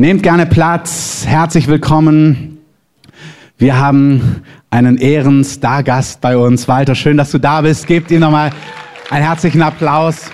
Nehmt 0.00 0.22
gerne 0.22 0.46
Platz. 0.46 1.26
Herzlich 1.26 1.68
willkommen. 1.68 2.56
Wir 3.58 3.78
haben 3.78 4.40
einen 4.70 4.96
Ehrenstargast 4.96 6.22
bei 6.22 6.38
uns. 6.38 6.68
Walter, 6.68 6.94
schön, 6.94 7.18
dass 7.18 7.30
du 7.30 7.38
da 7.38 7.60
bist. 7.60 7.86
Gebt 7.86 8.10
ihm 8.10 8.20
nochmal 8.20 8.50
einen 9.10 9.26
herzlichen 9.26 9.60
Applaus. 9.60 10.30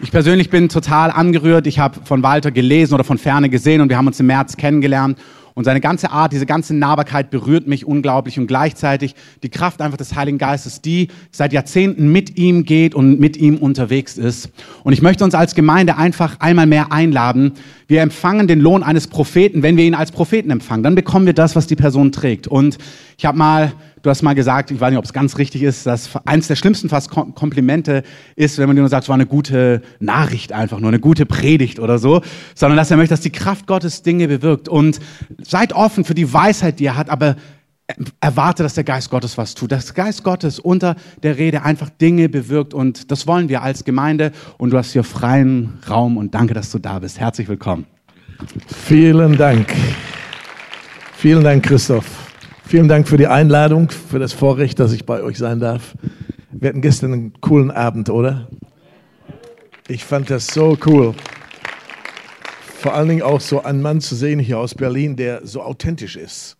Ich 0.00 0.10
persönlich 0.10 0.50
bin 0.50 0.68
total 0.68 1.12
angerührt. 1.12 1.68
Ich 1.68 1.78
habe 1.78 2.00
von 2.04 2.24
Walter 2.24 2.50
gelesen 2.50 2.94
oder 2.94 3.04
von 3.04 3.16
Ferne 3.16 3.48
gesehen 3.48 3.80
und 3.80 3.90
wir 3.90 3.96
haben 3.96 4.08
uns 4.08 4.18
im 4.18 4.26
März 4.26 4.56
kennengelernt. 4.56 5.16
Und 5.56 5.64
seine 5.64 5.80
ganze 5.80 6.10
Art, 6.10 6.34
diese 6.34 6.44
ganze 6.44 6.74
Nahbarkeit 6.74 7.30
berührt 7.30 7.66
mich 7.66 7.86
unglaublich 7.86 8.38
und 8.38 8.46
gleichzeitig 8.46 9.14
die 9.42 9.48
Kraft 9.48 9.80
einfach 9.80 9.96
des 9.96 10.14
Heiligen 10.14 10.36
Geistes, 10.36 10.82
die 10.82 11.08
seit 11.30 11.54
Jahrzehnten 11.54 12.12
mit 12.12 12.36
ihm 12.36 12.66
geht 12.66 12.94
und 12.94 13.18
mit 13.18 13.38
ihm 13.38 13.56
unterwegs 13.56 14.18
ist. 14.18 14.50
Und 14.84 14.92
ich 14.92 15.00
möchte 15.00 15.24
uns 15.24 15.34
als 15.34 15.54
Gemeinde 15.54 15.96
einfach 15.96 16.40
einmal 16.40 16.66
mehr 16.66 16.92
einladen. 16.92 17.52
Wir 17.88 18.02
empfangen 18.02 18.48
den 18.48 18.60
Lohn 18.60 18.82
eines 18.82 19.06
Propheten, 19.06 19.62
wenn 19.62 19.76
wir 19.76 19.84
ihn 19.84 19.94
als 19.94 20.12
Propheten 20.12 20.50
empfangen. 20.50 20.82
Dann 20.82 20.94
bekommen 20.94 21.26
wir 21.26 21.34
das, 21.34 21.54
was 21.54 21.66
die 21.66 21.76
Person 21.76 22.12
trägt. 22.12 22.48
Und 22.48 22.78
ich 23.16 23.24
habe 23.26 23.38
mal 23.38 23.72
Du 24.06 24.10
hast 24.10 24.22
mal 24.22 24.36
gesagt, 24.36 24.70
ich 24.70 24.78
weiß 24.78 24.90
nicht, 24.90 24.98
ob 24.98 25.04
es 25.04 25.12
ganz 25.12 25.36
richtig 25.36 25.64
ist, 25.64 25.84
dass 25.84 26.10
eins 26.26 26.46
der 26.46 26.54
schlimmsten 26.54 26.88
fast 26.88 27.10
Komplimente 27.10 28.04
ist, 28.36 28.56
wenn 28.56 28.68
man 28.68 28.76
dir 28.76 28.82
nur 28.82 28.88
sagt, 28.88 29.02
es 29.02 29.08
war 29.08 29.16
eine 29.16 29.26
gute 29.26 29.82
Nachricht 29.98 30.52
einfach, 30.52 30.78
nur 30.78 30.90
eine 30.90 31.00
gute 31.00 31.26
Predigt 31.26 31.80
oder 31.80 31.98
so, 31.98 32.22
sondern 32.54 32.76
dass 32.76 32.88
er 32.88 32.98
möchte, 32.98 33.14
dass 33.14 33.20
die 33.20 33.32
Kraft 33.32 33.66
Gottes 33.66 34.02
Dinge 34.02 34.28
bewirkt. 34.28 34.68
Und 34.68 35.00
seid 35.42 35.72
offen 35.72 36.04
für 36.04 36.14
die 36.14 36.32
Weisheit, 36.32 36.78
die 36.78 36.86
er 36.86 36.96
hat, 36.96 37.10
aber 37.10 37.34
erwarte, 38.20 38.62
dass 38.62 38.74
der 38.74 38.84
Geist 38.84 39.10
Gottes 39.10 39.38
was 39.38 39.54
tut. 39.54 39.72
Dass 39.72 39.86
der 39.86 39.94
Geist 39.94 40.24
Gottes 40.24 40.58
unter 40.58 40.96
der 41.22 41.38
Rede 41.38 41.62
einfach 41.62 41.88
Dinge 41.88 42.28
bewirkt 42.28 42.74
und 42.74 43.10
das 43.10 43.26
wollen 43.26 43.48
wir 43.48 43.62
als 43.62 43.84
Gemeinde 43.84 44.32
und 44.58 44.70
du 44.70 44.78
hast 44.78 44.92
hier 44.92 45.04
freien 45.04 45.78
Raum 45.88 46.16
und 46.16 46.34
danke, 46.34 46.54
dass 46.54 46.70
du 46.70 46.78
da 46.78 46.98
bist. 46.98 47.20
Herzlich 47.20 47.48
willkommen. 47.48 47.86
Vielen 48.66 49.36
Dank. 49.36 49.72
Vielen 51.16 51.44
Dank, 51.44 51.64
Christoph. 51.64 52.04
Vielen 52.64 52.88
Dank 52.88 53.06
für 53.06 53.16
die 53.16 53.28
Einladung, 53.28 53.90
für 53.90 54.18
das 54.18 54.32
Vorrecht, 54.32 54.80
dass 54.80 54.92
ich 54.92 55.06
bei 55.06 55.22
euch 55.22 55.38
sein 55.38 55.60
darf. 55.60 55.94
Wir 56.50 56.70
hatten 56.70 56.80
gestern 56.80 57.12
einen 57.12 57.40
coolen 57.40 57.70
Abend, 57.70 58.10
oder? 58.10 58.48
Ich 59.88 60.04
fand 60.04 60.30
das 60.30 60.48
so 60.48 60.76
cool. 60.84 61.14
Vor 62.80 62.94
allen 62.94 63.08
Dingen 63.08 63.22
auch 63.22 63.40
so 63.40 63.62
einen 63.62 63.82
Mann 63.82 64.00
zu 64.00 64.16
sehen 64.16 64.40
hier 64.40 64.58
aus 64.58 64.74
Berlin, 64.74 65.16
der 65.16 65.46
so 65.46 65.62
authentisch 65.62 66.16
ist. 66.16 66.55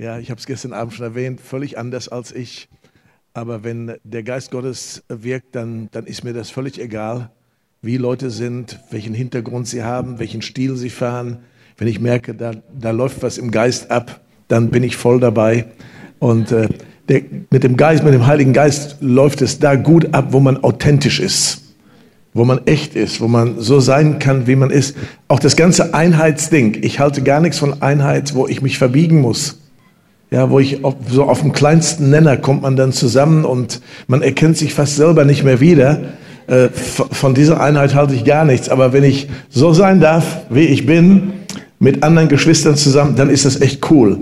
Ja, 0.00 0.18
ich 0.18 0.30
habe 0.30 0.40
es 0.40 0.46
gestern 0.46 0.72
Abend 0.72 0.94
schon 0.94 1.04
erwähnt, 1.04 1.42
völlig 1.42 1.76
anders 1.76 2.08
als 2.08 2.32
ich. 2.32 2.70
Aber 3.34 3.64
wenn 3.64 3.96
der 4.02 4.22
Geist 4.22 4.50
Gottes 4.50 5.04
wirkt, 5.08 5.54
dann, 5.54 5.90
dann 5.92 6.06
ist 6.06 6.24
mir 6.24 6.32
das 6.32 6.48
völlig 6.48 6.80
egal, 6.80 7.30
wie 7.82 7.98
Leute 7.98 8.30
sind, 8.30 8.80
welchen 8.90 9.12
Hintergrund 9.12 9.68
sie 9.68 9.82
haben, 9.82 10.18
welchen 10.18 10.40
Stil 10.40 10.76
sie 10.76 10.88
fahren. 10.88 11.40
Wenn 11.76 11.86
ich 11.86 12.00
merke, 12.00 12.32
da, 12.34 12.52
da 12.72 12.92
läuft 12.92 13.22
was 13.22 13.36
im 13.36 13.50
Geist 13.50 13.90
ab, 13.90 14.22
dann 14.48 14.70
bin 14.70 14.84
ich 14.84 14.96
voll 14.96 15.20
dabei. 15.20 15.66
Und 16.18 16.50
äh, 16.50 16.68
der, 17.10 17.20
mit 17.50 17.62
dem 17.62 17.76
Geist, 17.76 18.02
mit 18.02 18.14
dem 18.14 18.26
Heiligen 18.26 18.54
Geist 18.54 18.96
läuft 19.02 19.42
es 19.42 19.58
da 19.58 19.74
gut 19.74 20.14
ab, 20.14 20.28
wo 20.30 20.40
man 20.40 20.64
authentisch 20.64 21.20
ist, 21.20 21.74
wo 22.32 22.46
man 22.46 22.66
echt 22.66 22.96
ist, 22.96 23.20
wo 23.20 23.28
man 23.28 23.60
so 23.60 23.80
sein 23.80 24.18
kann, 24.18 24.46
wie 24.46 24.56
man 24.56 24.70
ist. 24.70 24.96
Auch 25.28 25.40
das 25.40 25.56
ganze 25.56 25.92
Einheitsding. 25.92 26.78
Ich 26.80 27.00
halte 27.00 27.22
gar 27.22 27.42
nichts 27.42 27.58
von 27.58 27.82
Einheit, 27.82 28.34
wo 28.34 28.48
ich 28.48 28.62
mich 28.62 28.78
verbiegen 28.78 29.20
muss. 29.20 29.59
Ja, 30.30 30.48
wo 30.50 30.60
ich 30.60 30.84
auf, 30.84 30.94
so 31.08 31.24
auf 31.24 31.40
dem 31.40 31.52
kleinsten 31.52 32.10
Nenner 32.10 32.36
kommt 32.36 32.62
man 32.62 32.76
dann 32.76 32.92
zusammen 32.92 33.44
und 33.44 33.80
man 34.06 34.22
erkennt 34.22 34.56
sich 34.56 34.74
fast 34.74 34.96
selber 34.96 35.24
nicht 35.24 35.42
mehr 35.42 35.60
wieder. 35.60 36.00
Äh, 36.46 36.68
von 36.68 37.34
dieser 37.34 37.60
Einheit 37.60 37.94
halte 37.94 38.14
ich 38.14 38.24
gar 38.24 38.44
nichts. 38.44 38.68
Aber 38.68 38.92
wenn 38.92 39.02
ich 39.02 39.28
so 39.48 39.72
sein 39.72 40.00
darf, 40.00 40.42
wie 40.48 40.66
ich 40.66 40.86
bin, 40.86 41.32
mit 41.80 42.02
anderen 42.04 42.28
Geschwistern 42.28 42.76
zusammen, 42.76 43.16
dann 43.16 43.30
ist 43.30 43.44
das 43.44 43.60
echt 43.60 43.90
cool. 43.90 44.18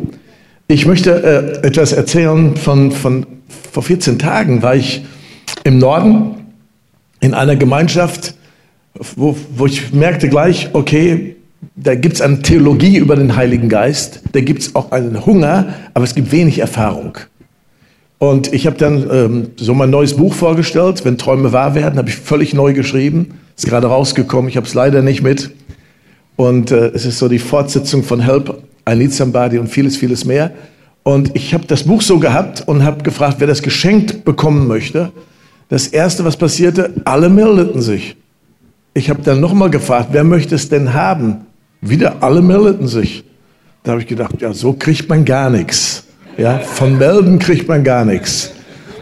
Ich 0.67 0.87
möchte 0.87 1.61
äh, 1.63 1.67
etwas 1.67 1.93
erzählen 1.93 2.57
von, 2.57 2.93
von 2.93 3.27
vor 3.73 3.83
14 3.83 4.19
Tagen 4.19 4.63
war 4.63 4.77
ich 4.77 5.05
im 5.65 5.79
Norden 5.79 6.35
in 7.21 7.35
einer 7.35 7.57
Gemeinschaft, 7.57 8.35
wo, 9.17 9.37
wo 9.57 9.67
ich 9.67 9.93
merkte 9.93 10.29
gleich, 10.29 10.71
okay, 10.73 11.37
da 11.81 11.95
gibt 11.95 12.17
es 12.17 12.21
eine 12.21 12.43
Theologie 12.43 12.97
über 12.97 13.15
den 13.15 13.37
Heiligen 13.37 13.69
Geist, 13.69 14.21
da 14.33 14.41
gibt 14.41 14.63
es 14.63 14.75
auch 14.75 14.91
einen 14.91 15.25
Hunger, 15.25 15.75
aber 15.95 16.05
es 16.05 16.15
gibt 16.15 16.33
wenig 16.33 16.59
Erfahrung. 16.59 17.19
Und 18.19 18.53
ich 18.53 18.67
habe 18.67 18.77
dann 18.77 19.09
ähm, 19.13 19.51
so 19.57 19.75
mein 19.75 19.91
neues 19.91 20.17
Buch 20.17 20.35
vorgestellt, 20.35 21.05
wenn 21.05 21.19
Träume 21.19 21.53
wahr 21.53 21.77
werden, 21.77 21.99
habe 21.99 22.09
ich 22.09 22.17
völlig 22.17 22.53
neu 22.53 22.73
geschrieben, 22.73 23.35
ist 23.57 23.67
gerade 23.67 23.87
rausgekommen, 23.87 24.49
ich 24.49 24.57
habe 24.57 24.67
es 24.67 24.75
leider 24.75 25.03
nicht 25.03 25.23
mit. 25.23 25.51
Und 26.35 26.73
äh, 26.73 26.89
es 26.89 27.05
ist 27.05 27.19
so 27.19 27.29
die 27.29 27.39
Fortsetzung 27.39 28.03
von 28.03 28.21
Help, 28.21 28.61
I 28.89 28.97
Need 28.97 29.13
Somebody 29.13 29.59
und 29.59 29.69
vieles, 29.69 29.97
vieles 29.97 30.25
mehr. 30.25 30.51
Und 31.05 31.35
ich 31.37 31.55
habe 31.55 31.65
das 31.67 31.85
Buch 31.85 32.03
so 32.03 32.19
gehabt 32.19 32.67
und 32.67 32.83
habe 32.83 33.05
gefragt, 33.05 33.37
wer 33.39 33.47
das 33.47 33.63
geschenkt 33.63 34.25
bekommen 34.25 34.67
möchte. 34.67 35.13
Das 35.69 35.87
Erste, 35.87 36.25
was 36.25 36.37
passierte, 36.37 36.93
alle 37.05 37.29
meldeten 37.29 37.81
sich. 37.81 38.17
Ich 38.95 39.11
habe 39.11 39.23
dann 39.23 39.41
nochmal 39.41 39.71
gefragt, 39.71 40.09
wer 40.11 40.25
möchte 40.25 40.57
es 40.57 40.69
denn 40.69 40.93
haben? 40.93 41.47
Wieder 41.81 42.23
alle 42.23 42.43
meldeten 42.43 42.89
sich. 42.89 43.25
Da 43.83 43.93
habe 43.93 44.03
ich 44.03 44.09
gedacht, 44.09 44.41
ja, 44.41 44.53
so 44.53 44.73
kriegt 44.73 45.09
man 45.09 45.25
gar 45.25 45.51
nichts. 45.51 46.05
Ja, 46.37 46.59
von 46.59 46.99
melden 46.99 47.39
kriegt 47.39 47.69
man 47.69 47.85
gar 47.85 48.05
nichts. 48.05 48.53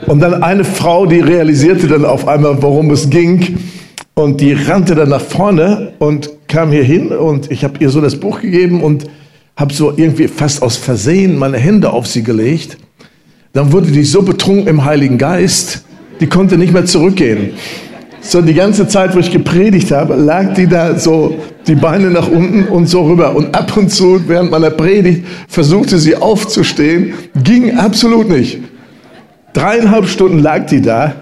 Und 0.06 0.20
dann 0.20 0.42
eine 0.42 0.64
Frau, 0.64 1.06
die 1.06 1.20
realisierte 1.20 1.86
dann 1.88 2.04
auf 2.04 2.28
einmal, 2.28 2.62
worum 2.62 2.90
es 2.90 3.10
ging. 3.10 3.58
Und 4.14 4.40
die 4.40 4.52
rannte 4.52 4.94
dann 4.94 5.10
nach 5.10 5.20
vorne 5.20 5.92
und 5.98 6.30
kam 6.48 6.70
hier 6.70 6.84
hin 6.84 7.08
und 7.08 7.50
ich 7.50 7.64
habe 7.64 7.74
ihr 7.80 7.90
so 7.90 8.00
das 8.00 8.16
Buch 8.16 8.40
gegeben 8.40 8.82
und 8.82 9.04
habe 9.56 9.74
so 9.74 9.92
irgendwie 9.94 10.28
fast 10.28 10.62
aus 10.62 10.76
Versehen 10.76 11.38
meine 11.38 11.58
Hände 11.58 11.90
auf 11.90 12.06
sie 12.06 12.22
gelegt. 12.22 12.78
Dann 13.52 13.72
wurde 13.72 13.90
die 13.90 14.04
so 14.04 14.22
betrunken 14.22 14.68
im 14.68 14.84
Heiligen 14.84 15.18
Geist, 15.18 15.84
die 16.20 16.26
konnte 16.28 16.56
nicht 16.56 16.72
mehr 16.72 16.86
zurückgehen. 16.86 17.50
So 18.28 18.42
die 18.42 18.54
ganze 18.54 18.88
Zeit, 18.88 19.14
wo 19.14 19.20
ich 19.20 19.30
gepredigt 19.30 19.92
habe, 19.92 20.16
lag 20.16 20.54
die 20.54 20.66
da 20.66 20.98
so 20.98 21.38
die 21.68 21.76
Beine 21.76 22.10
nach 22.10 22.26
unten 22.26 22.64
und 22.64 22.88
so 22.88 23.04
rüber. 23.04 23.36
Und 23.36 23.54
ab 23.54 23.76
und 23.76 23.90
zu 23.90 24.20
während 24.26 24.50
meiner 24.50 24.70
Predigt 24.70 25.24
versuchte 25.46 25.98
sie 25.98 26.16
aufzustehen, 26.16 27.14
ging 27.44 27.78
absolut 27.78 28.28
nicht. 28.28 28.58
Dreieinhalb 29.52 30.08
Stunden 30.08 30.40
lag 30.40 30.66
die 30.66 30.82
da. 30.82 31.14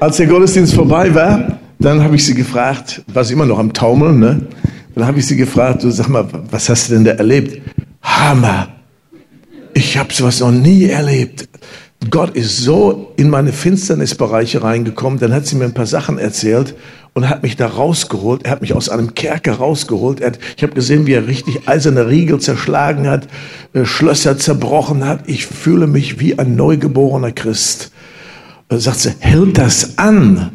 Als 0.00 0.16
der 0.16 0.26
Gottesdienst 0.26 0.72
vorbei 0.72 1.14
war, 1.14 1.58
dann 1.78 2.02
habe 2.02 2.16
ich 2.16 2.24
sie 2.24 2.34
gefragt, 2.34 3.02
war 3.12 3.22
sie 3.22 3.34
immer 3.34 3.46
noch 3.46 3.58
am 3.58 3.74
Taumeln, 3.74 4.18
ne? 4.18 4.40
Dann 4.94 5.06
habe 5.06 5.18
ich 5.18 5.26
sie 5.26 5.36
gefragt, 5.36 5.84
du 5.84 5.90
sag 5.90 6.08
mal, 6.08 6.26
was 6.50 6.70
hast 6.70 6.88
du 6.88 6.94
denn 6.94 7.04
da 7.04 7.10
erlebt? 7.12 7.60
Hammer! 8.02 8.68
Ich 9.74 9.98
habe 9.98 10.10
sowas 10.14 10.40
noch 10.40 10.50
nie 10.50 10.84
erlebt. 10.84 11.46
Gott 12.10 12.36
ist 12.36 12.58
so 12.58 13.12
in 13.16 13.30
meine 13.30 13.52
Finsternisbereiche 13.52 14.62
reingekommen, 14.62 15.18
dann 15.18 15.32
hat 15.32 15.46
sie 15.46 15.56
mir 15.56 15.64
ein 15.64 15.74
paar 15.74 15.86
Sachen 15.86 16.18
erzählt 16.18 16.74
und 17.14 17.30
hat 17.30 17.42
mich 17.42 17.56
da 17.56 17.66
rausgeholt. 17.66 18.44
Er 18.44 18.50
hat 18.50 18.60
mich 18.60 18.74
aus 18.74 18.90
einem 18.90 19.14
Kerker 19.14 19.54
rausgeholt. 19.54 20.22
Hat, 20.22 20.38
ich 20.54 20.62
habe 20.62 20.74
gesehen, 20.74 21.06
wie 21.06 21.14
er 21.14 21.26
richtig 21.26 21.66
eiserne 21.66 22.08
Riegel 22.08 22.38
zerschlagen 22.38 23.08
hat, 23.08 23.26
äh, 23.72 23.86
Schlösser 23.86 24.36
zerbrochen 24.36 25.06
hat. 25.06 25.20
Ich 25.26 25.46
fühle 25.46 25.86
mich 25.86 26.20
wie 26.20 26.38
ein 26.38 26.56
neugeborener 26.56 27.32
Christ. 27.32 27.90
Da 28.68 28.78
sagt 28.78 28.98
sie, 28.98 29.14
hält 29.18 29.56
das 29.56 29.96
an? 29.96 30.52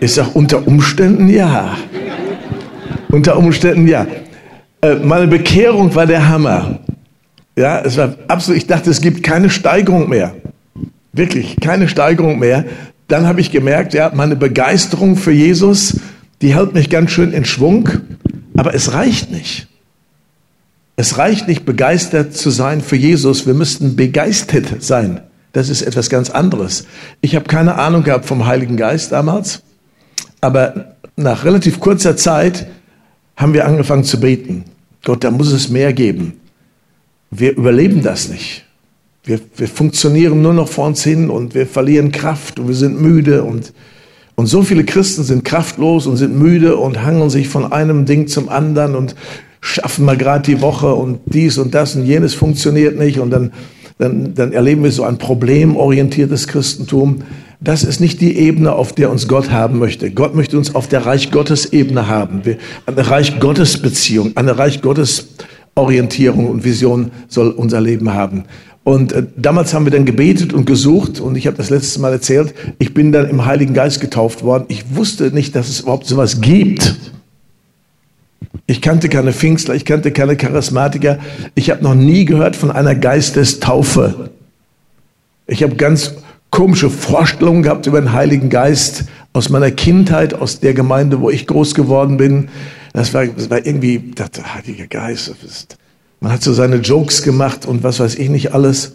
Ich 0.00 0.14
sage, 0.14 0.30
unter 0.32 0.66
Umständen 0.66 1.28
ja. 1.28 1.76
Unter 3.10 3.36
Umständen 3.36 3.86
ja. 3.86 4.06
Äh, 4.80 4.94
meine 4.94 5.26
Bekehrung 5.26 5.94
war 5.94 6.06
der 6.06 6.26
Hammer. 6.26 6.80
Ja, 7.54 7.80
es 7.80 7.98
war 7.98 8.14
absolut, 8.28 8.56
ich 8.56 8.66
dachte, 8.66 8.88
es 8.88 9.02
gibt 9.02 9.22
keine 9.22 9.50
Steigerung 9.50 10.08
mehr. 10.08 10.34
Wirklich, 11.12 11.56
keine 11.60 11.88
Steigerung 11.88 12.38
mehr. 12.38 12.64
Dann 13.08 13.26
habe 13.26 13.40
ich 13.40 13.50
gemerkt, 13.50 13.94
ja, 13.94 14.10
meine 14.14 14.36
Begeisterung 14.36 15.16
für 15.16 15.32
Jesus, 15.32 16.00
die 16.40 16.54
hält 16.54 16.74
mich 16.74 16.88
ganz 16.88 17.10
schön 17.10 17.32
in 17.32 17.44
Schwung, 17.44 17.88
aber 18.56 18.74
es 18.74 18.94
reicht 18.94 19.30
nicht. 19.30 19.68
Es 20.96 21.18
reicht 21.18 21.48
nicht, 21.48 21.64
begeistert 21.64 22.34
zu 22.34 22.50
sein 22.50 22.80
für 22.80 22.96
Jesus. 22.96 23.46
Wir 23.46 23.54
müssten 23.54 23.96
begeistert 23.96 24.82
sein. 24.82 25.20
Das 25.52 25.68
ist 25.68 25.82
etwas 25.82 26.10
ganz 26.10 26.30
anderes. 26.30 26.86
Ich 27.20 27.34
habe 27.34 27.46
keine 27.46 27.76
Ahnung 27.76 28.04
gehabt 28.04 28.24
vom 28.24 28.46
Heiligen 28.46 28.76
Geist 28.76 29.12
damals. 29.12 29.62
Aber 30.40 30.96
nach 31.16 31.44
relativ 31.44 31.80
kurzer 31.80 32.16
Zeit 32.16 32.66
haben 33.36 33.52
wir 33.52 33.66
angefangen 33.66 34.04
zu 34.04 34.20
beten. 34.20 34.64
Gott, 35.04 35.24
da 35.24 35.30
muss 35.30 35.52
es 35.52 35.68
mehr 35.68 35.92
geben. 35.92 36.34
Wir 37.30 37.56
überleben 37.56 38.02
das 38.02 38.28
nicht. 38.28 38.64
Wir, 39.24 39.40
wir 39.56 39.68
funktionieren 39.68 40.42
nur 40.42 40.52
noch 40.52 40.68
vor 40.68 40.86
uns 40.86 41.04
hin 41.04 41.30
und 41.30 41.54
wir 41.54 41.66
verlieren 41.66 42.10
Kraft 42.10 42.58
und 42.58 42.68
wir 42.68 42.74
sind 42.74 43.00
müde 43.00 43.44
und, 43.44 43.72
und 44.34 44.46
so 44.46 44.62
viele 44.62 44.84
Christen 44.84 45.22
sind 45.22 45.44
kraftlos 45.44 46.06
und 46.06 46.16
sind 46.16 46.36
müde 46.36 46.76
und 46.76 47.04
hangeln 47.04 47.30
sich 47.30 47.48
von 47.48 47.72
einem 47.72 48.04
Ding 48.04 48.26
zum 48.26 48.48
anderen 48.48 48.96
und 48.96 49.14
schaffen 49.60 50.04
mal 50.04 50.16
gerade 50.16 50.42
die 50.42 50.60
Woche 50.60 50.92
und 50.92 51.20
dies 51.26 51.58
und 51.58 51.72
das 51.72 51.94
und 51.94 52.04
jenes 52.04 52.34
funktioniert 52.34 52.98
nicht 52.98 53.20
und 53.20 53.30
dann, 53.30 53.52
dann, 53.98 54.34
dann 54.34 54.52
erleben 54.52 54.82
wir 54.82 54.90
so 54.90 55.04
ein 55.04 55.18
problemorientiertes 55.18 56.48
Christentum 56.48 57.22
das 57.64 57.84
ist 57.84 58.00
nicht 58.00 58.20
die 58.20 58.36
Ebene, 58.38 58.72
auf 58.72 58.92
der 58.92 59.08
uns 59.10 59.28
Gott 59.28 59.52
haben 59.52 59.78
möchte. 59.78 60.10
Gott 60.10 60.34
möchte 60.34 60.58
uns 60.58 60.74
auf 60.74 60.88
der 60.88 61.06
Reich 61.06 61.30
Gottes 61.30 61.72
Ebene 61.72 62.08
haben. 62.08 62.42
Eine 62.86 63.08
Reich 63.08 63.38
Gottes 63.38 63.80
Beziehung, 63.80 64.32
eine 64.34 64.58
Reich 64.58 64.82
Gottes 64.82 65.28
Orientierung 65.76 66.48
und 66.48 66.64
Vision 66.64 67.12
soll 67.28 67.50
unser 67.50 67.80
Leben 67.80 68.12
haben. 68.12 68.44
Und 68.84 69.12
äh, 69.12 69.24
damals 69.36 69.74
haben 69.74 69.86
wir 69.86 69.92
dann 69.92 70.04
gebetet 70.04 70.52
und 70.52 70.66
gesucht 70.66 71.20
und 71.20 71.36
ich 71.36 71.46
habe 71.46 71.56
das 71.56 71.70
letzte 71.70 72.00
Mal 72.00 72.12
erzählt, 72.12 72.54
ich 72.78 72.94
bin 72.94 73.12
dann 73.12 73.28
im 73.28 73.44
Heiligen 73.44 73.74
Geist 73.74 74.00
getauft 74.00 74.42
worden. 74.42 74.64
Ich 74.68 74.96
wusste 74.96 75.30
nicht, 75.32 75.54
dass 75.54 75.68
es 75.68 75.80
überhaupt 75.80 76.06
sowas 76.06 76.40
gibt. 76.40 76.96
Ich 78.66 78.80
kannte 78.82 79.08
keine 79.08 79.32
Pfingstler, 79.32 79.74
ich 79.74 79.84
kannte 79.84 80.10
keine 80.10 80.36
Charismatiker. 80.36 81.18
Ich 81.54 81.70
habe 81.70 81.82
noch 81.82 81.94
nie 81.94 82.24
gehört 82.24 82.56
von 82.56 82.70
einer 82.70 82.94
Geistestaufe. 82.94 84.30
Ich 85.46 85.62
habe 85.62 85.76
ganz 85.76 86.14
komische 86.50 86.90
Vorstellungen 86.90 87.62
gehabt 87.62 87.86
über 87.86 88.00
den 88.00 88.12
Heiligen 88.12 88.50
Geist 88.50 89.04
aus 89.32 89.48
meiner 89.48 89.70
Kindheit, 89.70 90.34
aus 90.34 90.60
der 90.60 90.74
Gemeinde, 90.74 91.20
wo 91.20 91.30
ich 91.30 91.46
groß 91.46 91.74
geworden 91.74 92.16
bin. 92.16 92.48
Das 92.92 93.14
war, 93.14 93.26
das 93.26 93.48
war 93.48 93.64
irgendwie, 93.64 93.98
der 93.98 94.28
Heilige 94.54 94.86
Geist, 94.86 95.32
ist, 95.44 95.78
man 96.22 96.32
hat 96.32 96.42
so 96.42 96.52
seine 96.52 96.76
Jokes 96.76 97.22
gemacht 97.22 97.66
und 97.66 97.82
was 97.82 97.98
weiß 97.98 98.14
ich 98.14 98.30
nicht 98.30 98.54
alles. 98.54 98.94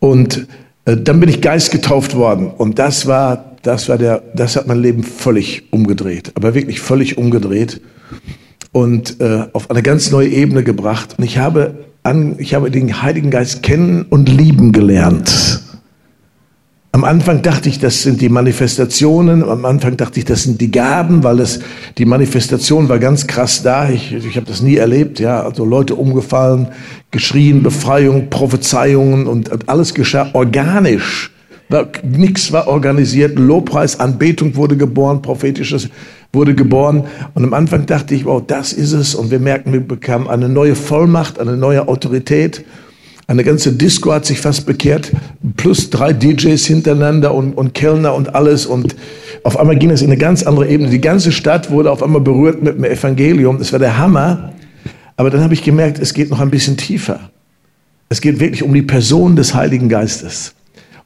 Und 0.00 0.48
äh, 0.84 0.96
dann 0.96 1.20
bin 1.20 1.28
ich 1.28 1.40
Geist 1.40 1.70
getauft 1.70 2.16
worden. 2.16 2.50
Und 2.50 2.80
das 2.80 3.06
war, 3.06 3.56
das 3.62 3.88
war 3.88 3.98
der, 3.98 4.22
das 4.34 4.56
hat 4.56 4.66
mein 4.66 4.82
Leben 4.82 5.04
völlig 5.04 5.72
umgedreht. 5.72 6.32
Aber 6.34 6.54
wirklich 6.54 6.80
völlig 6.80 7.16
umgedreht. 7.16 7.80
Und 8.72 9.20
äh, 9.20 9.46
auf 9.52 9.70
eine 9.70 9.82
ganz 9.82 10.10
neue 10.10 10.28
Ebene 10.28 10.64
gebracht. 10.64 11.14
Und 11.18 11.24
ich 11.24 11.38
habe 11.38 11.84
an, 12.02 12.34
ich 12.38 12.52
habe 12.52 12.70
den 12.72 13.00
Heiligen 13.00 13.30
Geist 13.30 13.62
kennen 13.62 14.06
und 14.10 14.28
lieben 14.28 14.72
gelernt. 14.72 15.62
Am 16.92 17.04
Anfang 17.04 17.42
dachte 17.42 17.68
ich, 17.68 17.78
das 17.78 18.02
sind 18.02 18.20
die 18.20 18.28
Manifestationen. 18.28 19.48
Am 19.48 19.64
Anfang 19.64 19.96
dachte 19.96 20.18
ich, 20.18 20.24
das 20.24 20.42
sind 20.42 20.60
die 20.60 20.72
Gaben, 20.72 21.22
weil 21.22 21.38
es 21.38 21.60
die 21.98 22.04
Manifestation 22.04 22.88
war 22.88 22.98
ganz 22.98 23.28
krass 23.28 23.62
da. 23.62 23.88
Ich, 23.88 24.12
ich 24.12 24.36
habe 24.36 24.46
das 24.46 24.60
nie 24.60 24.74
erlebt. 24.74 25.20
Ja, 25.20 25.44
also 25.44 25.64
Leute 25.64 25.94
umgefallen, 25.94 26.68
geschrien, 27.12 27.62
Befreiung, 27.62 28.28
Prophezeiungen 28.28 29.28
und 29.28 29.68
alles 29.68 29.94
geschah 29.94 30.30
organisch. 30.32 31.30
Nichts 32.02 32.50
war 32.50 32.66
organisiert. 32.66 33.38
Lobpreis, 33.38 34.00
Anbetung 34.00 34.56
wurde 34.56 34.76
geboren, 34.76 35.22
prophetisches 35.22 35.88
wurde 36.32 36.56
geboren. 36.56 37.04
Und 37.34 37.44
am 37.44 37.54
Anfang 37.54 37.86
dachte 37.86 38.16
ich, 38.16 38.24
wow, 38.24 38.42
das 38.44 38.72
ist 38.72 38.92
es. 38.92 39.14
Und 39.14 39.30
wir 39.30 39.38
merken, 39.38 39.72
wir 39.72 39.80
bekamen 39.80 40.26
eine 40.26 40.48
neue 40.48 40.74
Vollmacht, 40.74 41.38
eine 41.38 41.56
neue 41.56 41.86
Autorität. 41.86 42.64
Eine 43.30 43.44
ganze 43.44 43.72
Disco 43.72 44.12
hat 44.12 44.26
sich 44.26 44.40
fast 44.40 44.66
bekehrt, 44.66 45.12
plus 45.56 45.88
drei 45.88 46.12
DJs 46.12 46.66
hintereinander 46.66 47.32
und, 47.32 47.52
und 47.52 47.74
Kellner 47.74 48.12
und 48.12 48.34
alles. 48.34 48.66
Und 48.66 48.96
auf 49.44 49.56
einmal 49.56 49.76
ging 49.76 49.90
es 49.90 50.02
in 50.02 50.08
eine 50.08 50.16
ganz 50.16 50.42
andere 50.42 50.66
Ebene. 50.66 50.90
Die 50.90 51.00
ganze 51.00 51.30
Stadt 51.30 51.70
wurde 51.70 51.92
auf 51.92 52.02
einmal 52.02 52.22
berührt 52.22 52.60
mit 52.60 52.74
dem 52.74 52.82
Evangelium. 52.82 53.58
Das 53.58 53.70
war 53.70 53.78
der 53.78 53.98
Hammer. 53.98 54.52
Aber 55.16 55.30
dann 55.30 55.42
habe 55.44 55.54
ich 55.54 55.62
gemerkt, 55.62 56.00
es 56.00 56.12
geht 56.12 56.28
noch 56.28 56.40
ein 56.40 56.50
bisschen 56.50 56.76
tiefer. 56.76 57.30
Es 58.08 58.20
geht 58.20 58.40
wirklich 58.40 58.64
um 58.64 58.74
die 58.74 58.82
Person 58.82 59.36
des 59.36 59.54
Heiligen 59.54 59.88
Geistes. 59.88 60.54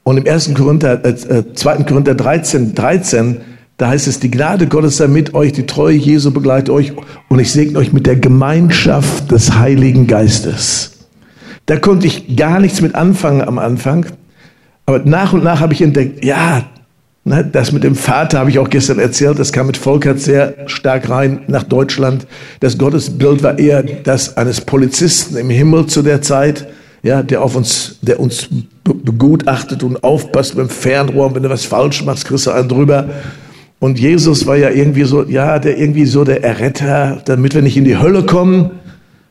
Und 0.02 0.16
im 0.16 0.26
1. 0.26 0.54
Korinther, 0.54 1.04
äh, 1.04 1.44
2. 1.52 1.74
Äh, 1.74 1.84
Korinther 1.84 2.14
13, 2.14 2.74
13, 2.74 3.36
da 3.76 3.88
heißt 3.88 4.08
es, 4.08 4.18
die 4.18 4.30
Gnade 4.30 4.66
Gottes 4.66 4.96
sei 4.96 5.08
mit 5.08 5.34
euch, 5.34 5.52
die 5.52 5.66
Treue 5.66 5.96
Jesu 5.96 6.30
begleitet 6.30 6.70
euch 6.70 6.94
und 7.28 7.38
ich 7.38 7.52
segne 7.52 7.78
euch 7.78 7.92
mit 7.92 8.06
der 8.06 8.16
Gemeinschaft 8.16 9.30
des 9.30 9.58
Heiligen 9.58 10.06
Geistes. 10.06 10.93
Da 11.66 11.76
konnte 11.76 12.06
ich 12.06 12.36
gar 12.36 12.60
nichts 12.60 12.80
mit 12.80 12.94
anfangen 12.94 13.42
am 13.42 13.58
Anfang. 13.58 14.06
Aber 14.86 14.98
nach 15.00 15.32
und 15.32 15.42
nach 15.42 15.60
habe 15.60 15.72
ich 15.72 15.80
entdeckt, 15.80 16.24
ja, 16.24 16.64
ne, 17.24 17.48
das 17.50 17.72
mit 17.72 17.84
dem 17.84 17.94
Vater 17.94 18.38
habe 18.38 18.50
ich 18.50 18.58
auch 18.58 18.68
gestern 18.68 18.98
erzählt, 18.98 19.38
das 19.38 19.52
kam 19.52 19.66
mit 19.66 19.78
Volkert 19.78 20.20
sehr 20.20 20.54
stark 20.66 21.08
rein 21.08 21.40
nach 21.46 21.62
Deutschland. 21.62 22.26
Das 22.60 22.76
Gottesbild 22.76 23.42
war 23.42 23.58
eher 23.58 23.82
das 23.82 24.36
eines 24.36 24.60
Polizisten 24.60 25.36
im 25.36 25.48
Himmel 25.48 25.86
zu 25.86 26.02
der 26.02 26.20
Zeit, 26.20 26.68
ja, 27.02 27.22
der 27.22 27.42
auf 27.42 27.56
uns, 27.56 27.98
der 28.02 28.20
uns 28.20 28.48
begutachtet 28.82 29.82
und 29.82 30.04
aufpasst 30.04 30.56
mit 30.56 30.66
dem 30.66 30.70
Fernrohr. 30.70 31.26
Und 31.26 31.34
wenn 31.34 31.42
du 31.42 31.50
was 31.50 31.64
falsch 31.64 32.04
machst, 32.04 32.26
kriegst 32.26 32.46
du 32.46 32.50
einen 32.50 32.68
drüber. 32.68 33.08
Und 33.78 33.98
Jesus 33.98 34.46
war 34.46 34.56
ja 34.56 34.70
irgendwie 34.70 35.04
so, 35.04 35.24
ja, 35.24 35.58
der 35.58 35.78
irgendwie 35.78 36.06
so 36.06 36.24
der 36.24 36.42
Erretter, 36.42 37.20
damit 37.24 37.54
wir 37.54 37.62
nicht 37.62 37.76
in 37.76 37.84
die 37.84 37.98
Hölle 37.98 38.24
kommen. 38.24 38.70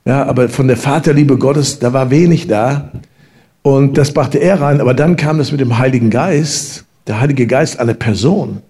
Ja, 0.06 0.26
aber 0.26 0.50
von 0.50 0.68
der 0.68 0.78
Vaterliebe 0.78 1.38
Gottes, 1.38 1.80
da 1.80 1.94
war 1.94 2.10
wenig 2.10 2.48
da. 2.48 2.92
Und 3.62 3.98
das 3.98 4.12
brachte 4.12 4.38
er 4.38 4.60
rein. 4.60 4.82
Aber 4.82 4.94
dann 4.94 5.16
kam 5.16 5.38
das 5.38 5.52
mit 5.52 5.62
dem 5.62 5.78
Heiligen 5.78 6.10
Geist. 6.10 6.84
Der 7.08 7.22
Heilige 7.22 7.48
Geist, 7.48 7.80
eine 7.80 7.94
Person. 7.94 8.62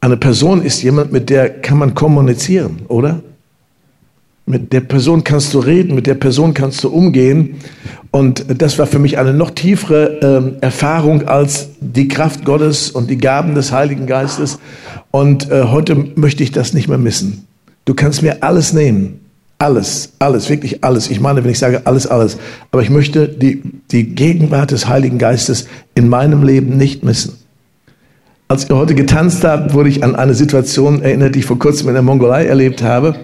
Eine 0.00 0.16
Person 0.16 0.62
ist 0.62 0.82
jemand, 0.82 1.12
mit 1.12 1.30
der 1.30 1.48
kann 1.48 1.78
man 1.78 1.94
kommunizieren, 1.94 2.82
oder? 2.88 3.20
Mit 4.44 4.72
der 4.72 4.80
Person 4.80 5.22
kannst 5.22 5.54
du 5.54 5.60
reden, 5.60 5.94
mit 5.94 6.06
der 6.08 6.16
Person 6.16 6.52
kannst 6.52 6.82
du 6.82 6.88
umgehen. 6.88 7.60
Und 8.10 8.44
das 8.60 8.78
war 8.78 8.86
für 8.86 8.98
mich 8.98 9.16
eine 9.18 9.32
noch 9.32 9.52
tiefere 9.52 10.56
äh, 10.60 10.64
Erfahrung 10.64 11.28
als 11.28 11.68
die 11.80 12.08
Kraft 12.08 12.44
Gottes 12.44 12.90
und 12.90 13.08
die 13.08 13.18
Gaben 13.18 13.54
des 13.54 13.70
Heiligen 13.70 14.06
Geistes. 14.06 14.58
Und 15.12 15.50
äh, 15.50 15.64
heute 15.64 15.94
möchte 15.94 16.42
ich 16.42 16.50
das 16.50 16.74
nicht 16.74 16.88
mehr 16.88 16.98
missen. 16.98 17.46
Du 17.84 17.94
kannst 17.94 18.22
mir 18.22 18.42
alles 18.42 18.72
nehmen. 18.72 19.21
Alles, 19.62 20.14
alles, 20.18 20.50
wirklich 20.50 20.82
alles. 20.82 21.08
Ich 21.08 21.20
meine, 21.20 21.44
wenn 21.44 21.50
ich 21.52 21.60
sage 21.60 21.82
alles, 21.84 22.08
alles. 22.08 22.36
Aber 22.72 22.82
ich 22.82 22.90
möchte 22.90 23.28
die, 23.28 23.62
die 23.92 24.12
Gegenwart 24.12 24.72
des 24.72 24.88
Heiligen 24.88 25.18
Geistes 25.18 25.68
in 25.94 26.08
meinem 26.08 26.42
Leben 26.42 26.76
nicht 26.76 27.04
missen. 27.04 27.38
Als 28.48 28.68
ihr 28.68 28.74
heute 28.74 28.96
getanzt 28.96 29.44
habt, 29.44 29.72
wurde 29.72 29.88
ich 29.88 30.02
an 30.02 30.16
eine 30.16 30.34
Situation 30.34 31.00
erinnert, 31.00 31.36
die 31.36 31.38
ich 31.38 31.44
vor 31.44 31.60
kurzem 31.60 31.86
in 31.86 31.94
der 31.94 32.02
Mongolei 32.02 32.44
erlebt 32.44 32.82
habe. 32.82 33.14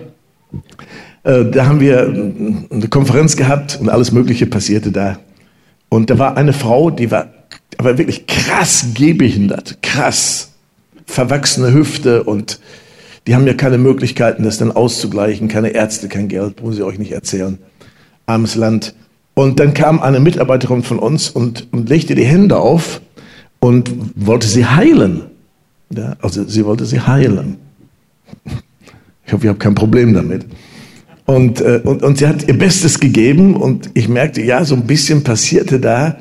Äh, 1.24 1.46
da 1.46 1.66
haben 1.66 1.80
wir 1.80 2.02
eine 2.06 2.88
Konferenz 2.88 3.36
gehabt 3.36 3.76
und 3.80 3.88
alles 3.88 4.12
Mögliche 4.12 4.46
passierte 4.46 4.92
da. 4.92 5.18
Und 5.88 6.08
da 6.08 6.20
war 6.20 6.36
eine 6.36 6.52
Frau, 6.52 6.90
die 6.90 7.10
war 7.10 7.26
aber 7.78 7.98
wirklich 7.98 8.28
krass 8.28 8.86
gehbehindert, 8.94 9.78
krass. 9.82 10.52
Verwachsene 11.04 11.72
Hüfte 11.72 12.22
und 12.22 12.60
die 13.28 13.34
haben 13.34 13.46
ja 13.46 13.52
keine 13.52 13.76
Möglichkeiten, 13.76 14.42
das 14.42 14.56
dann 14.56 14.72
auszugleichen, 14.72 15.48
keine 15.48 15.68
Ärzte, 15.68 16.08
kein 16.08 16.28
Geld, 16.28 16.62
muss 16.62 16.76
ich 16.76 16.82
euch 16.82 16.98
nicht 16.98 17.12
erzählen. 17.12 17.58
Armes 18.24 18.54
Land. 18.54 18.94
Und 19.34 19.60
dann 19.60 19.74
kam 19.74 20.00
eine 20.00 20.18
Mitarbeiterin 20.18 20.82
von 20.82 20.98
uns 20.98 21.28
und, 21.28 21.68
und 21.70 21.90
legte 21.90 22.14
die 22.14 22.24
Hände 22.24 22.56
auf 22.56 23.02
und 23.60 23.92
wollte 24.14 24.46
sie 24.46 24.64
heilen. 24.64 25.24
Ja, 25.94 26.16
also 26.22 26.42
sie 26.44 26.64
wollte 26.64 26.86
sie 26.86 27.02
heilen. 27.02 27.58
Ich 29.26 29.34
hoffe, 29.34 29.44
ihr 29.44 29.50
habt 29.50 29.60
kein 29.60 29.74
Problem 29.74 30.14
damit. 30.14 30.46
Und, 31.26 31.60
äh, 31.60 31.82
und, 31.84 32.02
und 32.02 32.16
sie 32.16 32.26
hat 32.26 32.48
ihr 32.48 32.56
Bestes 32.56 32.98
gegeben 32.98 33.56
und 33.56 33.90
ich 33.92 34.08
merkte, 34.08 34.40
ja, 34.40 34.64
so 34.64 34.74
ein 34.74 34.86
bisschen 34.86 35.22
passierte 35.22 35.80
da. 35.80 36.16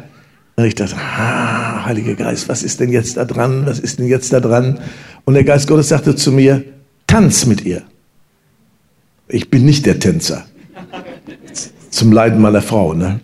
Und 0.57 0.65
ich 0.65 0.75
dachte, 0.75 0.97
ah, 0.97 1.85
Heiliger 1.85 2.15
Geist, 2.15 2.49
was 2.49 2.63
ist 2.63 2.81
denn 2.81 2.91
jetzt 2.91 3.15
da 3.15 3.23
dran? 3.23 3.65
Was 3.65 3.79
ist 3.79 3.97
denn 3.97 4.07
jetzt 4.07 4.33
da 4.33 4.41
dran? 4.41 4.79
Und 5.23 5.35
der 5.35 5.45
Geist 5.45 5.69
Gottes 5.69 5.87
sagte 5.87 6.13
zu 6.13 6.33
mir, 6.33 6.65
tanz 7.07 7.45
mit 7.45 7.65
ihr. 7.65 7.83
Ich 9.27 9.49
bin 9.49 9.65
nicht 9.65 9.85
der 9.85 9.99
Tänzer. 9.99 10.45
Zum 11.89 12.11
Leiden 12.11 12.39
meiner 12.41 12.61
Frau. 12.61 12.93
Ne? 12.93 13.19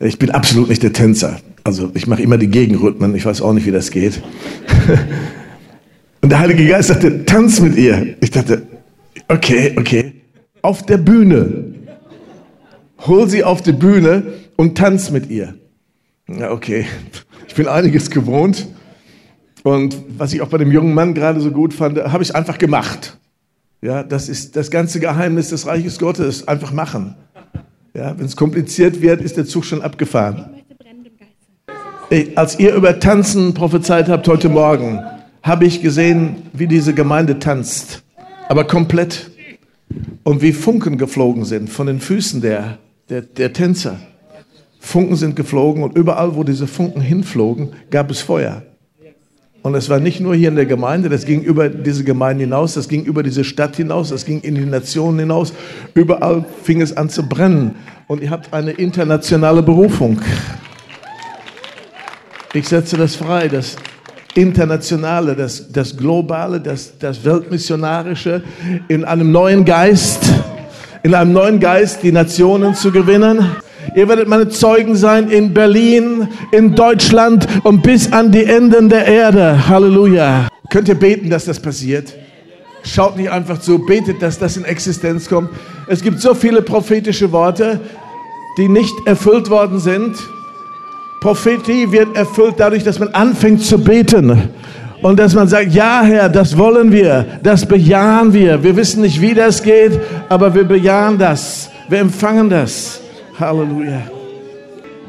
Ich 0.00 0.18
bin 0.18 0.30
absolut 0.30 0.68
nicht 0.68 0.82
der 0.82 0.92
Tänzer. 0.92 1.40
Also 1.64 1.90
ich 1.94 2.06
mache 2.06 2.22
immer 2.22 2.38
die 2.38 2.48
Gegenrhythmen. 2.48 3.14
Ich 3.14 3.26
weiß 3.26 3.42
auch 3.42 3.52
nicht, 3.52 3.66
wie 3.66 3.70
das 3.70 3.90
geht. 3.90 4.22
Und 6.20 6.30
der 6.30 6.38
Heilige 6.38 6.66
Geist 6.66 6.88
sagte, 6.88 7.24
tanz 7.26 7.60
mit 7.60 7.76
ihr. 7.76 8.16
Ich 8.20 8.30
dachte, 8.30 8.62
okay, 9.28 9.74
okay. 9.78 10.14
Auf 10.62 10.86
der 10.86 10.96
Bühne. 10.96 11.74
Hol 13.06 13.28
sie 13.28 13.44
auf 13.44 13.60
die 13.60 13.72
Bühne 13.72 14.22
und 14.56 14.78
tanz 14.78 15.10
mit 15.10 15.30
ihr. 15.30 15.54
Ja, 16.26 16.50
okay. 16.50 16.86
Ich 17.48 17.54
bin 17.54 17.68
einiges 17.68 18.10
gewohnt. 18.10 18.66
Und 19.64 19.96
was 20.18 20.34
ich 20.34 20.42
auch 20.42 20.48
bei 20.48 20.58
dem 20.58 20.70
jungen 20.70 20.92
Mann 20.92 21.14
gerade 21.14 21.40
so 21.40 21.50
gut 21.50 21.72
fand, 21.72 21.98
habe 21.98 22.22
ich 22.22 22.36
einfach 22.36 22.58
gemacht. 22.58 23.16
Ja, 23.80 24.02
das 24.02 24.28
ist 24.28 24.56
das 24.56 24.70
ganze 24.70 25.00
Geheimnis 25.00 25.48
des 25.48 25.66
Reiches 25.66 25.98
Gottes. 25.98 26.46
Einfach 26.46 26.70
machen. 26.70 27.14
Ja, 27.94 28.16
wenn 28.18 28.26
es 28.26 28.36
kompliziert 28.36 29.00
wird, 29.00 29.22
ist 29.22 29.38
der 29.38 29.46
Zug 29.46 29.64
schon 29.64 29.80
abgefahren. 29.80 30.50
Ich, 32.10 32.36
als 32.36 32.58
ihr 32.58 32.74
über 32.74 33.00
Tanzen 33.00 33.54
prophezeit 33.54 34.10
habt 34.10 34.28
heute 34.28 34.50
Morgen, 34.50 35.00
habe 35.42 35.64
ich 35.64 35.80
gesehen, 35.80 36.42
wie 36.52 36.66
diese 36.66 36.92
Gemeinde 36.92 37.38
tanzt. 37.38 38.02
Aber 38.48 38.66
komplett. 38.66 39.30
Und 40.24 40.42
wie 40.42 40.52
Funken 40.52 40.98
geflogen 40.98 41.46
sind 41.46 41.70
von 41.70 41.86
den 41.86 42.00
Füßen 42.00 42.42
der, 42.42 42.76
der, 43.08 43.22
der 43.22 43.54
Tänzer. 43.54 43.98
Funken 44.78 45.16
sind 45.16 45.36
geflogen 45.36 45.82
und 45.82 45.96
überall, 45.96 46.36
wo 46.36 46.44
diese 46.44 46.66
Funken 46.66 47.00
hinflogen, 47.00 47.70
gab 47.90 48.10
es 48.10 48.20
Feuer. 48.20 48.62
Und 49.64 49.74
es 49.74 49.88
war 49.88 49.98
nicht 49.98 50.20
nur 50.20 50.34
hier 50.34 50.50
in 50.50 50.56
der 50.56 50.66
Gemeinde, 50.66 51.08
das 51.08 51.24
ging 51.24 51.40
über 51.40 51.70
diese 51.70 52.04
Gemeinde 52.04 52.44
hinaus, 52.44 52.74
das 52.74 52.86
ging 52.86 53.02
über 53.06 53.22
diese 53.22 53.44
Stadt 53.44 53.76
hinaus, 53.76 54.10
das 54.10 54.26
ging 54.26 54.42
in 54.42 54.56
die 54.56 54.66
Nationen 54.66 55.20
hinaus. 55.20 55.54
Überall 55.94 56.44
fing 56.62 56.82
es 56.82 56.94
an 56.94 57.08
zu 57.08 57.26
brennen. 57.26 57.74
Und 58.06 58.22
ihr 58.22 58.28
habt 58.28 58.52
eine 58.52 58.72
internationale 58.72 59.62
Berufung. 59.62 60.20
Ich 62.52 62.68
setze 62.68 62.98
das 62.98 63.16
frei, 63.16 63.48
das 63.48 63.76
Internationale, 64.34 65.34
das, 65.34 65.72
das 65.72 65.96
Globale, 65.96 66.60
das, 66.60 66.98
das 66.98 67.24
Weltmissionarische 67.24 68.42
in 68.88 69.06
einem 69.06 69.32
neuen 69.32 69.64
Geist, 69.64 70.30
in 71.02 71.14
einem 71.14 71.32
neuen 71.32 71.58
Geist 71.58 72.02
die 72.02 72.12
Nationen 72.12 72.74
zu 72.74 72.92
gewinnen. 72.92 73.56
Ihr 73.94 74.08
werdet 74.08 74.26
meine 74.26 74.48
Zeugen 74.48 74.96
sein 74.96 75.28
in 75.28 75.54
Berlin, 75.54 76.26
in 76.50 76.74
Deutschland 76.74 77.46
und 77.62 77.84
bis 77.84 78.12
an 78.12 78.32
die 78.32 78.44
Enden 78.44 78.88
der 78.88 79.06
Erde. 79.06 79.68
Halleluja. 79.68 80.48
Könnt 80.68 80.88
ihr 80.88 80.96
beten, 80.96 81.30
dass 81.30 81.44
das 81.44 81.60
passiert? 81.60 82.12
Schaut 82.82 83.16
nicht 83.16 83.30
einfach 83.30 83.60
zu, 83.60 83.78
betet, 83.78 84.20
dass 84.20 84.36
das 84.38 84.56
in 84.56 84.64
Existenz 84.64 85.28
kommt. 85.28 85.50
Es 85.86 86.02
gibt 86.02 86.20
so 86.20 86.34
viele 86.34 86.60
prophetische 86.60 87.30
Worte, 87.30 87.80
die 88.58 88.68
nicht 88.68 88.94
erfüllt 89.06 89.48
worden 89.48 89.78
sind. 89.78 90.16
Prophetie 91.20 91.92
wird 91.92 92.16
erfüllt 92.16 92.56
dadurch, 92.58 92.82
dass 92.82 92.98
man 92.98 93.08
anfängt 93.10 93.62
zu 93.62 93.78
beten. 93.78 94.50
Und 95.02 95.20
dass 95.20 95.34
man 95.34 95.46
sagt, 95.46 95.72
ja 95.72 96.02
Herr, 96.02 96.28
das 96.28 96.58
wollen 96.58 96.90
wir, 96.90 97.38
das 97.44 97.64
bejahen 97.64 98.32
wir. 98.32 98.62
Wir 98.64 98.74
wissen 98.74 99.02
nicht, 99.02 99.20
wie 99.20 99.34
das 99.34 99.62
geht, 99.62 100.00
aber 100.28 100.52
wir 100.52 100.64
bejahen 100.64 101.16
das. 101.16 101.70
Wir 101.88 102.00
empfangen 102.00 102.50
das. 102.50 103.03
Halleluja. 103.38 104.02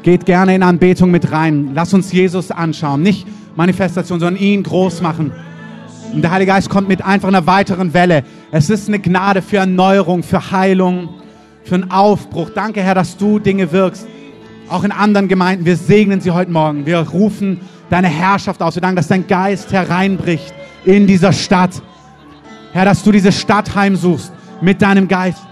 Geht 0.02 0.26
gerne 0.26 0.54
in 0.54 0.62
Anbetung 0.62 1.10
mit 1.10 1.30
rein. 1.32 1.70
Lass 1.74 1.94
uns 1.94 2.12
Jesus 2.12 2.50
anschauen. 2.50 3.02
Nicht 3.02 3.26
Manifestation, 3.56 4.20
sondern 4.20 4.40
ihn 4.40 4.62
groß 4.62 5.00
machen. 5.00 5.32
Und 6.12 6.22
der 6.22 6.30
Heilige 6.30 6.52
Geist 6.52 6.70
kommt 6.70 6.88
mit 6.88 7.04
einfach 7.04 7.28
einer 7.28 7.46
weiteren 7.46 7.92
Welle. 7.94 8.22
Es 8.50 8.70
ist 8.70 8.88
eine 8.88 8.98
Gnade 8.98 9.42
für 9.42 9.58
Erneuerung, 9.58 10.22
für 10.22 10.50
Heilung, 10.50 11.08
für 11.64 11.74
einen 11.74 11.90
Aufbruch. 11.90 12.50
Danke, 12.54 12.82
Herr, 12.82 12.94
dass 12.94 13.16
du 13.16 13.38
Dinge 13.38 13.72
wirkst. 13.72 14.06
Auch 14.68 14.84
in 14.84 14.92
anderen 14.92 15.28
Gemeinden. 15.28 15.64
Wir 15.64 15.76
segnen 15.76 16.20
sie 16.20 16.30
heute 16.30 16.50
Morgen. 16.50 16.86
Wir 16.86 16.98
rufen 16.98 17.60
deine 17.90 18.08
Herrschaft 18.08 18.62
aus. 18.62 18.74
Wir 18.74 18.82
danken, 18.82 18.96
dass 18.96 19.08
dein 19.08 19.26
Geist 19.26 19.72
hereinbricht 19.72 20.54
in 20.84 21.06
dieser 21.06 21.32
Stadt. 21.32 21.82
Herr, 22.72 22.84
dass 22.84 23.02
du 23.02 23.12
diese 23.12 23.32
Stadt 23.32 23.74
heimsuchst 23.74 24.32
mit 24.60 24.82
deinem 24.82 25.08
Geist, 25.08 25.42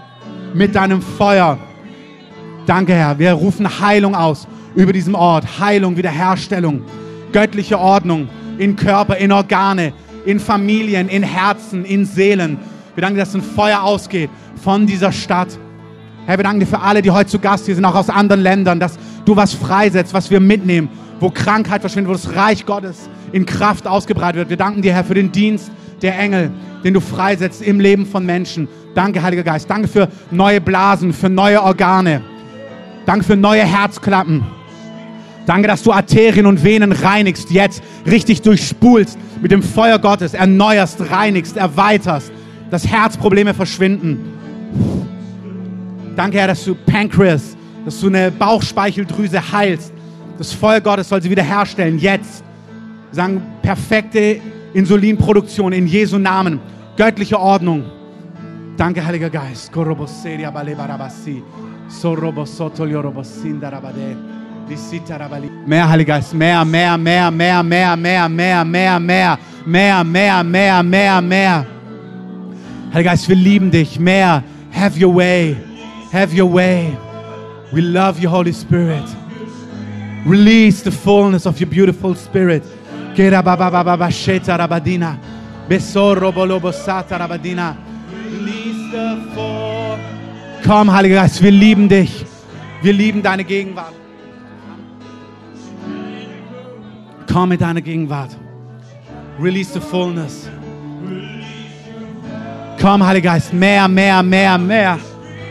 mit 0.53 0.75
deinem 0.75 1.01
Feuer. 1.01 1.57
Danke, 2.65 2.93
Herr. 2.93 3.19
Wir 3.19 3.33
rufen 3.33 3.79
Heilung 3.79 4.15
aus 4.15 4.47
über 4.73 4.91
diesem 4.91 5.13
Ort. 5.13 5.59
Heilung, 5.59 5.97
Wiederherstellung, 5.97 6.81
göttliche 7.31 7.79
Ordnung 7.79 8.27
in 8.57 8.75
Körper, 8.75 9.17
in 9.17 9.31
Organe, 9.31 9.93
in 10.25 10.39
Familien, 10.39 11.07
in 11.07 11.21
Herzen, 11.21 11.85
in 11.85 12.05
Seelen. 12.05 12.57
Wir 12.95 13.01
danken, 13.01 13.19
dass 13.19 13.35
ein 13.35 13.43
Feuer 13.43 13.83
ausgeht 13.83 14.31
von 14.63 14.87
dieser 14.87 15.11
Stadt. 15.11 15.49
Herr, 16.25 16.37
wir 16.37 16.43
danken 16.43 16.61
dir 16.61 16.65
für 16.65 16.79
alle, 16.79 17.03
die 17.03 17.11
heute 17.11 17.29
zu 17.29 17.37
Gast 17.37 17.67
hier 17.67 17.75
sind, 17.75 17.85
auch 17.85 17.93
aus 17.93 18.09
anderen 18.09 18.41
Ländern, 18.41 18.79
dass 18.79 18.97
du 19.25 19.35
was 19.35 19.53
freisetzt, 19.53 20.13
was 20.15 20.31
wir 20.31 20.39
mitnehmen, 20.39 20.89
wo 21.19 21.29
Krankheit 21.29 21.81
verschwindet, 21.81 22.09
wo 22.09 22.13
das 22.13 22.35
Reich 22.35 22.65
Gottes 22.65 23.09
in 23.31 23.45
Kraft 23.45 23.85
ausgebreitet 23.85 24.37
wird. 24.37 24.49
Wir 24.49 24.57
danken 24.57 24.81
dir, 24.81 24.93
Herr, 24.93 25.03
für 25.03 25.13
den 25.13 25.31
Dienst 25.31 25.71
der 26.01 26.17
Engel, 26.17 26.49
den 26.83 26.95
du 26.95 26.99
freisetzt 26.99 27.61
im 27.61 27.79
Leben 27.79 28.07
von 28.07 28.25
Menschen. 28.25 28.67
Danke, 28.95 29.21
Heiliger 29.21 29.43
Geist. 29.43 29.69
Danke 29.69 29.87
für 29.87 30.07
neue 30.31 30.61
Blasen, 30.61 31.13
für 31.13 31.29
neue 31.29 31.61
Organe. 31.61 32.21
Danke 33.05 33.25
für 33.25 33.35
neue 33.35 33.63
Herzklappen. 33.63 34.43
Danke, 35.45 35.67
dass 35.67 35.83
du 35.83 35.91
Arterien 35.91 36.47
und 36.47 36.63
Venen 36.63 36.91
reinigst, 36.91 37.51
jetzt 37.51 37.83
richtig 38.07 38.41
durchspulst 38.41 39.17
mit 39.41 39.51
dem 39.51 39.61
Feuer 39.61 39.99
Gottes, 39.99 40.33
erneuerst, 40.33 41.11
reinigst, 41.11 41.55
erweiterst, 41.55 42.31
dass 42.71 42.87
Herzprobleme 42.87 43.53
verschwinden. 43.53 44.33
Danke, 46.15 46.39
Herr, 46.39 46.47
dass 46.47 46.65
du 46.65 46.73
Pancreas, 46.73 47.55
dass 47.83 47.99
du 47.99 48.07
eine 48.07 48.31
Bauchspeicheldrüse 48.31 49.51
heilst. 49.51 49.93
Das 50.39 50.51
Feuer 50.51 50.81
Gottes 50.81 51.09
soll 51.09 51.21
sie 51.21 51.29
wiederherstellen, 51.29 51.99
jetzt. 51.99 52.43
Wir 53.11 53.15
sagen 53.15 53.41
perfekte 53.61 54.41
Insulinproduktion 54.73 55.73
in 55.73 55.85
Jesu 55.85 56.17
Namen, 56.17 56.59
göttliche 56.97 57.39
Ordnung. 57.39 57.83
Danke, 58.77 59.05
Heiliger 59.05 59.29
Geist. 59.29 59.71
Mehr, 65.65 65.89
Heiliger 65.89 66.13
Geist, 66.15 66.33
mehr, 66.33 66.65
mehr, 66.65 66.97
mehr, 66.97 67.31
mehr, 67.31 67.63
mehr, 67.63 67.95
mehr, 67.95 68.27
mehr, 68.27 68.65
mehr, 68.65 68.99
mehr, 68.99 69.39
mehr, 69.65 70.03
mehr, 70.03 70.43
mehr, 70.43 70.83
mehr, 70.83 71.21
mehr. 71.21 71.65
Heiliger 72.93 73.11
Geist, 73.11 73.29
wir 73.29 73.35
lieben 73.35 73.71
dich. 73.71 73.99
Mehr. 73.99 74.43
Have 74.73 74.99
your 74.99 75.15
way. 75.15 75.55
Have 76.11 76.35
your 76.35 76.53
way. 76.53 76.97
We 77.71 77.81
love 77.81 78.19
you, 78.19 78.29
Holy 78.29 78.53
Spirit. 78.53 79.03
Release 80.25 80.81
the 80.83 80.91
fullness 80.91 81.45
of 81.45 81.59
your 81.61 81.69
beautiful 81.69 82.15
spirit. 82.15 82.63
Besoro 85.67 86.31
bolobosata 86.31 87.17
rabadina. 87.17 87.75
Release 88.31 88.64
full. 89.33 89.97
Komm, 90.65 90.91
Heiliger 90.91 91.15
Geist, 91.15 91.41
wir 91.43 91.51
lieben 91.51 91.87
dich. 91.87 92.25
Wir 92.81 92.93
lieben 92.93 93.21
deine 93.21 93.43
Gegenwart. 93.43 93.93
Komm 97.31 97.49
mit 97.49 97.61
deiner 97.61 97.81
Gegenwart. 97.81 98.35
Release 99.39 99.73
the 99.73 99.79
fullness. 99.79 100.49
Komm, 102.81 103.05
Heiliger 103.05 103.31
Geist, 103.31 103.53
mehr, 103.53 103.87
mehr, 103.87 104.23
mehr, 104.23 104.57
mehr. 104.57 104.99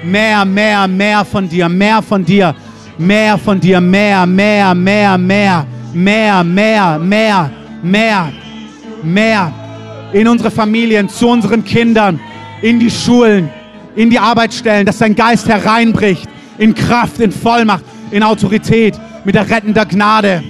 Mehr, 0.02 0.44
mehr, 0.44 0.86
mehr 0.86 1.24
von 1.24 1.48
dir, 1.48 1.68
mehr 1.68 2.02
von 2.02 2.24
dir, 2.24 2.54
mehr 2.98 3.38
von 3.38 3.58
dir, 3.58 3.80
mehr, 3.80 4.26
mehr, 4.26 4.74
mehr, 4.74 5.18
mehr, 5.18 5.66
mehr, 5.94 6.44
mehr, 6.44 6.98
mehr, 6.98 7.50
mehr, 7.82 8.32
mehr. 9.02 9.52
In 10.12 10.28
unsere 10.28 10.50
Familien, 10.50 11.08
zu 11.08 11.28
unseren 11.28 11.64
Kindern, 11.64 12.20
in 12.64 12.80
die 12.80 12.90
Schulen, 12.90 13.50
in 13.94 14.08
die 14.08 14.18
Arbeitsstellen, 14.18 14.86
dass 14.86 14.96
dein 14.96 15.14
Geist 15.14 15.46
hereinbricht, 15.46 16.26
in 16.56 16.74
Kraft, 16.74 17.20
in 17.20 17.30
Vollmacht, 17.30 17.84
in 18.10 18.22
Autorität, 18.22 18.98
mit 19.22 19.34
der 19.34 19.50
rettender 19.50 19.84
Gnade. 19.84 20.42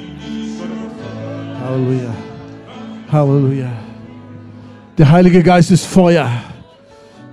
Halleluja. 1.60 2.14
Halleluja. 3.10 3.66
Der 4.96 5.10
Heilige 5.10 5.42
Geist 5.42 5.72
ist 5.72 5.86
Feuer. 5.86 6.30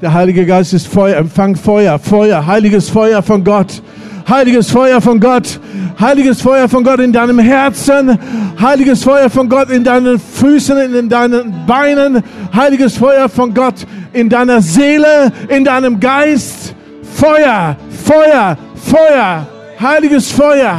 Der 0.02 0.14
Heilige 0.14 0.48
Geist 0.48 0.74
ist 0.74 0.88
Feuer. 0.88 1.18
Empfang 1.18 1.56
Feuer, 1.56 2.00
Feuer, 2.00 2.48
heiliges 2.48 2.90
Feuer 2.90 3.22
von 3.22 3.44
Gott. 3.44 3.84
Heiliges 4.32 4.72
Feuer 4.72 5.02
von 5.02 5.20
Gott. 5.20 5.60
Heiliges 6.00 6.42
Feuer 6.42 6.70
von 6.70 6.86
Gott 6.86 7.02
in 7.02 7.12
deinem 7.12 7.38
Herzen. 7.38 8.18
Heiliges 8.62 9.04
Feuer 9.04 9.30
von 9.30 9.50
Gott 9.50 9.70
in 9.70 9.84
deinen 9.84 10.18
Füßen, 10.18 10.96
in 10.96 11.10
deinen 11.10 11.66
Beinen. 11.68 12.24
Heiliges 12.56 12.96
Feuer 12.96 13.28
von 13.28 13.54
Gott 13.54 13.86
in 14.14 14.30
deiner 14.30 14.62
Seele, 14.62 15.34
in 15.50 15.66
deinem 15.66 16.00
Geist. 16.00 16.74
Feuer, 17.14 17.76
Feuer, 18.06 18.58
Feuer. 18.76 19.48
Heiliges 19.82 20.32
Feuer. 20.32 20.78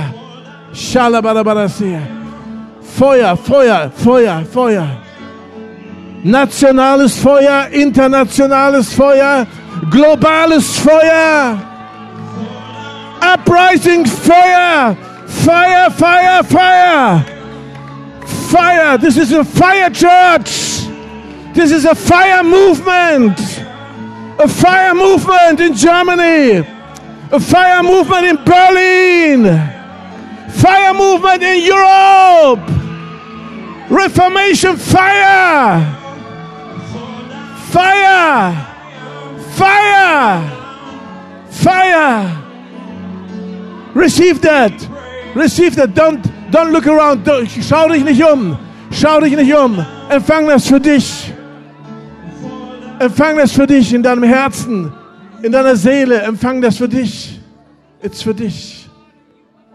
Shalabalabalasiya. 0.72 2.00
Feuer, 2.98 3.36
Feuer, 3.36 3.92
Feuer, 3.94 4.44
Feuer. 4.50 4.88
Nationales 6.24 7.18
Feuer, 7.18 7.66
internationales 7.70 8.94
Feuer, 8.94 9.46
globales 9.90 10.78
Feuer. 10.78 11.71
Uprising 13.32 14.04
Feuer, 14.04 14.94
Fire, 15.26 15.88
Fire, 15.90 16.42
Fire. 16.42 17.24
Fire. 18.26 18.98
This 18.98 19.16
is 19.16 19.32
a 19.32 19.42
fire 19.42 19.88
church. 19.88 20.86
This 21.54 21.72
is 21.72 21.86
a 21.86 21.94
fire 21.94 22.44
movement. 22.44 23.38
A 24.38 24.46
fire 24.46 24.94
movement 24.94 25.60
in 25.60 25.72
Germany. 25.72 26.58
A 27.32 27.40
fire 27.40 27.82
movement 27.82 28.26
in 28.26 28.36
Berlin. 28.44 29.44
Fire 30.50 30.92
movement 30.92 31.42
in 31.42 31.64
Europe. 31.64 32.68
Reformation 33.90 34.76
fire. 34.76 35.80
Fire. 37.70 38.52
Fire. 39.56 40.50
Fire. 41.50 42.41
Receive 43.94 44.40
that. 44.40 44.72
Receive 45.34 45.76
that. 45.76 45.94
Don't, 45.94 46.22
don't 46.50 46.72
look 46.72 46.86
around. 46.86 47.28
Schau 47.62 47.88
dich 47.88 48.04
nicht 48.04 48.22
um. 48.24 48.58
Schau 48.90 49.20
dich 49.20 49.36
nicht 49.36 49.54
um. 49.54 49.84
Empfang 50.08 50.46
das 50.46 50.66
für 50.66 50.80
dich. 50.80 51.32
Empfang 52.98 53.36
das 53.36 53.52
für 53.52 53.66
dich 53.66 53.92
in 53.92 54.02
deinem 54.02 54.22
Herzen, 54.22 54.92
in 55.42 55.52
deiner 55.52 55.76
Seele. 55.76 56.20
Empfang 56.22 56.60
das 56.60 56.76
für 56.76 56.88
dich. 56.88 57.40
It's 58.02 58.22
für 58.22 58.34
dich. 58.34 58.88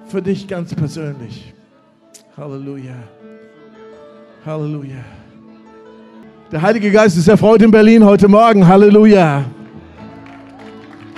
Für 0.08 0.22
dich 0.22 0.48
ganz 0.48 0.74
persönlich. 0.74 1.54
Halleluja. 2.38 2.96
Halleluja. 4.46 5.04
Der 6.52 6.62
Heilige 6.62 6.92
Geist 6.92 7.18
ist 7.18 7.28
erfreut 7.28 7.62
in 7.62 7.72
Berlin 7.72 8.06
heute 8.06 8.28
Morgen. 8.28 8.66
Halleluja. 8.66 9.44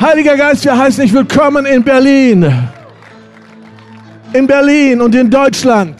Heiliger 0.01 0.37
Geist, 0.37 0.63
wir 0.63 0.77
heißen 0.77 1.03
dich 1.03 1.13
willkommen 1.13 1.65
in 1.65 1.83
Berlin 1.83 2.51
in 4.33 4.47
Berlin 4.47 5.01
und 5.01 5.15
in 5.15 5.29
Deutschland. 5.29 5.95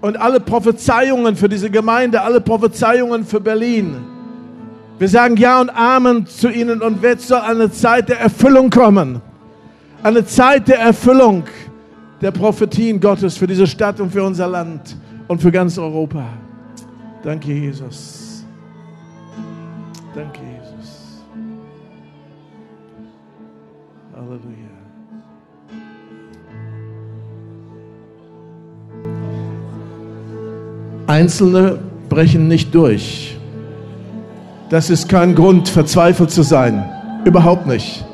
Und 0.00 0.16
alle 0.20 0.40
Prophezeiungen 0.40 1.36
für 1.36 1.48
diese 1.48 1.70
Gemeinde, 1.70 2.20
alle 2.20 2.40
Prophezeiungen 2.40 3.24
für 3.24 3.40
Berlin. 3.40 3.96
Wir 4.98 5.08
sagen 5.08 5.36
Ja 5.36 5.60
und 5.60 5.70
Amen 5.70 6.26
zu 6.26 6.48
ihnen 6.48 6.80
und 6.80 7.02
jetzt 7.02 7.28
soll 7.28 7.40
eine 7.40 7.70
Zeit 7.70 8.08
der 8.08 8.20
Erfüllung 8.20 8.70
kommen. 8.70 9.20
Eine 10.02 10.24
Zeit 10.24 10.68
der 10.68 10.78
Erfüllung 10.78 11.44
der 12.20 12.30
Prophetien 12.30 13.00
Gottes 13.00 13.36
für 13.36 13.46
diese 13.46 13.66
Stadt 13.66 14.00
und 14.00 14.10
für 14.10 14.22
unser 14.22 14.46
Land 14.46 14.96
und 15.28 15.42
für 15.42 15.50
ganz 15.50 15.76
Europa. 15.76 16.24
Danke, 17.22 17.52
Jesus. 17.52 18.44
Danke, 20.14 20.40
Jesus. 20.40 20.55
Halleluja. 24.36 24.66
Einzelne 31.06 31.78
brechen 32.08 32.48
nicht 32.48 32.74
durch. 32.74 33.38
Das 34.68 34.90
ist 34.90 35.08
kein 35.08 35.34
Grund, 35.34 35.68
verzweifelt 35.68 36.30
zu 36.30 36.42
sein. 36.42 36.84
Überhaupt 37.24 37.66
nicht. 37.66 38.04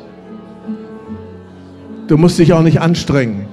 Du 2.09 2.19
musst 2.19 2.39
dich 2.39 2.53
auch 2.53 2.63
nicht 2.63 2.81
anstrengen. 2.81 3.47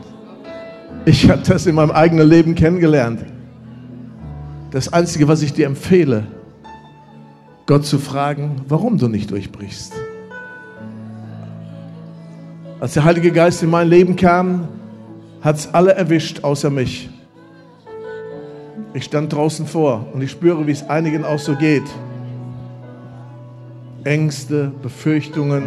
Ich 1.05 1.29
habe 1.29 1.41
das 1.47 1.65
in 1.65 1.75
meinem 1.75 1.91
eigenen 1.91 2.27
Leben 2.27 2.55
kennengelernt. 2.55 3.25
Das 4.71 4.91
Einzige, 4.91 5.27
was 5.27 5.41
ich 5.41 5.53
dir 5.53 5.65
empfehle, 5.65 6.27
Gott 7.65 7.85
zu 7.85 7.99
fragen, 7.99 8.61
warum 8.67 8.97
du 8.97 9.07
nicht 9.07 9.31
durchbrichst. 9.31 9.93
Als 12.79 12.93
der 12.93 13.03
Heilige 13.03 13.33
Geist 13.33 13.61
in 13.61 13.69
mein 13.69 13.89
Leben 13.89 14.15
kam, 14.15 14.69
hat 15.41 15.57
es 15.57 15.73
alle 15.73 15.93
erwischt, 15.93 16.45
außer 16.45 16.69
mich. 16.69 17.09
Ich 18.93 19.03
stand 19.03 19.33
draußen 19.33 19.67
vor 19.67 20.07
und 20.13 20.21
ich 20.21 20.31
spüre, 20.31 20.65
wie 20.65 20.71
es 20.71 20.87
einigen 20.89 21.25
auch 21.25 21.39
so 21.39 21.55
geht. 21.55 21.83
Ängste, 24.05 24.71
Befürchtungen, 24.81 25.63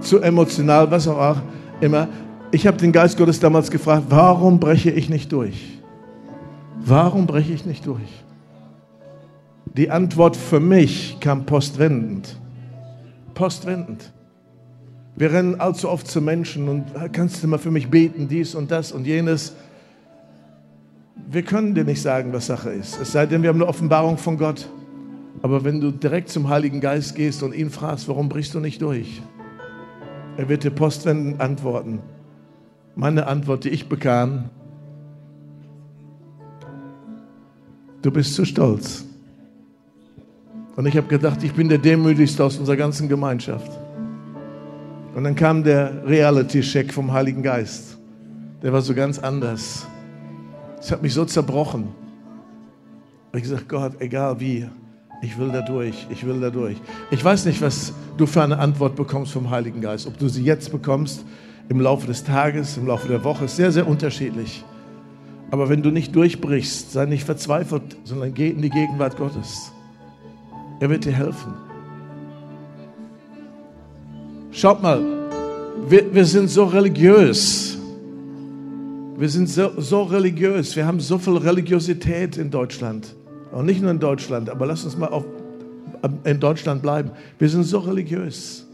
zu 0.00 0.20
emotional, 0.20 0.90
was 0.90 1.06
auch 1.06 1.36
immer. 1.80 2.08
Ich 2.50 2.66
habe 2.66 2.76
den 2.76 2.90
Geist 2.90 3.16
Gottes 3.16 3.38
damals 3.38 3.70
gefragt, 3.70 4.06
warum 4.08 4.58
breche 4.58 4.90
ich 4.90 5.08
nicht 5.08 5.30
durch? 5.30 5.80
Warum 6.84 7.28
breche 7.28 7.52
ich 7.52 7.66
nicht 7.66 7.86
durch? 7.86 8.24
Die 9.76 9.90
Antwort 9.92 10.36
für 10.36 10.58
mich 10.58 11.18
kam 11.20 11.46
postwendend. 11.46 12.36
Postwendend. 13.34 14.12
Wir 15.16 15.32
rennen 15.32 15.58
allzu 15.58 15.88
oft 15.88 16.06
zu 16.06 16.20
Menschen 16.20 16.68
und 16.68 16.84
kannst 17.12 17.42
du 17.42 17.48
mal 17.48 17.58
für 17.58 17.70
mich 17.70 17.88
beten, 17.88 18.28
dies 18.28 18.54
und 18.54 18.70
das 18.70 18.92
und 18.92 19.06
jenes. 19.06 19.54
Wir 21.30 21.42
können 21.42 21.74
dir 21.74 21.84
nicht 21.84 22.02
sagen, 22.02 22.34
was 22.34 22.46
Sache 22.46 22.70
ist. 22.70 23.00
Es 23.00 23.12
sei 23.12 23.24
denn, 23.24 23.42
wir 23.42 23.48
haben 23.48 23.56
eine 23.56 23.66
Offenbarung 23.66 24.18
von 24.18 24.36
Gott. 24.36 24.68
Aber 25.40 25.64
wenn 25.64 25.80
du 25.80 25.90
direkt 25.90 26.28
zum 26.28 26.50
Heiligen 26.50 26.80
Geist 26.82 27.14
gehst 27.14 27.42
und 27.42 27.54
ihn 27.54 27.70
fragst, 27.70 28.08
warum 28.08 28.28
brichst 28.28 28.52
du 28.54 28.60
nicht 28.60 28.82
durch? 28.82 29.22
Er 30.36 30.50
wird 30.50 30.64
dir 30.64 30.70
postwendend 30.70 31.40
antworten. 31.40 32.00
Meine 32.94 33.26
Antwort, 33.26 33.64
die 33.64 33.70
ich 33.70 33.88
bekam, 33.88 34.50
du 38.02 38.10
bist 38.10 38.34
zu 38.34 38.44
stolz. 38.44 39.04
Und 40.76 40.84
ich 40.84 40.96
habe 40.96 41.06
gedacht, 41.06 41.42
ich 41.42 41.54
bin 41.54 41.70
der 41.70 41.78
Demütigste 41.78 42.44
aus 42.44 42.58
unserer 42.58 42.76
ganzen 42.76 43.08
Gemeinschaft. 43.08 43.85
Und 45.16 45.24
dann 45.24 45.34
kam 45.34 45.64
der 45.64 46.06
Reality-Check 46.06 46.92
vom 46.92 47.10
Heiligen 47.10 47.42
Geist. 47.42 47.96
Der 48.62 48.70
war 48.74 48.82
so 48.82 48.92
ganz 48.92 49.18
anders. 49.18 49.86
Es 50.78 50.92
hat 50.92 51.00
mich 51.00 51.14
so 51.14 51.24
zerbrochen. 51.24 51.88
Ich 53.34 53.40
gesagt, 53.40 53.66
Gott, 53.66 53.92
egal 53.98 54.38
wie, 54.40 54.68
ich 55.22 55.38
will 55.38 55.48
da 55.48 55.62
durch, 55.62 56.06
ich 56.10 56.26
will 56.26 56.38
da 56.38 56.50
durch. 56.50 56.76
Ich 57.10 57.24
weiß 57.24 57.46
nicht, 57.46 57.62
was 57.62 57.94
du 58.18 58.26
für 58.26 58.42
eine 58.42 58.58
Antwort 58.58 58.94
bekommst 58.94 59.32
vom 59.32 59.48
Heiligen 59.48 59.80
Geist. 59.80 60.06
Ob 60.06 60.18
du 60.18 60.28
sie 60.28 60.44
jetzt 60.44 60.70
bekommst, 60.70 61.24
im 61.70 61.80
Laufe 61.80 62.06
des 62.06 62.22
Tages, 62.22 62.76
im 62.76 62.86
Laufe 62.86 63.08
der 63.08 63.24
Woche, 63.24 63.46
ist 63.46 63.56
sehr, 63.56 63.72
sehr 63.72 63.88
unterschiedlich. 63.88 64.66
Aber 65.50 65.70
wenn 65.70 65.82
du 65.82 65.90
nicht 65.90 66.14
durchbrichst, 66.14 66.92
sei 66.92 67.06
nicht 67.06 67.24
verzweifelt, 67.24 67.96
sondern 68.04 68.34
geh 68.34 68.50
in 68.50 68.60
die 68.60 68.68
Gegenwart 68.68 69.16
Gottes. 69.16 69.72
Er 70.78 70.90
wird 70.90 71.06
dir 71.06 71.12
helfen. 71.12 71.65
Schaut 74.56 74.80
mal, 74.80 75.04
wir, 75.86 76.14
wir 76.14 76.24
sind 76.24 76.48
so 76.48 76.64
religiös. 76.64 77.76
Wir 79.18 79.28
sind 79.28 79.50
so, 79.50 79.78
so 79.78 80.04
religiös. 80.04 80.74
Wir 80.74 80.86
haben 80.86 80.98
so 80.98 81.18
viel 81.18 81.36
Religiosität 81.36 82.38
in 82.38 82.50
Deutschland. 82.50 83.14
Und 83.52 83.66
nicht 83.66 83.82
nur 83.82 83.90
in 83.90 83.98
Deutschland, 83.98 84.48
aber 84.48 84.64
lass 84.64 84.82
uns 84.86 84.96
mal 84.96 85.08
auf, 85.08 85.26
in 86.24 86.40
Deutschland 86.40 86.80
bleiben. 86.80 87.10
Wir 87.38 87.50
sind 87.50 87.64
so 87.64 87.80
religiös. 87.80 88.66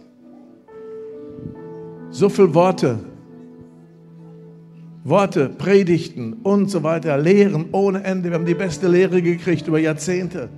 So 2.10 2.28
viele 2.28 2.54
Worte. 2.54 3.00
Worte, 5.02 5.48
Predigten 5.48 6.34
und 6.44 6.70
so 6.70 6.84
weiter, 6.84 7.18
Lehren 7.18 7.70
ohne 7.72 8.04
Ende. 8.04 8.30
Wir 8.30 8.36
haben 8.36 8.46
die 8.46 8.54
beste 8.54 8.86
Lehre 8.86 9.20
gekriegt 9.20 9.66
über 9.66 9.80
Jahrzehnte. 9.80 10.48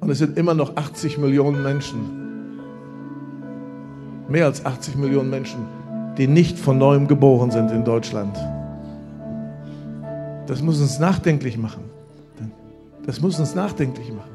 Und 0.00 0.10
es 0.10 0.18
sind 0.18 0.36
immer 0.36 0.54
noch 0.54 0.76
80 0.76 1.16
Millionen 1.18 1.62
Menschen, 1.62 2.23
mehr 4.28 4.46
als 4.46 4.64
80 4.64 4.96
Millionen 4.96 5.30
Menschen, 5.30 5.66
die 6.16 6.26
nicht 6.26 6.58
von 6.58 6.78
neuem 6.78 7.08
geboren 7.08 7.50
sind 7.50 7.70
in 7.70 7.84
Deutschland. 7.84 8.36
Das 10.46 10.62
muss 10.62 10.80
uns 10.80 10.98
nachdenklich 10.98 11.56
machen. 11.56 11.84
Das 13.06 13.20
muss 13.20 13.38
uns 13.38 13.54
nachdenklich 13.54 14.12
machen. 14.12 14.30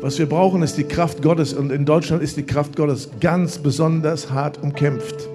Was 0.00 0.18
wir 0.18 0.26
brauchen, 0.28 0.62
ist 0.62 0.76
die 0.76 0.84
Kraft 0.84 1.22
Gottes. 1.22 1.54
Und 1.54 1.72
in 1.72 1.84
Deutschland 1.84 2.22
ist 2.22 2.36
die 2.36 2.42
Kraft 2.42 2.76
Gottes 2.76 3.10
ganz 3.20 3.58
besonders 3.58 4.30
hart 4.30 4.62
umkämpft. 4.62 5.28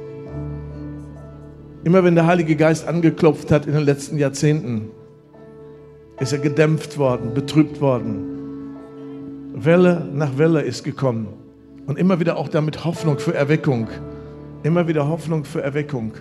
Immer 1.84 2.04
wenn 2.04 2.16
der 2.16 2.28
Heilige 2.28 2.56
Geist 2.56 2.88
angeklopft 2.88 3.52
hat 3.52 3.66
in 3.66 3.74
den 3.74 3.84
letzten 3.84 4.18
Jahrzehnten, 4.18 4.92
ist 6.20 6.34
er 6.34 6.40
gedämpft 6.40 6.98
worden, 6.98 7.34
betrübt 7.34 7.82
worden. 7.82 8.76
Welle 9.54 10.08
nach 10.14 10.38
Welle 10.38 10.62
ist 10.62 10.84
gekommen. 10.84 11.28
Und 11.90 11.98
immer 11.98 12.20
wieder 12.20 12.38
auch 12.38 12.50
damit 12.50 12.86
Hoffnung 12.86 13.18
für 13.18 13.34
Erweckung. 13.34 13.88
Immer 14.62 14.88
wieder 14.88 15.08
Hoffnung 15.08 15.44
für 15.44 15.64
Erweckung. 15.64 16.14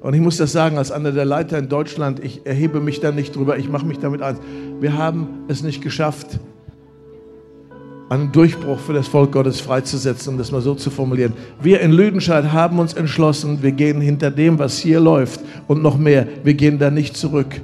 Und 0.00 0.14
ich 0.14 0.22
muss 0.22 0.38
das 0.38 0.52
sagen, 0.52 0.78
als 0.78 0.90
einer 0.90 1.12
der 1.12 1.26
Leiter 1.26 1.58
in 1.58 1.68
Deutschland, 1.68 2.18
ich 2.24 2.46
erhebe 2.46 2.80
mich 2.80 2.98
da 2.98 3.12
nicht 3.12 3.36
drüber, 3.36 3.58
ich 3.58 3.68
mache 3.68 3.84
mich 3.84 3.98
damit 3.98 4.22
eins. 4.22 4.38
Wir 4.80 4.96
haben 4.96 5.44
es 5.48 5.62
nicht 5.62 5.82
geschafft, 5.82 6.40
einen 8.08 8.32
Durchbruch 8.32 8.78
für 8.78 8.94
das 8.94 9.06
Volk 9.06 9.32
Gottes 9.32 9.60
freizusetzen, 9.60 10.32
um 10.32 10.38
das 10.38 10.50
mal 10.50 10.62
so 10.62 10.74
zu 10.74 10.88
formulieren. 10.88 11.34
Wir 11.60 11.80
in 11.80 11.92
Lüdenscheid 11.92 12.50
haben 12.50 12.78
uns 12.78 12.94
entschlossen, 12.94 13.62
wir 13.62 13.72
gehen 13.72 14.00
hinter 14.00 14.30
dem, 14.30 14.58
was 14.58 14.78
hier 14.78 14.98
läuft 14.98 15.42
und 15.68 15.82
noch 15.82 15.98
mehr. 15.98 16.26
Wir 16.42 16.54
gehen 16.54 16.78
da 16.78 16.90
nicht 16.90 17.18
zurück. 17.18 17.60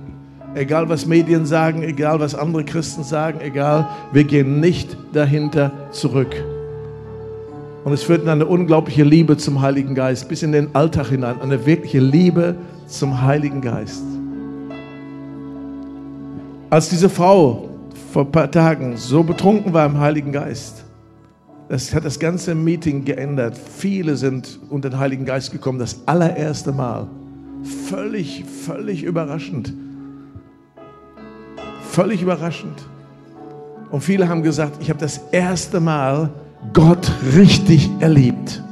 Egal 0.54 0.90
was 0.90 1.06
Medien 1.06 1.46
sagen, 1.46 1.82
egal 1.82 2.20
was 2.20 2.34
andere 2.34 2.64
Christen 2.64 3.04
sagen, 3.04 3.40
egal, 3.40 3.88
wir 4.12 4.24
gehen 4.24 4.60
nicht 4.60 4.98
dahinter 5.14 5.72
zurück. 5.92 6.36
Und 7.86 7.92
es 7.92 8.02
führt 8.02 8.24
in 8.24 8.28
eine 8.28 8.46
unglaubliche 8.46 9.04
Liebe 9.04 9.36
zum 9.36 9.62
Heiligen 9.62 9.94
Geist, 9.94 10.28
bis 10.28 10.42
in 10.42 10.50
den 10.50 10.74
Alltag 10.74 11.06
hinein, 11.06 11.40
eine 11.40 11.66
wirkliche 11.66 12.00
Liebe 12.00 12.56
zum 12.88 13.22
Heiligen 13.22 13.60
Geist. 13.60 14.02
Als 16.68 16.88
diese 16.88 17.08
Frau 17.08 17.68
vor 18.12 18.24
ein 18.24 18.32
paar 18.32 18.50
Tagen 18.50 18.96
so 18.96 19.22
betrunken 19.22 19.72
war 19.72 19.86
im 19.86 20.00
Heiligen 20.00 20.32
Geist, 20.32 20.84
das 21.68 21.94
hat 21.94 22.04
das 22.04 22.18
ganze 22.18 22.56
Meeting 22.56 23.04
geändert. 23.04 23.56
Viele 23.56 24.16
sind 24.16 24.58
unter 24.68 24.90
den 24.90 24.98
Heiligen 24.98 25.24
Geist 25.24 25.52
gekommen, 25.52 25.78
das 25.78 26.00
allererste 26.06 26.72
Mal. 26.72 27.06
Völlig, 27.88 28.44
völlig 28.44 29.04
überraschend. 29.04 29.72
Völlig 31.82 32.20
überraschend. 32.20 32.84
Und 33.92 34.00
viele 34.00 34.28
haben 34.28 34.42
gesagt, 34.42 34.78
ich 34.80 34.90
habe 34.90 34.98
das 34.98 35.18
erste 35.30 35.78
Mal 35.78 36.30
Gott 36.72 37.10
richtig 37.36 37.90
erlebt. 38.00 38.62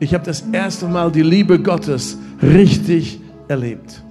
Ich 0.00 0.14
habe 0.14 0.24
das 0.24 0.44
erste 0.52 0.86
Mal 0.86 1.10
die 1.10 1.22
Liebe 1.22 1.58
Gottes 1.58 2.18
richtig 2.42 3.20
erlebt. 3.48 4.02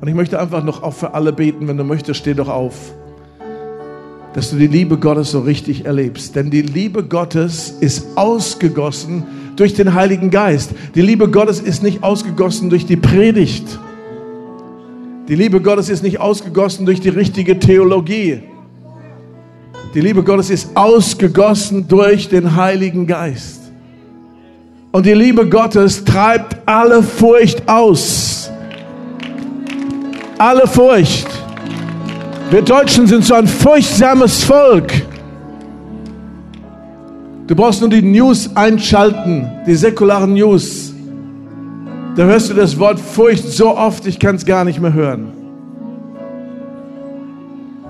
Und 0.00 0.08
ich 0.08 0.14
möchte 0.14 0.40
einfach 0.40 0.64
noch 0.64 0.82
auch 0.82 0.94
für 0.94 1.14
alle 1.14 1.32
beten, 1.32 1.68
wenn 1.68 1.76
du 1.76 1.84
möchtest, 1.84 2.20
steh 2.20 2.34
doch 2.34 2.48
auf. 2.48 2.92
Dass 4.34 4.50
du 4.50 4.56
die 4.56 4.66
Liebe 4.66 4.96
Gottes 4.98 5.30
so 5.30 5.40
richtig 5.40 5.84
erlebst. 5.84 6.34
Denn 6.34 6.50
die 6.50 6.62
Liebe 6.62 7.04
Gottes 7.04 7.70
ist 7.70 8.16
ausgegossen 8.16 9.24
durch 9.56 9.74
den 9.74 9.94
Heiligen 9.94 10.30
Geist. 10.30 10.72
Die 10.94 11.02
Liebe 11.02 11.30
Gottes 11.30 11.60
ist 11.60 11.82
nicht 11.82 12.02
ausgegossen 12.02 12.70
durch 12.70 12.86
die 12.86 12.96
Predigt. 12.96 13.78
Die 15.28 15.34
Liebe 15.36 15.60
Gottes 15.60 15.88
ist 15.88 16.02
nicht 16.02 16.20
ausgegossen 16.20 16.84
durch 16.84 17.00
die 17.00 17.10
richtige 17.10 17.58
Theologie. 17.58 18.42
Die 19.94 20.00
Liebe 20.00 20.22
Gottes 20.22 20.48
ist 20.48 20.74
ausgegossen 20.74 21.86
durch 21.86 22.28
den 22.28 22.56
Heiligen 22.56 23.06
Geist. 23.06 23.60
Und 24.90 25.04
die 25.04 25.12
Liebe 25.12 25.46
Gottes 25.48 26.02
treibt 26.02 26.56
alle 26.66 27.02
Furcht 27.02 27.68
aus. 27.68 28.50
Alle 30.38 30.66
Furcht. 30.66 31.28
Wir 32.50 32.62
Deutschen 32.62 33.06
sind 33.06 33.24
so 33.24 33.34
ein 33.34 33.46
furchtsames 33.46 34.44
Volk. 34.44 34.92
Du 37.46 37.54
brauchst 37.54 37.80
nur 37.82 37.90
die 37.90 38.02
News 38.02 38.50
einschalten, 38.54 39.50
die 39.66 39.74
säkularen 39.74 40.32
News. 40.32 40.94
Da 42.16 42.24
hörst 42.24 42.48
du 42.48 42.54
das 42.54 42.78
Wort 42.78 42.98
Furcht 42.98 43.46
so 43.46 43.76
oft, 43.76 44.06
ich 44.06 44.18
kann 44.18 44.36
es 44.36 44.46
gar 44.46 44.64
nicht 44.64 44.80
mehr 44.80 44.94
hören. 44.94 45.41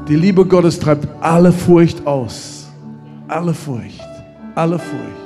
Die 0.08 0.16
Liebe 0.16 0.44
Gottes 0.44 0.80
treibt 0.80 1.06
alle 1.20 1.52
Furcht 1.52 2.06
aus. 2.06 2.68
Alle 3.28 3.54
Furcht. 3.54 4.00
Alle 4.54 4.78
Furcht. 4.78 5.22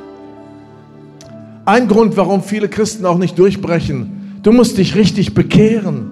Ein 1.64 1.88
Grund, 1.88 2.16
warum 2.16 2.42
viele 2.42 2.68
Christen 2.68 3.06
auch 3.06 3.18
nicht 3.18 3.38
durchbrechen. 3.38 4.38
Du 4.42 4.52
musst 4.52 4.78
dich 4.78 4.94
richtig 4.94 5.34
bekehren. 5.34 6.10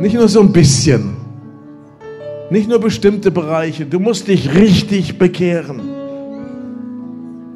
Nicht 0.00 0.14
nur 0.14 0.28
so 0.28 0.40
ein 0.40 0.52
bisschen. 0.52 1.16
Nicht 2.50 2.68
nur 2.68 2.78
bestimmte 2.78 3.30
Bereiche. 3.30 3.86
Du 3.86 3.98
musst 3.98 4.28
dich 4.28 4.54
richtig 4.54 5.18
bekehren. 5.18 5.80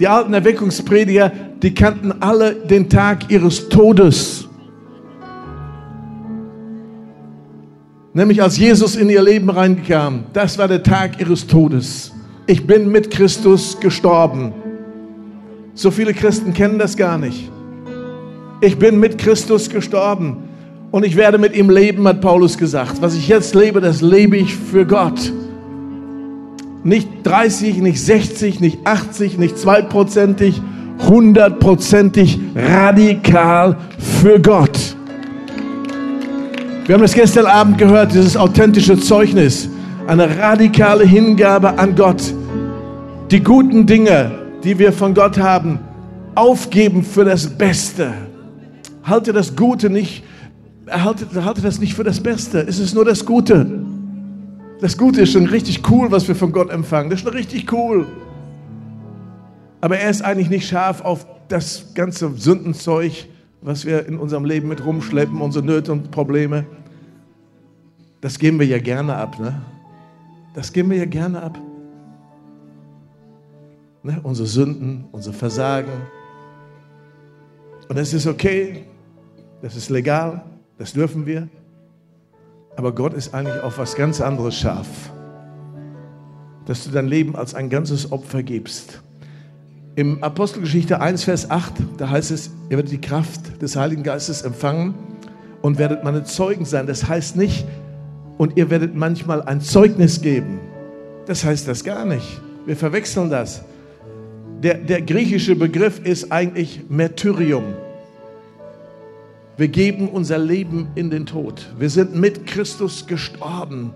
Die 0.00 0.08
alten 0.08 0.34
Erweckungsprediger, 0.34 1.30
die 1.62 1.74
kannten 1.74 2.10
alle 2.20 2.54
den 2.54 2.88
Tag 2.88 3.30
ihres 3.30 3.68
Todes. 3.68 4.48
Nämlich 8.14 8.42
als 8.42 8.58
Jesus 8.58 8.94
in 8.94 9.08
ihr 9.08 9.22
Leben 9.22 9.48
reinkam, 9.48 10.24
das 10.34 10.58
war 10.58 10.68
der 10.68 10.82
Tag 10.82 11.18
ihres 11.18 11.46
Todes. 11.46 12.12
Ich 12.46 12.66
bin 12.66 12.90
mit 12.90 13.10
Christus 13.10 13.80
gestorben. 13.80 14.52
So 15.74 15.90
viele 15.90 16.12
Christen 16.12 16.52
kennen 16.52 16.78
das 16.78 16.96
gar 16.96 17.16
nicht. 17.16 17.50
Ich 18.60 18.78
bin 18.78 19.00
mit 19.00 19.16
Christus 19.16 19.70
gestorben 19.70 20.48
und 20.90 21.06
ich 21.06 21.16
werde 21.16 21.38
mit 21.38 21.56
ihm 21.56 21.70
leben, 21.70 22.06
hat 22.06 22.20
Paulus 22.20 22.58
gesagt. 22.58 23.00
Was 23.00 23.14
ich 23.14 23.28
jetzt 23.28 23.54
lebe, 23.54 23.80
das 23.80 24.02
lebe 24.02 24.36
ich 24.36 24.54
für 24.54 24.84
Gott. 24.84 25.32
Nicht 26.84 27.08
30, 27.24 27.78
nicht 27.78 28.00
60, 28.04 28.60
nicht 28.60 28.86
80, 28.86 29.38
nicht 29.38 29.56
zweiprozentig, 29.56 30.60
hundertprozentig 31.08 32.38
radikal 32.54 33.78
für 33.98 34.38
Gott. 34.38 34.91
Wir 36.84 36.96
haben 36.96 37.04
es 37.04 37.14
gestern 37.14 37.46
Abend 37.46 37.78
gehört, 37.78 38.12
dieses 38.12 38.36
authentische 38.36 38.98
Zeugnis, 38.98 39.68
eine 40.08 40.36
radikale 40.36 41.04
Hingabe 41.04 41.78
an 41.78 41.94
Gott. 41.94 42.34
Die 43.30 43.40
guten 43.40 43.86
Dinge, 43.86 44.32
die 44.64 44.80
wir 44.80 44.92
von 44.92 45.14
Gott 45.14 45.38
haben, 45.38 45.78
aufgeben 46.34 47.04
für 47.04 47.24
das 47.24 47.46
Beste. 47.46 48.12
Halte 49.04 49.32
das 49.32 49.54
Gute 49.54 49.90
nicht, 49.90 50.24
halte, 50.90 51.44
halte 51.44 51.62
das 51.62 51.78
nicht 51.78 51.94
für 51.94 52.02
das 52.02 52.18
Beste. 52.20 52.58
Es 52.58 52.80
ist 52.80 52.96
nur 52.96 53.04
das 53.04 53.24
Gute. 53.24 53.64
Das 54.80 54.98
Gute 54.98 55.20
ist 55.20 55.34
schon 55.34 55.46
richtig 55.46 55.88
cool, 55.88 56.10
was 56.10 56.26
wir 56.26 56.34
von 56.34 56.50
Gott 56.50 56.70
empfangen. 56.70 57.10
Das 57.10 57.20
ist 57.20 57.24
schon 57.24 57.36
richtig 57.36 57.72
cool. 57.72 58.08
Aber 59.80 59.98
er 59.98 60.10
ist 60.10 60.22
eigentlich 60.22 60.50
nicht 60.50 60.66
scharf 60.66 61.00
auf 61.00 61.28
das 61.46 61.94
ganze 61.94 62.32
Sündenzeug, 62.36 63.28
was 63.62 63.86
wir 63.86 64.06
in 64.06 64.18
unserem 64.18 64.44
Leben 64.44 64.68
mit 64.68 64.84
rumschleppen, 64.84 65.40
unsere 65.40 65.64
Nöte 65.64 65.92
und 65.92 66.10
Probleme, 66.10 66.66
das 68.20 68.38
geben 68.38 68.58
wir 68.58 68.66
ja 68.66 68.78
gerne 68.78 69.16
ab. 69.16 69.38
Ne? 69.38 69.62
Das 70.54 70.72
geben 70.72 70.90
wir 70.90 70.98
ja 70.98 71.04
gerne 71.04 71.42
ab. 71.42 71.58
Ne? 74.02 74.18
Unsere 74.22 74.48
Sünden, 74.48 75.04
unser 75.12 75.32
Versagen. 75.32 75.92
Und 77.88 77.96
das 77.96 78.12
ist 78.12 78.26
okay, 78.26 78.84
das 79.60 79.76
ist 79.76 79.90
legal, 79.90 80.44
das 80.78 80.92
dürfen 80.92 81.26
wir. 81.26 81.48
Aber 82.76 82.92
Gott 82.92 83.14
ist 83.14 83.32
eigentlich 83.34 83.60
auf 83.62 83.78
was 83.78 83.94
ganz 83.94 84.20
anderes 84.20 84.56
scharf. 84.56 85.12
Dass 86.66 86.84
du 86.84 86.90
dein 86.90 87.06
Leben 87.06 87.36
als 87.36 87.54
ein 87.54 87.70
ganzes 87.70 88.10
Opfer 88.10 88.42
gibst. 88.42 89.02
Im 89.94 90.24
Apostelgeschichte 90.24 91.02
1, 91.02 91.24
Vers 91.24 91.50
8, 91.50 91.74
da 91.98 92.08
heißt 92.08 92.30
es, 92.30 92.50
ihr 92.70 92.78
werdet 92.78 92.92
die 92.92 93.00
Kraft 93.00 93.60
des 93.60 93.76
Heiligen 93.76 94.02
Geistes 94.02 94.40
empfangen 94.40 94.94
und 95.60 95.76
werdet 95.76 96.02
meine 96.02 96.24
Zeugen 96.24 96.64
sein. 96.64 96.86
Das 96.86 97.08
heißt 97.08 97.36
nicht, 97.36 97.66
und 98.38 98.56
ihr 98.56 98.70
werdet 98.70 98.94
manchmal 98.94 99.42
ein 99.42 99.60
Zeugnis 99.60 100.22
geben. 100.22 100.60
Das 101.26 101.44
heißt 101.44 101.68
das 101.68 101.84
gar 101.84 102.06
nicht. 102.06 102.40
Wir 102.64 102.74
verwechseln 102.74 103.28
das. 103.28 103.62
Der, 104.62 104.74
der 104.74 105.02
griechische 105.02 105.56
Begriff 105.56 106.00
ist 106.02 106.32
eigentlich 106.32 106.80
Märtyrium. 106.88 107.64
Wir 109.58 109.68
geben 109.68 110.08
unser 110.08 110.38
Leben 110.38 110.88
in 110.94 111.10
den 111.10 111.26
Tod. 111.26 111.70
Wir 111.78 111.90
sind 111.90 112.14
mit 112.14 112.46
Christus 112.46 113.06
gestorben. 113.06 113.92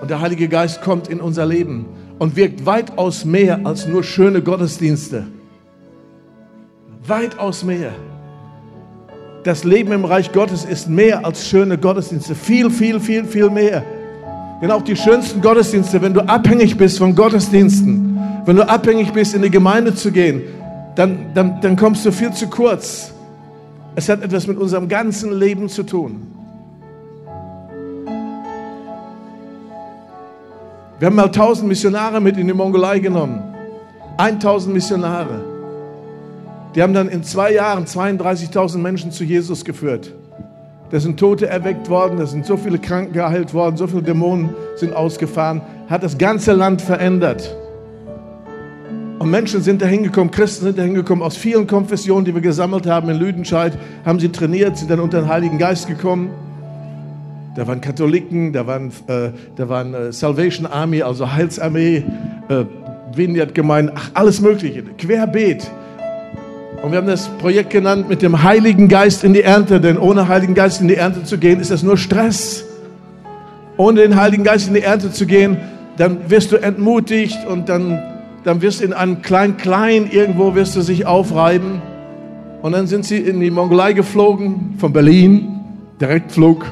Und 0.00 0.10
der 0.10 0.20
Heilige 0.20 0.48
Geist 0.48 0.82
kommt 0.82 1.06
in 1.06 1.20
unser 1.20 1.46
Leben 1.46 1.86
und 2.20 2.36
wirkt 2.36 2.66
weitaus 2.66 3.24
mehr 3.24 3.60
als 3.64 3.88
nur 3.88 4.04
schöne 4.04 4.42
Gottesdienste. 4.42 5.26
Weitaus 7.06 7.64
mehr. 7.64 7.92
Das 9.42 9.64
Leben 9.64 9.90
im 9.92 10.04
Reich 10.04 10.30
Gottes 10.30 10.66
ist 10.66 10.86
mehr 10.86 11.24
als 11.24 11.48
schöne 11.48 11.78
Gottesdienste. 11.78 12.34
Viel, 12.34 12.70
viel, 12.70 13.00
viel, 13.00 13.24
viel 13.24 13.48
mehr. 13.48 13.82
Denn 14.60 14.70
auch 14.70 14.82
die 14.82 14.96
schönsten 14.96 15.40
Gottesdienste, 15.40 16.02
wenn 16.02 16.12
du 16.12 16.20
abhängig 16.20 16.76
bist 16.76 16.98
von 16.98 17.14
Gottesdiensten, 17.14 18.20
wenn 18.44 18.56
du 18.56 18.68
abhängig 18.68 19.14
bist, 19.14 19.34
in 19.34 19.40
die 19.40 19.50
Gemeinde 19.50 19.94
zu 19.94 20.12
gehen, 20.12 20.42
dann, 20.96 21.32
dann, 21.32 21.62
dann 21.62 21.74
kommst 21.74 22.04
du 22.04 22.12
viel 22.12 22.32
zu 22.34 22.48
kurz. 22.48 23.14
Es 23.94 24.10
hat 24.10 24.22
etwas 24.22 24.46
mit 24.46 24.58
unserem 24.58 24.88
ganzen 24.88 25.32
Leben 25.32 25.70
zu 25.70 25.84
tun. 25.84 26.20
Wir 31.00 31.06
haben 31.06 31.16
mal 31.16 31.28
1000 31.28 31.66
Missionare 31.66 32.20
mit 32.20 32.36
in 32.36 32.46
die 32.46 32.52
Mongolei 32.52 32.98
genommen. 32.98 33.42
1000 34.18 34.74
Missionare. 34.74 35.42
Die 36.74 36.82
haben 36.82 36.92
dann 36.92 37.08
in 37.08 37.24
zwei 37.24 37.54
Jahren 37.54 37.86
32.000 37.86 38.76
Menschen 38.76 39.10
zu 39.10 39.24
Jesus 39.24 39.64
geführt. 39.64 40.12
Da 40.90 41.00
sind 41.00 41.18
Tote 41.18 41.48
erweckt 41.48 41.88
worden, 41.88 42.18
da 42.18 42.26
sind 42.26 42.44
so 42.44 42.58
viele 42.58 42.78
Kranken 42.78 43.14
geheilt 43.14 43.54
worden, 43.54 43.78
so 43.78 43.86
viele 43.86 44.02
Dämonen 44.02 44.50
sind 44.76 44.94
ausgefahren, 44.94 45.62
hat 45.88 46.02
das 46.02 46.18
ganze 46.18 46.52
Land 46.52 46.82
verändert. 46.82 47.56
Und 49.20 49.30
Menschen 49.30 49.62
sind 49.62 49.80
da 49.80 49.86
hingekommen, 49.86 50.30
Christen 50.30 50.66
sind 50.66 50.76
da 50.76 50.82
hingekommen, 50.82 51.24
aus 51.24 51.38
vielen 51.38 51.66
Konfessionen, 51.66 52.26
die 52.26 52.34
wir 52.34 52.42
gesammelt 52.42 52.86
haben 52.86 53.08
in 53.08 53.16
Lüdenscheid, 53.16 53.72
haben 54.04 54.20
sie 54.20 54.28
trainiert, 54.28 54.76
sind 54.76 54.90
dann 54.90 55.00
unter 55.00 55.22
den 55.22 55.28
Heiligen 55.28 55.56
Geist 55.56 55.86
gekommen. 55.86 56.30
Da 57.60 57.66
waren 57.66 57.82
Katholiken, 57.82 58.54
da 58.54 58.66
waren, 58.66 58.90
äh, 59.06 59.32
da 59.54 59.68
waren 59.68 59.92
äh, 59.92 60.12
Salvation 60.14 60.64
Army, 60.64 61.02
also 61.02 61.30
Heilsarmee, 61.30 61.96
äh, 62.48 62.64
Vineyard-Gemeinden, 63.14 63.92
ach, 63.94 64.08
alles 64.14 64.40
Mögliche, 64.40 64.82
querbeet. 64.96 65.70
Und 66.82 66.92
wir 66.92 66.96
haben 66.96 67.06
das 67.06 67.28
Projekt 67.36 67.68
genannt 67.68 68.08
mit 68.08 68.22
dem 68.22 68.42
Heiligen 68.42 68.88
Geist 68.88 69.24
in 69.24 69.34
die 69.34 69.42
Ernte, 69.42 69.78
denn 69.78 69.98
ohne 69.98 70.26
Heiligen 70.26 70.54
Geist 70.54 70.80
in 70.80 70.88
die 70.88 70.94
Ernte 70.94 71.24
zu 71.24 71.36
gehen, 71.36 71.60
ist 71.60 71.70
das 71.70 71.82
nur 71.82 71.98
Stress. 71.98 72.64
Ohne 73.76 74.00
den 74.00 74.16
Heiligen 74.16 74.42
Geist 74.42 74.68
in 74.68 74.72
die 74.72 74.80
Ernte 74.80 75.12
zu 75.12 75.26
gehen, 75.26 75.58
dann 75.98 76.30
wirst 76.30 76.52
du 76.52 76.56
entmutigt 76.56 77.46
und 77.46 77.68
dann, 77.68 78.02
dann 78.42 78.62
wirst 78.62 78.80
du 78.80 78.86
in 78.86 78.94
einem 78.94 79.20
Klein-Klein 79.20 80.08
irgendwo 80.10 80.54
wirst 80.54 80.76
du 80.76 80.80
sich 80.80 81.04
aufreiben. 81.04 81.82
Und 82.62 82.72
dann 82.72 82.86
sind 82.86 83.04
sie 83.04 83.18
in 83.18 83.38
die 83.38 83.50
Mongolei 83.50 83.92
geflogen, 83.92 84.76
von 84.78 84.94
Berlin, 84.94 85.60
Direktflug 86.00 86.64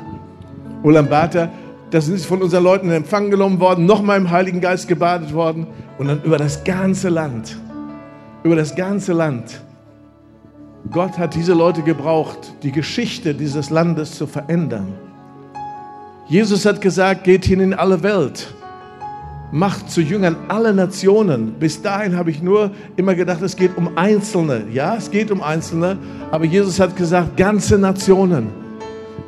Ulaanbaatar, 0.82 1.50
sind 1.92 2.18
sie 2.18 2.26
von 2.26 2.42
unseren 2.42 2.64
Leuten 2.64 2.86
in 2.88 2.92
Empfang 2.92 3.30
genommen 3.30 3.60
worden, 3.60 3.86
nochmal 3.86 4.18
im 4.18 4.30
Heiligen 4.30 4.60
Geist 4.60 4.88
gebadet 4.88 5.32
worden 5.32 5.66
und 5.98 6.08
dann 6.08 6.22
über 6.22 6.36
das 6.36 6.64
ganze 6.64 7.08
Land, 7.08 7.56
über 8.42 8.56
das 8.56 8.74
ganze 8.76 9.12
Land. 9.12 9.60
Gott 10.90 11.18
hat 11.18 11.34
diese 11.34 11.54
Leute 11.54 11.82
gebraucht, 11.82 12.54
die 12.62 12.72
Geschichte 12.72 13.34
dieses 13.34 13.70
Landes 13.70 14.12
zu 14.12 14.26
verändern. 14.26 14.94
Jesus 16.28 16.66
hat 16.66 16.80
gesagt, 16.80 17.24
geht 17.24 17.44
hin 17.44 17.60
in 17.60 17.74
alle 17.74 18.02
Welt, 18.02 18.54
macht 19.50 19.90
zu 19.90 20.02
Jüngern 20.02 20.36
alle 20.48 20.74
Nationen. 20.74 21.54
Bis 21.58 21.80
dahin 21.80 22.16
habe 22.16 22.30
ich 22.30 22.42
nur 22.42 22.70
immer 22.96 23.14
gedacht, 23.14 23.40
es 23.42 23.56
geht 23.56 23.76
um 23.76 23.96
Einzelne. 23.96 24.64
Ja, 24.72 24.94
es 24.96 25.10
geht 25.10 25.30
um 25.30 25.42
Einzelne, 25.42 25.96
aber 26.30 26.44
Jesus 26.44 26.78
hat 26.80 26.96
gesagt, 26.96 27.36
ganze 27.36 27.78
Nationen. 27.78 28.67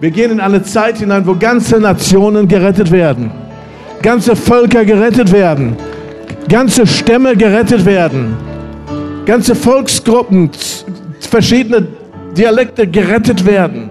Wir 0.01 0.11
gehen 0.11 0.31
in 0.31 0.41
eine 0.41 0.63
Zeit 0.63 0.99
hinein, 0.99 1.27
wo 1.27 1.35
ganze 1.35 1.79
Nationen 1.79 2.49
gerettet 2.49 2.91
werden, 2.91 3.31
ganze 4.01 4.35
Völker 4.35 4.85
gerettet 4.87 5.31
werden, 5.31 5.77
ganze 6.49 6.87
Stämme 6.87 7.37
gerettet 7.37 7.85
werden, 7.85 8.35
ganze 9.27 9.55
Volksgruppen, 9.55 10.51
verschiedene 11.21 11.87
Dialekte 12.35 12.87
gerettet 12.87 13.45
werden. 13.45 13.91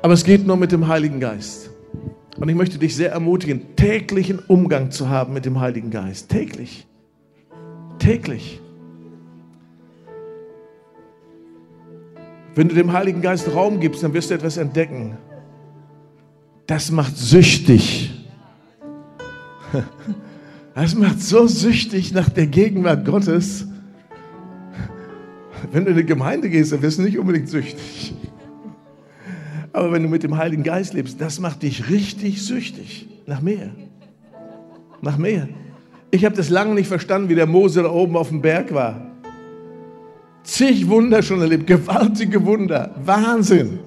Aber 0.00 0.12
es 0.12 0.22
geht 0.22 0.46
nur 0.46 0.56
mit 0.56 0.70
dem 0.70 0.86
Heiligen 0.86 1.18
Geist. 1.18 1.70
Und 2.38 2.48
ich 2.48 2.54
möchte 2.54 2.78
dich 2.78 2.94
sehr 2.94 3.10
ermutigen, 3.10 3.74
täglichen 3.74 4.38
Umgang 4.46 4.92
zu 4.92 5.08
haben 5.08 5.32
mit 5.32 5.44
dem 5.44 5.60
Heiligen 5.60 5.90
Geist. 5.90 6.28
Täglich. 6.28 6.86
Täglich. 7.98 8.60
Wenn 12.58 12.68
du 12.68 12.74
dem 12.74 12.92
Heiligen 12.92 13.22
Geist 13.22 13.54
Raum 13.54 13.78
gibst, 13.78 14.02
dann 14.02 14.12
wirst 14.14 14.30
du 14.30 14.34
etwas 14.34 14.56
entdecken. 14.56 15.16
Das 16.66 16.90
macht 16.90 17.16
süchtig. 17.16 18.10
Das 20.74 20.94
macht 20.94 21.20
so 21.20 21.48
süchtig 21.48 22.12
nach 22.12 22.28
der 22.28 22.46
Gegenwart 22.46 23.04
Gottes. 23.04 23.66
Wenn 25.72 25.84
du 25.84 25.90
in 25.90 25.96
die 25.96 26.06
Gemeinde 26.06 26.48
gehst, 26.48 26.70
dann 26.70 26.82
wirst 26.82 26.98
du 26.98 27.02
nicht 27.02 27.18
unbedingt 27.18 27.48
süchtig. 27.48 28.14
Aber 29.72 29.90
wenn 29.90 30.04
du 30.04 30.08
mit 30.08 30.22
dem 30.22 30.36
Heiligen 30.36 30.62
Geist 30.62 30.94
lebst, 30.94 31.20
das 31.20 31.40
macht 31.40 31.64
dich 31.64 31.90
richtig 31.90 32.44
süchtig. 32.44 33.08
Nach 33.26 33.40
mehr. 33.40 33.70
Nach 35.02 35.18
mehr. 35.18 35.48
Ich 36.12 36.24
habe 36.24 36.36
das 36.36 36.48
lange 36.48 36.74
nicht 36.74 36.86
verstanden, 36.86 37.28
wie 37.28 37.34
der 37.34 37.46
Mose 37.46 37.82
da 37.82 37.90
oben 37.90 38.16
auf 38.16 38.28
dem 38.28 38.40
Berg 38.40 38.72
war. 38.72 39.07
Zig 40.48 40.88
Wunder 40.88 41.22
schon 41.22 41.42
erlebt, 41.42 41.66
gewaltige 41.66 42.42
Wunder, 42.46 42.94
Wahnsinn. 43.04 43.80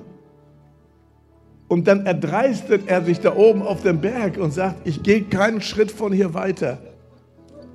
Und 1.68 1.88
dann 1.88 2.06
erdreistet 2.06 2.84
er 2.86 3.04
sich 3.04 3.20
da 3.20 3.36
oben 3.36 3.64
auf 3.64 3.82
dem 3.82 4.00
Berg 4.00 4.38
und 4.38 4.54
sagt, 4.54 4.88
ich 4.88 5.02
gehe 5.02 5.24
keinen 5.24 5.62
Schritt 5.62 5.90
von 5.90 6.14
hier 6.14 6.36
weiter. 6.36 6.78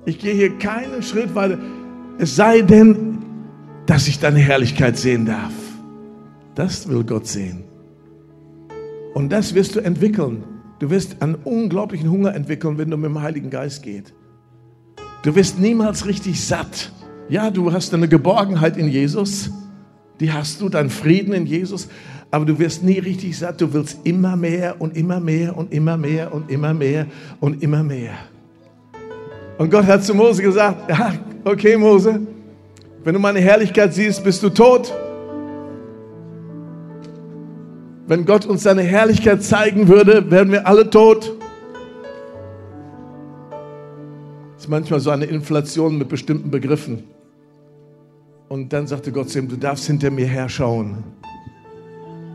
Ich 0.05 0.19
gehe 0.19 0.33
hier 0.33 0.57
keinen 0.57 1.03
Schritt 1.03 1.35
weiter. 1.35 1.57
Es 2.17 2.37
sei 2.37 2.61
denn, 2.61 3.17
dass 3.87 4.07
ich 4.07 4.19
deine 4.19 4.39
Herrlichkeit 4.39 4.97
sehen 4.97 5.25
darf. 5.25 5.53
Das 6.55 6.87
will 6.87 7.03
Gott 7.03 7.27
sehen. 7.27 7.65
Und 9.13 9.33
das 9.33 9.53
wirst 9.53 9.75
du 9.75 9.81
entwickeln. 9.81 10.45
Du 10.79 10.89
wirst 10.89 11.21
einen 11.21 11.35
unglaublichen 11.35 12.09
Hunger 12.09 12.33
entwickeln, 12.33 12.77
wenn 12.77 12.89
du 12.89 12.95
mit 12.95 13.09
dem 13.09 13.21
Heiligen 13.21 13.49
Geist 13.49 13.83
gehst. 13.83 14.13
Du 15.23 15.35
wirst 15.35 15.59
niemals 15.59 16.05
richtig 16.05 16.41
satt. 16.41 16.93
Ja, 17.29 17.49
du 17.51 17.71
hast 17.73 17.93
eine 17.93 18.07
Geborgenheit 18.07 18.77
in 18.77 18.87
Jesus. 18.87 19.49
Die 20.19 20.31
hast 20.31 20.61
du, 20.61 20.69
deinen 20.69 20.89
Frieden 20.89 21.33
in 21.33 21.45
Jesus 21.45 21.89
aber 22.31 22.45
du 22.45 22.59
wirst 22.59 22.83
nie 22.83 22.99
richtig 22.99 23.37
satt. 23.37 23.61
Du 23.61 23.73
willst 23.73 23.99
immer 24.03 24.35
mehr 24.35 24.75
und 24.79 24.97
immer 24.97 25.19
mehr 25.19 25.57
und 25.57 25.71
immer 25.71 25.97
mehr 25.97 26.33
und 26.33 26.49
immer 26.51 26.73
mehr 26.73 27.07
und 27.39 27.63
immer 27.63 27.83
mehr. 27.83 28.13
Und 29.57 29.71
Gott 29.71 29.85
hat 29.85 30.03
zu 30.03 30.13
Mose 30.13 30.41
gesagt, 30.41 30.89
ja, 30.89 31.13
okay 31.43 31.77
Mose, 31.77 32.19
wenn 33.03 33.13
du 33.13 33.19
meine 33.19 33.39
Herrlichkeit 33.39 33.93
siehst, 33.93 34.23
bist 34.23 34.43
du 34.43 34.49
tot. 34.49 34.93
Wenn 38.07 38.25
Gott 38.25 38.45
uns 38.45 38.63
seine 38.63 38.83
Herrlichkeit 38.83 39.43
zeigen 39.43 39.87
würde, 39.87 40.29
wären 40.29 40.51
wir 40.51 40.67
alle 40.67 40.89
tot. 40.89 41.33
Das 44.53 44.63
ist 44.63 44.69
manchmal 44.69 44.99
so 44.99 45.09
eine 45.09 45.25
Inflation 45.25 45.97
mit 45.97 46.07
bestimmten 46.07 46.51
Begriffen. 46.51 47.03
Und 48.49 48.71
dann 48.71 48.87
sagte 48.87 49.11
Gott 49.11 49.29
zu 49.29 49.39
ihm, 49.39 49.49
du 49.49 49.57
darfst 49.57 49.87
hinter 49.87 50.09
mir 50.09 50.27
herschauen. 50.27 51.03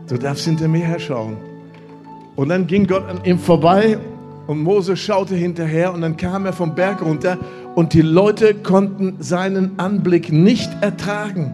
Du 0.07 0.17
darfst 0.17 0.45
hinter 0.45 0.67
mir 0.67 0.85
herschauen. 0.85 1.37
Und 2.35 2.49
dann 2.49 2.67
ging 2.67 2.85
Gott 2.85 3.07
an 3.07 3.23
ihm 3.25 3.39
vorbei 3.39 3.97
und 4.45 4.61
Mose 4.61 4.95
schaute 4.95 5.35
hinterher 5.35 5.93
und 5.93 6.01
dann 6.01 6.17
kam 6.17 6.45
er 6.45 6.53
vom 6.53 6.75
Berg 6.75 7.01
runter 7.01 7.37
und 7.75 7.93
die 7.93 8.01
Leute 8.01 8.53
konnten 8.53 9.15
seinen 9.19 9.79
Anblick 9.79 10.31
nicht 10.31 10.69
ertragen. 10.81 11.53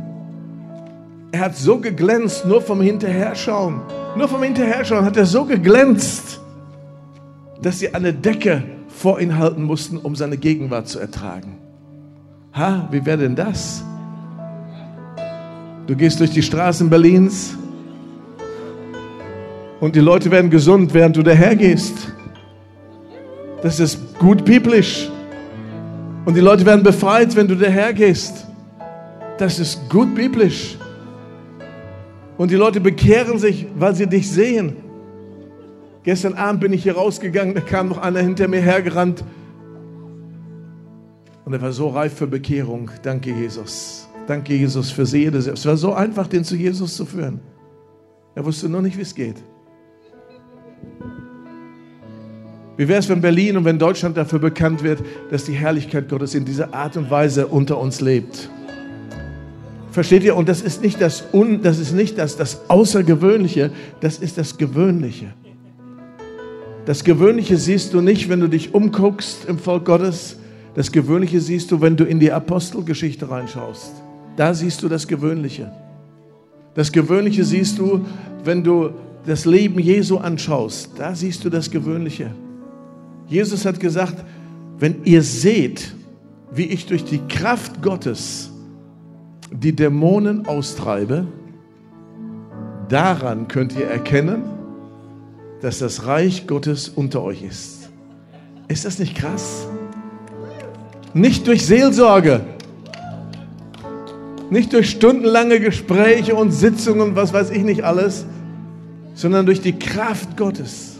Er 1.31 1.41
hat 1.41 1.55
so 1.55 1.77
geglänzt, 1.77 2.45
nur 2.45 2.61
vom 2.61 2.81
Hinterherschauen. 2.81 3.81
Nur 4.17 4.27
vom 4.27 4.41
Hinterherschauen 4.41 5.05
hat 5.05 5.15
er 5.15 5.25
so 5.25 5.45
geglänzt, 5.45 6.41
dass 7.61 7.79
sie 7.79 7.93
eine 7.93 8.13
Decke 8.13 8.63
vor 8.87 9.21
ihn 9.21 9.37
halten 9.37 9.63
mussten, 9.63 9.97
um 9.97 10.15
seine 10.15 10.37
Gegenwart 10.37 10.87
zu 10.87 10.99
ertragen. 10.99 11.57
Ha, 12.53 12.89
wie 12.91 13.05
wäre 13.05 13.19
denn 13.19 13.35
das? 13.35 13.83
Du 15.89 15.95
gehst 15.95 16.19
durch 16.19 16.29
die 16.29 16.43
Straßen 16.43 16.87
Berlins 16.87 17.57
und 19.79 19.95
die 19.95 19.99
Leute 19.99 20.29
werden 20.29 20.51
gesund, 20.51 20.93
während 20.93 21.17
du 21.17 21.23
dahergehst. 21.23 22.13
Das 23.63 23.79
ist 23.79 24.19
gut 24.19 24.45
biblisch. 24.45 25.09
Und 26.25 26.37
die 26.37 26.41
Leute 26.41 26.63
werden 26.67 26.83
befreit, 26.83 27.35
wenn 27.35 27.47
du 27.47 27.55
dahergehst. 27.55 28.45
Das 29.39 29.57
ist 29.57 29.89
gut 29.89 30.13
biblisch. 30.13 30.77
Und 32.37 32.51
die 32.51 32.55
Leute 32.55 32.79
bekehren 32.81 33.39
sich, 33.39 33.65
weil 33.73 33.95
sie 33.95 34.05
dich 34.05 34.29
sehen. 34.29 34.75
Gestern 36.03 36.35
Abend 36.35 36.61
bin 36.61 36.71
ich 36.71 36.83
hier 36.83 36.97
rausgegangen, 36.97 37.55
da 37.55 37.61
kam 37.61 37.89
noch 37.89 37.97
einer 37.97 38.19
hinter 38.19 38.47
mir 38.47 38.61
hergerannt. 38.61 39.23
Und 41.45 41.53
er 41.53 41.63
war 41.63 41.71
so 41.71 41.87
reif 41.87 42.13
für 42.13 42.27
Bekehrung. 42.27 42.91
Danke, 43.01 43.31
Jesus. 43.31 44.08
Danke, 44.29 44.53
Jesus, 44.53 44.91
für 44.91 45.05
jede 45.05 45.41
selbst. 45.41 45.61
Es 45.61 45.65
war 45.65 45.75
so 45.75 45.91
einfach, 45.91 46.27
den 46.27 46.43
zu 46.43 46.55
Jesus 46.55 46.95
zu 46.95 47.03
führen. 47.03 47.39
Er 48.35 48.45
wusste 48.45 48.69
noch 48.69 48.79
nicht, 48.79 48.95
wie 48.95 49.01
es 49.01 49.15
geht. 49.15 49.37
Wie 52.77 52.87
wäre 52.87 52.99
es, 52.99 53.09
wenn 53.09 53.21
Berlin 53.21 53.57
und 53.57 53.65
wenn 53.65 53.79
Deutschland 53.79 54.15
dafür 54.17 54.37
bekannt 54.37 54.83
wird, 54.83 55.01
dass 55.31 55.45
die 55.45 55.53
Herrlichkeit 55.53 56.07
Gottes 56.09 56.35
in 56.35 56.45
dieser 56.45 56.75
Art 56.75 56.95
und 56.95 57.09
Weise 57.09 57.47
unter 57.47 57.79
uns 57.79 58.01
lebt? 58.01 58.51
Versteht 59.89 60.23
ihr? 60.23 60.35
Und 60.35 60.47
das 60.47 60.61
ist 60.61 60.83
nicht 60.83 61.01
das, 61.01 61.23
Un, 61.33 61.63
das, 61.63 61.79
ist 61.79 61.93
nicht 61.93 62.19
das, 62.19 62.37
das 62.37 62.69
Außergewöhnliche, 62.69 63.71
das 63.99 64.19
ist 64.19 64.37
das 64.37 64.59
Gewöhnliche. 64.59 65.33
Das 66.85 67.03
Gewöhnliche 67.03 67.57
siehst 67.57 67.95
du 67.95 68.01
nicht, 68.01 68.29
wenn 68.29 68.41
du 68.41 68.47
dich 68.47 68.75
umguckst 68.75 69.45
im 69.47 69.57
Volk 69.57 69.85
Gottes. 69.85 70.37
Das 70.75 70.91
Gewöhnliche 70.91 71.41
siehst 71.41 71.71
du, 71.71 71.81
wenn 71.81 71.97
du 71.97 72.03
in 72.03 72.19
die 72.19 72.31
Apostelgeschichte 72.31 73.27
reinschaust. 73.31 74.03
Da 74.39 74.53
siehst 74.53 74.81
du 74.81 74.87
das 74.87 75.05
Gewöhnliche. 75.05 75.69
Das 76.73 76.93
Gewöhnliche 76.93 77.43
siehst 77.43 77.77
du, 77.77 78.05
wenn 78.45 78.63
du 78.63 78.91
das 79.25 79.43
Leben 79.43 79.79
Jesu 79.79 80.15
anschaust. 80.15 80.91
Da 80.95 81.13
siehst 81.13 81.43
du 81.43 81.49
das 81.49 81.69
Gewöhnliche. 81.69 82.31
Jesus 83.27 83.65
hat 83.65 83.81
gesagt, 83.81 84.23
wenn 84.77 85.03
ihr 85.03 85.23
seht, 85.23 85.93
wie 86.53 86.63
ich 86.63 86.85
durch 86.85 87.03
die 87.03 87.19
Kraft 87.27 87.81
Gottes 87.81 88.49
die 89.51 89.75
Dämonen 89.75 90.45
austreibe, 90.45 91.27
daran 92.87 93.49
könnt 93.49 93.75
ihr 93.77 93.87
erkennen, 93.87 94.43
dass 95.59 95.79
das 95.79 96.05
Reich 96.05 96.47
Gottes 96.47 96.87
unter 96.87 97.23
euch 97.23 97.43
ist. 97.43 97.89
Ist 98.69 98.85
das 98.85 98.99
nicht 98.99 99.15
krass? 99.15 99.67
Nicht 101.13 101.45
durch 101.45 101.65
Seelsorge, 101.65 102.45
nicht 104.49 104.73
durch 104.73 104.89
stundenlange 104.89 105.59
Gespräche 105.59 106.35
und 106.35 106.51
Sitzungen, 106.51 107.15
was 107.15 107.33
weiß 107.33 107.51
ich 107.51 107.63
nicht 107.63 107.83
alles, 107.83 108.25
sondern 109.13 109.45
durch 109.45 109.61
die 109.61 109.77
Kraft 109.77 110.37
Gottes. 110.37 110.97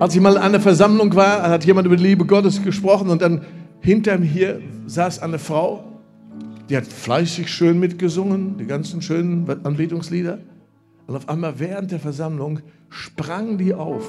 Als 0.00 0.14
ich 0.14 0.20
mal 0.20 0.32
in 0.32 0.42
einer 0.42 0.60
Versammlung 0.60 1.14
war, 1.14 1.48
hat 1.48 1.64
jemand 1.64 1.86
über 1.86 1.96
die 1.96 2.02
Liebe 2.02 2.26
Gottes 2.26 2.62
gesprochen 2.62 3.08
und 3.08 3.22
dann 3.22 3.42
hinter 3.80 4.18
mir 4.18 4.60
saß 4.86 5.20
eine 5.20 5.38
Frau, 5.38 5.84
die 6.68 6.76
hat 6.76 6.86
fleißig 6.86 7.48
schön 7.48 7.78
mitgesungen, 7.78 8.56
die 8.58 8.66
ganzen 8.66 9.02
schönen 9.02 9.48
Anbetungslieder. 9.64 10.38
Und 11.06 11.16
auf 11.16 11.28
einmal 11.28 11.58
während 11.58 11.92
der 11.92 12.00
Versammlung 12.00 12.60
sprang 12.88 13.58
die 13.58 13.74
auf, 13.74 14.04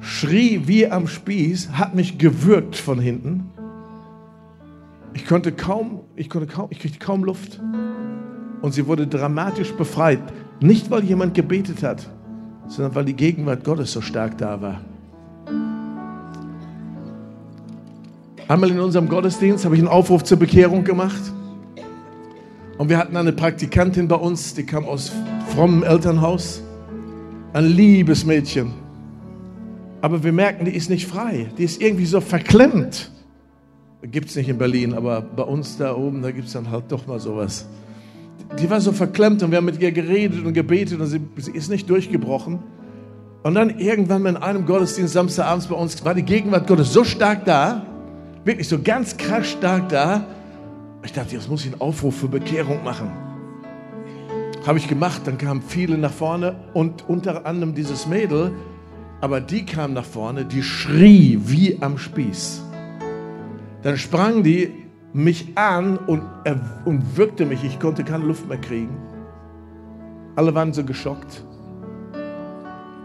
schrie 0.00 0.62
wie 0.66 0.86
am 0.86 1.06
Spieß, 1.06 1.70
hat 1.72 1.94
mich 1.94 2.18
gewürgt 2.18 2.76
von 2.76 2.98
hinten. 2.98 3.50
Ich 5.16 5.24
konnte 5.24 5.50
kaum, 5.50 6.02
ich 6.14 6.28
konnte 6.28 6.46
kaum, 6.46 6.66
ich 6.68 6.78
kriegte 6.78 6.98
kaum 6.98 7.24
Luft. 7.24 7.58
Und 8.60 8.74
sie 8.74 8.86
wurde 8.86 9.06
dramatisch 9.06 9.72
befreit. 9.72 10.20
Nicht, 10.60 10.90
weil 10.90 11.04
jemand 11.04 11.32
gebetet 11.32 11.82
hat, 11.82 12.06
sondern 12.68 12.94
weil 12.94 13.06
die 13.06 13.14
Gegenwart 13.14 13.64
Gottes 13.64 13.92
so 13.92 14.02
stark 14.02 14.36
da 14.36 14.60
war. 14.60 14.82
Einmal 18.46 18.70
in 18.70 18.78
unserem 18.78 19.08
Gottesdienst 19.08 19.64
habe 19.64 19.74
ich 19.74 19.80
einen 19.80 19.88
Aufruf 19.88 20.22
zur 20.22 20.38
Bekehrung 20.38 20.84
gemacht. 20.84 21.32
Und 22.76 22.90
wir 22.90 22.98
hatten 22.98 23.16
eine 23.16 23.32
Praktikantin 23.32 24.08
bei 24.08 24.16
uns, 24.16 24.52
die 24.52 24.66
kam 24.66 24.84
aus 24.84 25.12
frommem 25.48 25.82
Elternhaus. 25.82 26.62
Ein 27.54 27.64
liebes 27.64 28.26
Mädchen. 28.26 28.74
Aber 30.02 30.22
wir 30.22 30.32
merken, 30.32 30.66
die 30.66 30.76
ist 30.76 30.90
nicht 30.90 31.06
frei. 31.06 31.48
Die 31.56 31.64
ist 31.64 31.80
irgendwie 31.80 32.04
so 32.04 32.20
verklemmt. 32.20 33.10
Gibt 34.02 34.28
es 34.28 34.36
nicht 34.36 34.48
in 34.48 34.58
Berlin, 34.58 34.94
aber 34.94 35.20
bei 35.22 35.42
uns 35.42 35.78
da 35.78 35.94
oben, 35.94 36.22
da 36.22 36.30
gibt 36.30 36.46
es 36.46 36.52
dann 36.52 36.70
halt 36.70 36.84
doch 36.90 37.06
mal 37.06 37.18
sowas 37.18 37.66
die 38.58 38.70
war 38.70 38.80
so 38.80 38.92
verklemmt 38.92 39.42
und 39.42 39.50
wir 39.50 39.58
haben 39.58 39.64
mit 39.64 39.80
ihr 39.80 39.92
geredet 39.92 40.44
und 40.44 40.52
gebetet 40.52 41.00
und 41.00 41.06
sie, 41.06 41.20
sie 41.36 41.50
ist 41.52 41.68
nicht 41.68 41.88
durchgebrochen. 41.90 42.58
Und 43.42 43.54
dann 43.54 43.78
irgendwann 43.78 44.24
in 44.26 44.36
einem 44.36 44.66
Gottesdienst 44.66 45.12
Samstagabends 45.12 45.66
bei 45.66 45.74
uns 45.74 46.04
war 46.04 46.14
die 46.14 46.22
Gegenwart 46.22 46.66
Gottes 46.66 46.92
so 46.92 47.04
stark 47.04 47.44
da, 47.44 47.86
wirklich 48.44 48.68
so 48.68 48.80
ganz 48.82 49.16
krass 49.16 49.46
stark 49.48 49.88
da. 49.88 50.26
Ich 51.04 51.12
dachte, 51.12 51.34
jetzt 51.34 51.48
muss 51.48 51.64
ich 51.64 51.72
einen 51.72 51.80
Aufruf 51.80 52.16
für 52.16 52.28
Bekehrung 52.28 52.82
machen. 52.82 53.10
Habe 54.66 54.78
ich 54.78 54.88
gemacht, 54.88 55.22
dann 55.26 55.38
kamen 55.38 55.62
viele 55.62 55.96
nach 55.96 56.10
vorne 56.10 56.56
und 56.72 57.08
unter 57.08 57.46
anderem 57.46 57.74
dieses 57.74 58.06
Mädel, 58.06 58.52
aber 59.20 59.40
die 59.40 59.64
kam 59.64 59.92
nach 59.92 60.04
vorne, 60.04 60.44
die 60.44 60.62
schrie 60.62 61.38
wie 61.44 61.78
am 61.80 61.98
Spieß. 61.98 62.65
Dann 63.86 63.96
sprang 63.98 64.42
die 64.42 64.72
mich 65.12 65.46
an 65.54 65.96
und, 65.96 66.20
er, 66.42 66.58
und 66.84 67.16
wirkte 67.16 67.46
mich. 67.46 67.62
Ich 67.62 67.78
konnte 67.78 68.02
keine 68.02 68.24
Luft 68.24 68.48
mehr 68.48 68.58
kriegen. 68.58 68.96
Alle 70.34 70.52
waren 70.56 70.72
so 70.72 70.82
geschockt. 70.82 71.44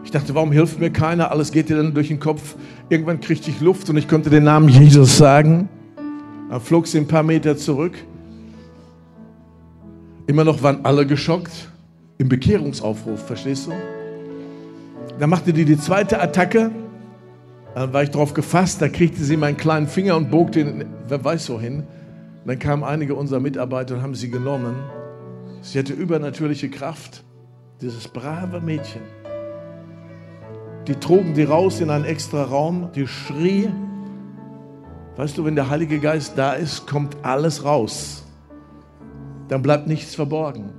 Ich 0.04 0.10
dachte, 0.10 0.34
warum 0.34 0.52
hilft 0.52 0.80
mir 0.80 0.90
keiner? 0.90 1.30
Alles 1.30 1.52
geht 1.52 1.70
dir 1.70 1.78
dann 1.78 1.94
durch 1.94 2.08
den 2.08 2.20
Kopf. 2.20 2.56
Irgendwann 2.90 3.20
kriegte 3.20 3.52
ich 3.52 3.62
Luft 3.62 3.92
und 3.92 3.98
ich 3.98 4.08
konnte 4.08 4.32
den 4.32 4.44
Namen 4.44 4.70
Jesus 4.70 5.20
sagen. 5.20 5.70
Dann 6.50 6.60
flog 6.60 6.88
sie 6.88 6.98
ein 6.98 7.08
paar 7.08 7.22
Meter 7.22 7.56
zurück. 7.56 7.94
Immer 10.26 10.46
noch 10.46 10.64
waren 10.64 10.84
alle 10.84 11.06
geschockt. 11.06 11.70
Im 12.18 12.28
Bekehrungsaufruf, 12.28 13.28
verstehst 13.28 13.68
du? 13.68 13.72
Dann 15.20 15.30
machte 15.30 15.54
die 15.54 15.64
die 15.64 15.78
zweite 15.78 16.20
Attacke. 16.20 16.72
Dann 17.76 17.94
war 17.94 18.04
ich 18.04 18.12
darauf 18.12 18.34
gefasst. 18.34 18.82
Da 18.82 18.90
kriegte 18.90 19.24
sie 19.24 19.38
meinen 19.38 19.58
kleinen 19.58 19.88
Finger 19.88 20.16
und 20.18 20.30
bog 20.30 20.52
den, 20.52 20.86
wer 21.08 21.24
weiß 21.24 21.50
wohin. 21.50 21.80
Und 21.80 22.48
dann 22.48 22.60
kamen 22.60 22.84
einige 22.84 23.16
unserer 23.16 23.40
Mitarbeiter 23.40 23.96
und 23.96 24.02
haben 24.02 24.16
sie 24.16 24.30
genommen. 24.30 24.76
Sie 25.62 25.80
hatte 25.80 25.94
übernatürliche 25.94 26.70
Kraft. 26.70 27.24
Dieses 27.82 28.08
brave 28.08 28.62
Mädchen. 28.62 29.02
Die 30.88 30.96
trugen 30.96 31.34
die 31.34 31.44
raus 31.44 31.80
in 31.80 31.90
einen 31.90 32.06
extra 32.06 32.44
Raum, 32.44 32.90
die 32.96 33.08
schrie. 33.08 33.70
Weißt 35.16 35.38
du, 35.38 35.46
wenn 35.46 35.56
der 35.56 35.70
Heilige 35.70 36.00
Geist 36.00 36.38
da 36.38 36.54
ist, 36.54 36.88
kommt 36.88 37.18
alles 37.24 37.64
raus. 37.64 38.24
Dann 39.48 39.62
bleibt 39.62 39.88
nichts 39.88 40.16
verborgen. 40.16 40.72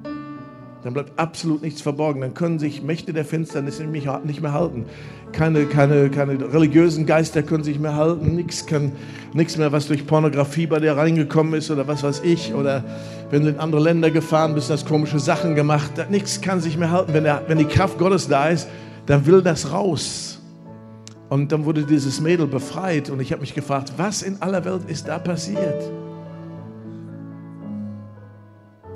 Dann 0.84 0.94
bleibt 0.94 1.16
absolut 1.16 1.62
nichts 1.62 1.80
verborgen. 1.80 2.20
Dann 2.20 2.34
können 2.34 2.58
sich 2.58 2.82
Mächte 2.82 3.12
der 3.12 3.24
Finsternis 3.24 3.78
nicht 3.78 4.42
mehr 4.42 4.52
halten. 4.52 4.86
Keine, 5.30 5.66
keine, 5.66 6.10
keine 6.10 6.52
religiösen 6.52 7.06
Geister 7.06 7.42
können 7.44 7.62
sich 7.62 7.78
mehr 7.78 7.94
halten. 7.94 8.34
Nichts, 8.34 8.66
kann, 8.66 8.92
nichts 9.32 9.56
mehr, 9.56 9.70
was 9.70 9.86
durch 9.86 10.06
Pornografie 10.06 10.66
bei 10.66 10.80
dir 10.80 10.96
reingekommen 10.96 11.54
ist 11.54 11.70
oder 11.70 11.86
was 11.86 12.02
weiß 12.02 12.22
ich. 12.24 12.52
Oder 12.52 12.82
wenn 13.30 13.44
du 13.44 13.50
in 13.50 13.58
andere 13.58 13.80
Länder 13.80 14.10
gefahren 14.10 14.54
bist, 14.54 14.70
hast 14.70 14.86
komische 14.86 15.20
Sachen 15.20 15.54
gemacht. 15.54 15.92
Nichts 16.10 16.40
kann 16.40 16.60
sich 16.60 16.76
mehr 16.76 16.90
halten. 16.90 17.14
Wenn, 17.14 17.24
der, 17.24 17.42
wenn 17.46 17.58
die 17.58 17.64
Kraft 17.64 17.96
Gottes 17.98 18.26
da 18.26 18.48
ist, 18.48 18.68
dann 19.06 19.24
will 19.24 19.40
das 19.40 19.72
raus. 19.72 20.40
Und 21.28 21.52
dann 21.52 21.64
wurde 21.64 21.84
dieses 21.84 22.20
Mädel 22.20 22.46
befreit 22.46 23.08
und 23.08 23.20
ich 23.20 23.32
habe 23.32 23.40
mich 23.40 23.54
gefragt, 23.54 23.92
was 23.96 24.20
in 24.20 24.42
aller 24.42 24.64
Welt 24.66 24.82
ist 24.88 25.08
da 25.08 25.18
passiert? 25.18 25.90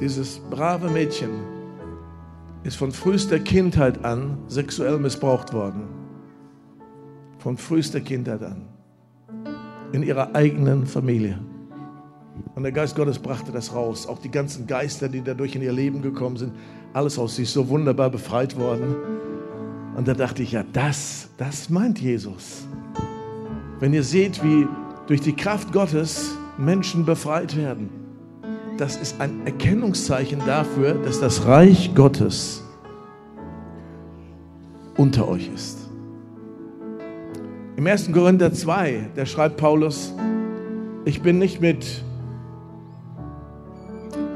Dieses 0.01 0.39
brave 0.51 0.91
Mädchen 0.91 1.56
ist 2.67 2.77
von 2.77 2.91
frühester 2.91 3.39
Kindheit 3.39 4.05
an 4.05 4.39
sexuell 4.49 4.99
missbraucht 4.99 5.53
worden. 5.53 5.85
Von 7.39 7.57
frühester 7.57 8.01
Kindheit 8.01 8.43
an. 8.43 8.63
In 9.93 10.03
ihrer 10.03 10.35
eigenen 10.35 10.85
Familie. 10.85 11.39
Und 12.57 12.65
der 12.65 12.73
Geist 12.73 12.97
Gottes 12.97 13.21
brachte 13.21 13.53
das 13.53 13.73
raus. 13.73 14.09
Auch 14.09 14.19
die 14.19 14.31
ganzen 14.33 14.67
Geister, 14.67 15.09
die 15.09 15.23
dadurch 15.23 15.55
in 15.55 15.63
ihr 15.63 15.73
Leben 15.73 16.03
gekommen 16.03 16.37
sind, 16.37 16.53
alles 16.93 17.17
aus. 17.21 17.39
Ist 17.39 17.53
so 17.53 17.69
wunderbar 17.69 18.11
befreit 18.11 18.59
worden. 18.59 18.97
Und 19.97 20.09
da 20.09 20.15
dachte 20.15 20.43
ich, 20.43 20.53
ja, 20.53 20.65
das, 20.73 21.29
das 21.39 21.71
meint 21.71 22.01
Jesus. 22.01 22.67
Wenn 23.79 23.95
ihr 23.95 24.03
seht, 24.03 24.43
wie 24.43 24.67
durch 25.07 25.21
die 25.21 25.35
Kraft 25.35 25.73
Gottes 25.73 26.37
Menschen 26.59 27.05
befreit 27.05 27.57
werden, 27.57 28.06
das 28.79 28.97
ist 28.97 29.21
ein 29.21 29.47
Erkennungszeichen 29.47 30.41
dafür, 30.47 30.95
dass 30.95 31.21
das 31.21 31.47
Reich 31.47 31.95
Gottes 31.95 32.63
unter 34.97 35.29
euch 35.29 35.51
ist. 35.55 35.79
Im 37.77 37.87
1. 37.87 38.13
Korinther 38.13 38.53
2, 38.53 39.11
da 39.15 39.27
schreibt 39.27 39.57
Paulus, 39.59 40.15
ich 41.05 41.23
bin 41.23 41.39
nicht 41.39 41.61
mit 41.61 42.05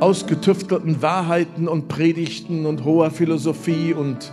ausgetüftelten 0.00 1.03
Wahrheiten 1.03 1.68
und 1.68 1.88
Predigten 1.88 2.64
und 2.66 2.85
hoher 2.85 3.11
Philosophie 3.11 3.92
und 3.92 4.33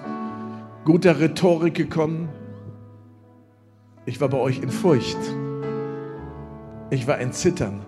guter 0.85 1.19
Rhetorik 1.19 1.73
gekommen. 1.73 2.29
Ich 4.05 4.21
war 4.21 4.29
bei 4.29 4.37
euch 4.37 4.61
in 4.61 4.69
Furcht. 4.69 5.17
Ich 6.89 7.07
war 7.07 7.19
in 7.19 7.33
Zittern. 7.33 7.85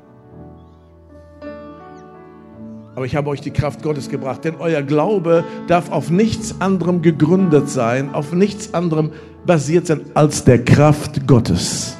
Aber 2.99 3.05
ich 3.05 3.15
habe 3.15 3.29
euch 3.29 3.39
die 3.39 3.51
Kraft 3.51 3.81
Gottes 3.81 4.09
gebracht, 4.09 4.43
denn 4.43 4.55
euer 4.59 4.81
Glaube 4.81 5.45
darf 5.67 5.89
auf 5.89 6.09
nichts 6.09 6.59
anderem 6.59 7.01
gegründet 7.01 7.69
sein, 7.69 8.13
auf 8.13 8.33
nichts 8.33 8.73
anderem 8.73 9.11
basiert 9.45 9.87
sein 9.87 10.01
als 10.15 10.43
der 10.43 10.65
Kraft 10.65 11.25
Gottes. 11.25 11.95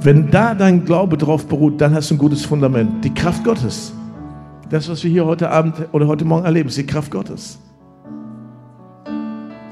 Wenn 0.00 0.30
da 0.30 0.54
dein 0.54 0.84
Glaube 0.84 1.16
drauf 1.16 1.48
beruht, 1.48 1.80
dann 1.80 1.92
hast 1.92 2.10
du 2.10 2.14
ein 2.14 2.18
gutes 2.18 2.44
Fundament. 2.44 3.04
Die 3.04 3.12
Kraft 3.12 3.42
Gottes. 3.42 3.92
Das, 4.68 4.88
was 4.88 5.02
wir 5.02 5.10
hier 5.10 5.26
heute 5.26 5.50
Abend 5.50 5.74
oder 5.90 6.06
heute 6.06 6.24
Morgen 6.24 6.44
erleben, 6.44 6.68
ist 6.68 6.78
die 6.78 6.86
Kraft 6.86 7.10
Gottes. 7.10 7.58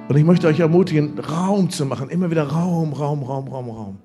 Und 0.08 0.16
ich 0.16 0.24
möchte 0.24 0.48
euch 0.48 0.58
ermutigen, 0.58 1.16
Raum 1.16 1.70
zu 1.70 1.86
machen. 1.86 2.08
Immer 2.10 2.32
wieder 2.32 2.42
Raum, 2.42 2.92
Raum, 2.92 3.22
Raum, 3.22 3.46
Raum, 3.46 3.70
Raum. 3.70 3.98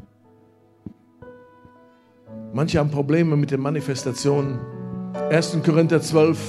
Manche 2.54 2.78
haben 2.78 2.92
Probleme 2.92 3.36
mit 3.36 3.50
den 3.50 3.62
Manifestationen. 3.62 4.83
1. 5.14 5.60
Korinther 5.64 6.02
12, 6.02 6.40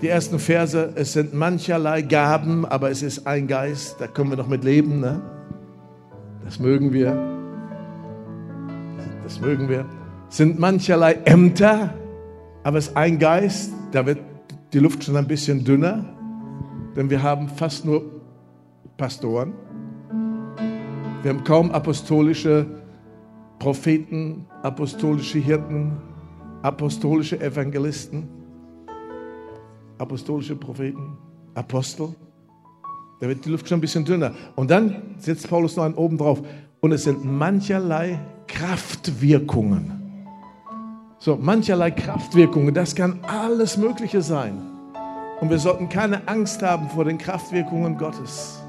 die 0.00 0.08
ersten 0.08 0.38
Verse. 0.38 0.92
Es 0.94 1.12
sind 1.12 1.34
mancherlei 1.34 2.02
Gaben, 2.02 2.64
aber 2.64 2.90
es 2.90 3.02
ist 3.02 3.26
ein 3.26 3.46
Geist. 3.46 3.96
Da 4.00 4.06
können 4.06 4.30
wir 4.30 4.36
noch 4.36 4.48
mit 4.48 4.64
leben. 4.64 5.00
Ne? 5.00 5.20
Das 6.44 6.58
mögen 6.58 6.92
wir. 6.92 7.16
Das 9.22 9.40
mögen 9.40 9.68
wir. 9.68 9.86
Es 10.28 10.38
sind 10.38 10.58
mancherlei 10.58 11.14
Ämter, 11.24 11.94
aber 12.62 12.78
es 12.78 12.88
ist 12.88 12.96
ein 12.96 13.18
Geist. 13.18 13.72
Da 13.92 14.06
wird 14.06 14.18
die 14.72 14.78
Luft 14.78 15.04
schon 15.04 15.16
ein 15.16 15.26
bisschen 15.26 15.64
dünner 15.64 16.04
denn 16.96 17.10
wir 17.10 17.22
haben 17.22 17.48
fast 17.48 17.84
nur 17.84 18.04
Pastoren. 18.96 19.54
Wir 21.22 21.30
haben 21.30 21.44
kaum 21.44 21.70
apostolische 21.70 22.66
Propheten, 23.58 24.46
apostolische 24.62 25.38
Hirten, 25.38 25.92
apostolische 26.62 27.40
Evangelisten, 27.40 28.28
apostolische 29.98 30.56
Propheten, 30.56 31.16
Apostel. 31.54 32.14
Da 33.20 33.28
wird 33.28 33.44
die 33.44 33.50
Luft 33.50 33.68
schon 33.68 33.78
ein 33.78 33.80
bisschen 33.80 34.04
dünner. 34.04 34.32
Und 34.56 34.70
dann 34.70 35.14
setzt 35.18 35.48
Paulus 35.48 35.76
noch 35.76 35.84
einen 35.84 35.94
oben 35.94 36.18
drauf. 36.18 36.42
Und 36.80 36.92
es 36.92 37.04
sind 37.04 37.24
mancherlei 37.24 38.18
Kraftwirkungen. 38.48 40.26
So, 41.18 41.36
mancherlei 41.36 41.92
Kraftwirkungen, 41.92 42.74
das 42.74 42.96
kann 42.96 43.20
alles 43.22 43.76
Mögliche 43.76 44.22
sein. 44.22 44.60
Und 45.40 45.50
wir 45.50 45.58
sollten 45.58 45.88
keine 45.88 46.26
Angst 46.26 46.62
haben 46.62 46.88
vor 46.88 47.04
den 47.04 47.18
Kraftwirkungen 47.18 47.96
Gottes. 47.96 48.60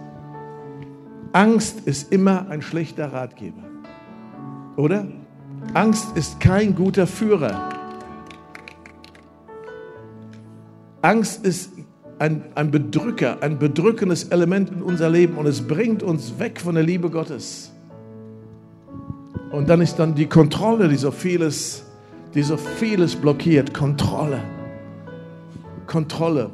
Angst 1.32 1.80
ist 1.88 2.12
immer 2.12 2.48
ein 2.50 2.62
schlechter 2.62 3.12
Ratgeber. 3.12 3.64
Oder? 4.78 5.08
Angst 5.74 6.16
ist 6.16 6.40
kein 6.40 6.76
guter 6.76 7.08
Führer. 7.08 7.73
Angst 11.04 11.46
ist 11.46 11.70
ein, 12.18 12.44
ein 12.56 12.72
Bedrücker, 12.72 13.38
ein 13.42 13.60
bedrückendes 13.60 14.24
Element 14.26 14.70
in 14.72 14.82
unser 14.82 15.10
Leben 15.10 15.36
und 15.38 15.46
es 15.46 15.62
bringt 15.62 16.02
uns 16.02 16.40
weg 16.40 16.62
von 16.62 16.76
der 16.76 16.84
Liebe 16.84 17.10
Gottes. 17.10 17.74
Und 19.52 19.70
dann 19.70 19.82
ist 19.82 19.98
dann 19.98 20.16
die 20.16 20.28
Kontrolle, 20.28 20.88
die 20.88 20.96
so 20.96 21.12
vieles, 21.12 21.84
die 22.34 22.42
so 22.42 22.56
vieles 22.56 23.18
blockiert. 23.18 23.74
Kontrolle. 23.74 24.40
Kontrolle 25.88 26.50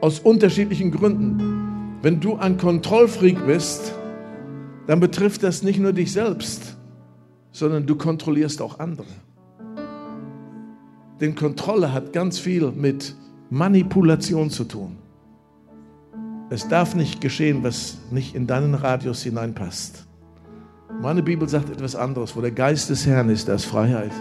aus 0.00 0.20
unterschiedlichen 0.20 0.92
Gründen. 0.92 1.98
Wenn 2.00 2.20
du 2.20 2.36
ein 2.36 2.58
Kontrollfreak 2.58 3.44
bist, 3.44 3.92
dann 4.86 5.00
betrifft 5.00 5.42
das 5.42 5.64
nicht 5.64 5.80
nur 5.80 5.92
dich 5.92 6.12
selbst, 6.12 6.76
sondern 7.50 7.86
du 7.86 7.96
kontrollierst 7.96 8.62
auch 8.62 8.78
andere. 8.78 9.08
Denn 11.20 11.34
Kontrolle 11.34 11.92
hat 11.92 12.12
ganz 12.12 12.38
viel 12.38 12.70
mit 12.70 13.16
Manipulation 13.50 14.48
zu 14.48 14.62
tun. 14.62 14.96
Es 16.50 16.68
darf 16.68 16.94
nicht 16.94 17.20
geschehen, 17.20 17.64
was 17.64 17.98
nicht 18.12 18.36
in 18.36 18.46
deinen 18.46 18.74
Radius 18.74 19.24
hineinpasst. 19.24 20.06
Meine 21.02 21.22
Bibel 21.22 21.48
sagt 21.48 21.68
etwas 21.68 21.96
anderes. 21.96 22.36
Wo 22.36 22.40
der 22.40 22.52
Geist 22.52 22.90
des 22.90 23.06
Herrn 23.06 23.28
ist, 23.28 23.48
da 23.48 23.54
ist 23.54 23.64
Freiheit. 23.64 24.12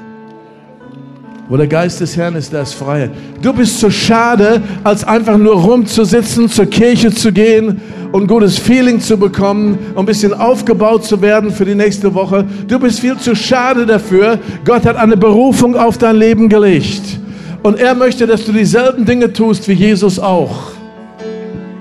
Wo 1.48 1.58
der 1.58 1.68
Geist 1.68 2.02
des 2.02 2.18
Herrn 2.18 2.36
ist, 2.36 2.54
da 2.54 2.62
ist 2.62 2.74
Freiheit. 2.74 3.12
Du 3.42 3.54
bist 3.54 3.80
zu 3.80 3.92
schade, 3.92 4.64
als 4.84 5.04
einfach 5.04 5.38
nur 5.38 5.56
rumzusitzen, 5.56 6.50
zur 6.50 6.66
Kirche 6.66 7.12
zu 7.12 7.32
gehen 7.32 7.82
und 8.12 8.24
ein 8.24 8.28
gutes 8.28 8.58
Feeling 8.58 9.00
zu 9.00 9.18
bekommen, 9.18 9.78
ein 9.96 10.06
bisschen 10.06 10.34
aufgebaut 10.34 11.06
zu 11.06 11.22
werden 11.22 11.52
für 11.52 11.66
die 11.66 11.76
nächste 11.76 12.14
Woche. 12.16 12.46
Du 12.68 12.80
bist 12.80 13.00
viel 13.00 13.18
zu 13.18 13.36
schade 13.36 13.86
dafür. 13.86 14.40
Gott 14.66 14.86
hat 14.86 14.96
eine 14.96 15.18
Berufung 15.18 15.76
auf 15.76 16.00
dein 16.00 16.16
Leben 16.16 16.50
gelegt. 16.50 17.20
Und 17.64 17.80
er 17.80 17.94
möchte, 17.94 18.26
dass 18.26 18.46
du 18.46 18.54
dieselben 18.54 19.06
Dinge 19.06 19.34
tust 19.34 19.68
wie 19.68 19.74
Jesus 19.74 20.18
auch. 20.20 20.72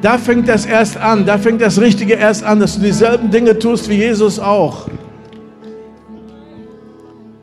Da 0.03 0.19
fängt 0.19 0.49
das 0.49 0.67
erst 0.67 0.97
an, 0.97 1.27
da 1.27 1.39
fängt 1.39 1.61
das 1.61 1.81
Richtige 1.81 2.15
erst 2.15 2.45
an, 2.45 2.61
dass 2.61 2.77
du 2.77 2.83
dieselben 2.83 3.31
Dinge 3.31 3.59
tust 3.59 3.89
wie 3.89 3.95
Jesus 3.95 4.39
auch. 4.39 4.89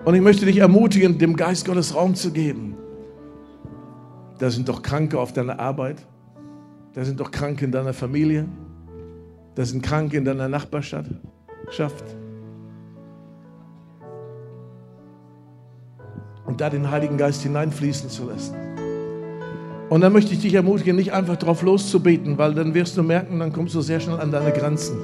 Und 0.06 0.16
ich 0.16 0.22
möchte 0.22 0.46
dich 0.46 0.58
ermutigen, 0.58 1.18
dem 1.18 1.36
Geist 1.36 1.66
Gottes 1.66 1.96
Raum 1.96 2.16
zu 2.16 2.32
geben. 2.32 2.78
Da 4.38 4.50
sind 4.50 4.70
doch 4.70 4.82
Kranke 4.82 5.20
auf 5.20 5.34
deiner 5.34 5.60
Arbeit. 5.60 6.06
Da 6.94 7.04
sind 7.04 7.20
doch 7.20 7.32
Kranke 7.32 7.66
in 7.66 7.72
deiner 7.72 7.94
Familie. 7.94 8.46
Da 9.56 9.66
sind 9.66 9.82
Kranke 9.82 10.18
in 10.18 10.26
deiner 10.26 10.48
Nachbarschaft. 10.48 11.10
Und 16.56 16.62
da 16.62 16.70
den 16.70 16.90
Heiligen 16.90 17.18
Geist 17.18 17.42
hineinfließen 17.42 18.10
zu 18.10 18.30
lassen. 18.30 18.56
Und 19.90 20.00
dann 20.00 20.14
möchte 20.14 20.34
ich 20.34 20.40
dich 20.40 20.54
ermutigen, 20.54 20.96
nicht 20.96 21.12
einfach 21.12 21.36
drauf 21.36 21.64
loszubeten, 21.64 22.38
weil 22.38 22.54
dann 22.54 22.74
wirst 22.74 22.96
du 22.96 23.04
merken, 23.04 23.40
dann 23.40 23.52
kommst 23.52 23.76
du 23.76 23.82
sehr 23.82 24.00
schnell 24.00 24.22
an 24.22 24.32
deine 24.32 24.54
Grenzen. 24.54 24.96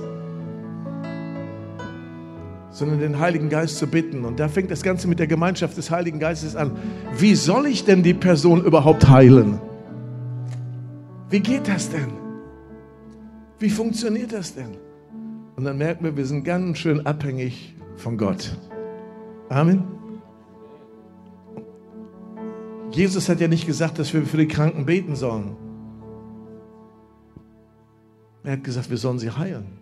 Sondern 2.70 3.02
den 3.02 3.20
Heiligen 3.20 3.49
Geist 3.49 3.80
zu 3.80 3.88
bitten. 3.88 4.24
Und 4.24 4.39
da 4.39 4.47
fängt 4.47 4.72
das 4.72 4.82
Ganze 4.82 5.10
mit 5.10 5.20
der 5.20 5.28
Gemeinschaft 5.28 5.76
des 5.76 5.91
Heiligen 5.91 6.20
Geistes 6.20 6.56
an. 6.56 6.72
Wie 7.18 7.36
soll 7.36 7.66
ich 7.66 7.84
denn 7.84 8.02
die 8.02 8.14
Person 8.14 8.64
überhaupt 8.64 9.10
heilen? 9.10 9.60
Wie 11.30 11.41
geht 11.41 11.68
das 11.68 11.89
denn? 11.89 12.14
Wie 13.60 13.70
funktioniert 13.70 14.32
das 14.32 14.56
denn? 14.56 14.78
Und 15.58 15.66
dann 15.66 15.78
merken 15.78 16.06
wir, 16.06 16.16
wir 16.16 16.26
sind 16.26 16.45
ganz 16.45 16.78
schön 16.78 17.06
abhängig 17.06 17.76
von 17.97 18.18
Gott. 18.18 18.58
Amen. 19.49 20.01
Jesus 22.92 23.30
hat 23.30 23.39
ja 23.39 23.48
nicht 23.48 23.66
gesagt, 23.66 24.00
dass 24.00 24.14
wir 24.14 24.24
für 24.24 24.38
die 24.38 24.48
Kranken 24.48 24.86
beten 24.86 25.16
sollen. 25.16 25.56
Er 28.44 28.54
hat 28.54 28.64
gesagt, 28.64 28.89
wir 28.89 28.98
sollen 28.98 29.20
sie 29.20 29.32
heilen. 29.32 29.80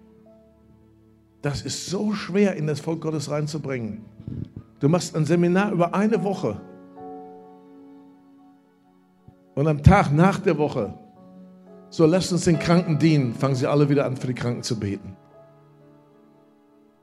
Das 1.41 1.61
ist 1.61 1.87
so 1.87 2.13
schwer 2.13 2.55
in 2.55 2.67
das 2.67 2.81
Volk 2.81 3.01
Gottes 3.01 3.31
reinzubringen. 3.31 4.05
Du 4.79 4.89
machst 4.89 5.15
ein 5.15 5.25
Seminar 5.25 5.71
über 5.71 5.93
eine 5.93 6.23
Woche. 6.23 6.59
Und 9.55 9.67
am 9.67 9.81
Tag 9.81 10.11
nach 10.11 10.39
der 10.39 10.57
Woche, 10.57 10.93
so 11.89 12.05
lasst 12.05 12.31
uns 12.31 12.45
den 12.45 12.59
Kranken 12.59 12.99
dienen, 12.99 13.33
fangen 13.33 13.55
sie 13.55 13.67
alle 13.67 13.89
wieder 13.89 14.05
an, 14.05 14.17
für 14.17 14.27
die 14.27 14.33
Kranken 14.33 14.63
zu 14.63 14.79
beten. 14.79 15.15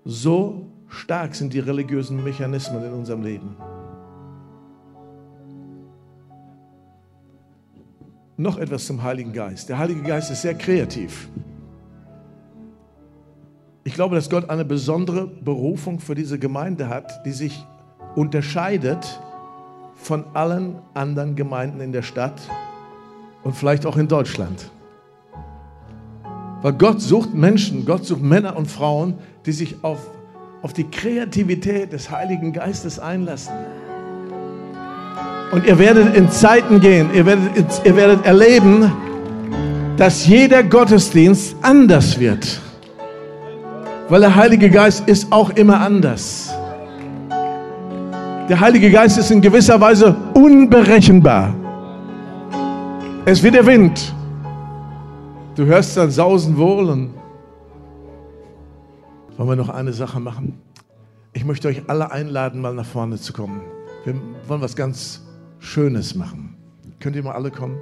So 0.04 0.66
stark 0.88 1.34
sind 1.34 1.52
die 1.52 1.58
religiösen 1.58 2.22
Mechanismen 2.22 2.84
in 2.84 2.92
unserem 2.92 3.22
Leben. 3.22 3.56
Noch 8.36 8.58
etwas 8.58 8.86
zum 8.86 9.02
Heiligen 9.02 9.32
Geist. 9.32 9.68
Der 9.68 9.78
Heilige 9.78 10.02
Geist 10.02 10.30
ist 10.30 10.42
sehr 10.42 10.54
kreativ. 10.54 11.28
Ich 13.84 13.94
glaube, 13.94 14.16
dass 14.16 14.28
Gott 14.28 14.50
eine 14.50 14.64
besondere 14.64 15.26
Berufung 15.26 16.00
für 16.00 16.14
diese 16.14 16.38
Gemeinde 16.38 16.88
hat, 16.88 17.24
die 17.24 17.30
sich 17.30 17.64
unterscheidet 18.16 19.20
von 19.94 20.24
allen 20.34 20.76
anderen 20.94 21.36
Gemeinden 21.36 21.80
in 21.80 21.92
der 21.92 22.02
Stadt 22.02 22.40
und 23.44 23.54
vielleicht 23.54 23.86
auch 23.86 23.96
in 23.96 24.08
Deutschland. 24.08 24.70
Weil 26.62 26.72
Gott 26.72 27.00
sucht 27.00 27.32
Menschen, 27.32 27.84
Gott 27.84 28.04
sucht 28.04 28.22
Männer 28.22 28.56
und 28.56 28.66
Frauen, 28.66 29.18
die 29.46 29.52
sich 29.52 29.84
auf, 29.84 30.00
auf 30.62 30.72
die 30.72 30.84
Kreativität 30.90 31.92
des 31.92 32.10
Heiligen 32.10 32.52
Geistes 32.52 32.98
einlassen. 32.98 33.54
Und 35.52 35.64
ihr 35.64 35.78
werdet 35.78 36.14
in 36.16 36.30
Zeiten 36.30 36.80
gehen, 36.80 37.08
ihr 37.14 37.24
werdet, 37.24 37.80
ihr 37.84 37.96
werdet 37.96 38.24
erleben, 38.24 38.92
dass 39.96 40.26
jeder 40.26 40.62
Gottesdienst 40.62 41.56
anders 41.62 42.18
wird. 42.18 42.60
Weil 44.08 44.20
der 44.20 44.34
Heilige 44.34 44.70
Geist 44.70 45.08
ist 45.08 45.32
auch 45.32 45.50
immer 45.50 45.80
anders. 45.80 46.52
Der 48.48 48.60
Heilige 48.60 48.90
Geist 48.90 49.18
ist 49.18 49.30
in 49.30 49.40
gewisser 49.40 49.80
Weise 49.80 50.14
unberechenbar. 50.34 51.54
Es 53.24 53.42
wird 53.42 53.54
der 53.54 53.66
Wind. 53.66 54.14
Du 55.56 55.64
hörst 55.64 55.96
dann 55.96 56.10
sausen 56.10 56.56
wohl 56.56 56.90
und 56.90 57.10
wollen 59.36 59.48
wir 59.48 59.56
noch 59.56 59.68
eine 59.68 59.92
Sache 59.92 60.20
machen? 60.20 60.60
Ich 61.32 61.44
möchte 61.44 61.68
euch 61.68 61.82
alle 61.88 62.10
einladen, 62.10 62.60
mal 62.60 62.72
nach 62.72 62.86
vorne 62.86 63.16
zu 63.16 63.32
kommen. 63.32 63.60
Wir 64.04 64.14
wollen 64.46 64.60
was 64.62 64.76
ganz 64.76 65.25
Schönes 65.66 66.14
machen. 66.14 66.56
Könnt 67.00 67.16
ihr 67.16 67.24
mal 67.24 67.32
alle 67.32 67.50
kommen? 67.50 67.76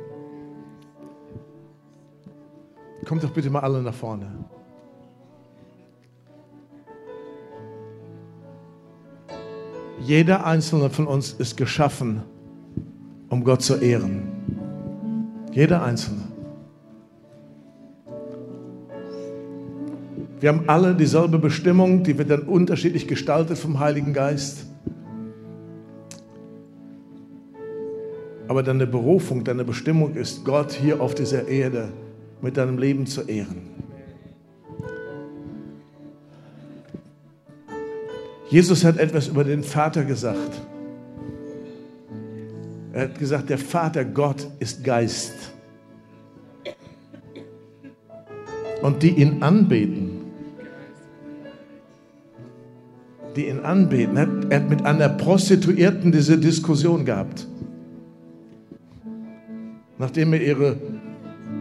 Kommt 3.07 3.23
doch 3.23 3.31
bitte 3.31 3.51
mal 3.51 3.61
alle 3.61 3.83
nach 3.83 3.95
vorne. 3.95 4.27
Jeder 10.01 10.47
einzelne 10.47 10.89
von 10.89 11.07
uns 11.07 11.35
ist 11.35 11.57
geschaffen, 11.57 12.23
um 13.29 13.45
Gott 13.45 13.63
zu 13.63 13.75
ehren. 13.75 14.23
Jeder 15.53 15.83
einzelne. 15.83 16.23
Wir 20.41 20.49
haben 20.49 20.69
alle 20.69 20.95
dieselbe 20.95 21.39
Bestimmung, 21.39 22.03
die 22.03 22.17
wird 22.17 22.31
dann 22.31 22.43
unterschiedlich 22.43 23.07
gestaltet 23.07 23.59
vom 23.59 23.79
Heiligen 23.79 24.15
Geist. 24.15 24.67
Aber 28.47 28.63
deine 28.63 28.87
Berufung, 28.87 29.45
deine 29.45 29.65
Bestimmung 29.65 30.15
ist, 30.15 30.45
Gott 30.45 30.73
hier 30.73 31.01
auf 31.01 31.15
dieser 31.15 31.49
Erde 31.49 31.89
mit 32.43 32.57
deinem 32.57 32.79
Leben 32.79 33.07
zu 33.07 33.23
ehren. 33.23 33.71
Jesus 38.51 38.85
hat 38.85 38.99
etwas 38.99 39.29
über 39.29 39.45
den 39.45 39.65
Vater 39.65 40.05
gesagt. 40.05 40.61
Er 42.93 43.03
hat 43.03 43.19
gesagt, 43.19 43.51
der 43.51 43.59
Vater 43.59 44.05
Gott 44.05 44.47
ist 44.61 44.85
Geist. 44.85 45.35
Und 48.83 49.03
die 49.03 49.11
ihn 49.11 49.43
anbeten, 49.43 50.21
die 53.35 53.49
ihn 53.49 53.61
anbeten, 53.61 54.17
er 54.51 54.61
hat 54.61 54.69
mit 54.69 54.85
einer 54.85 55.09
Prostituierten 55.09 56.13
diese 56.13 56.39
Diskussion 56.39 57.07
gehabt 57.07 57.49
nachdem 59.99 60.33
er 60.33 60.43
ihre, 60.43 60.77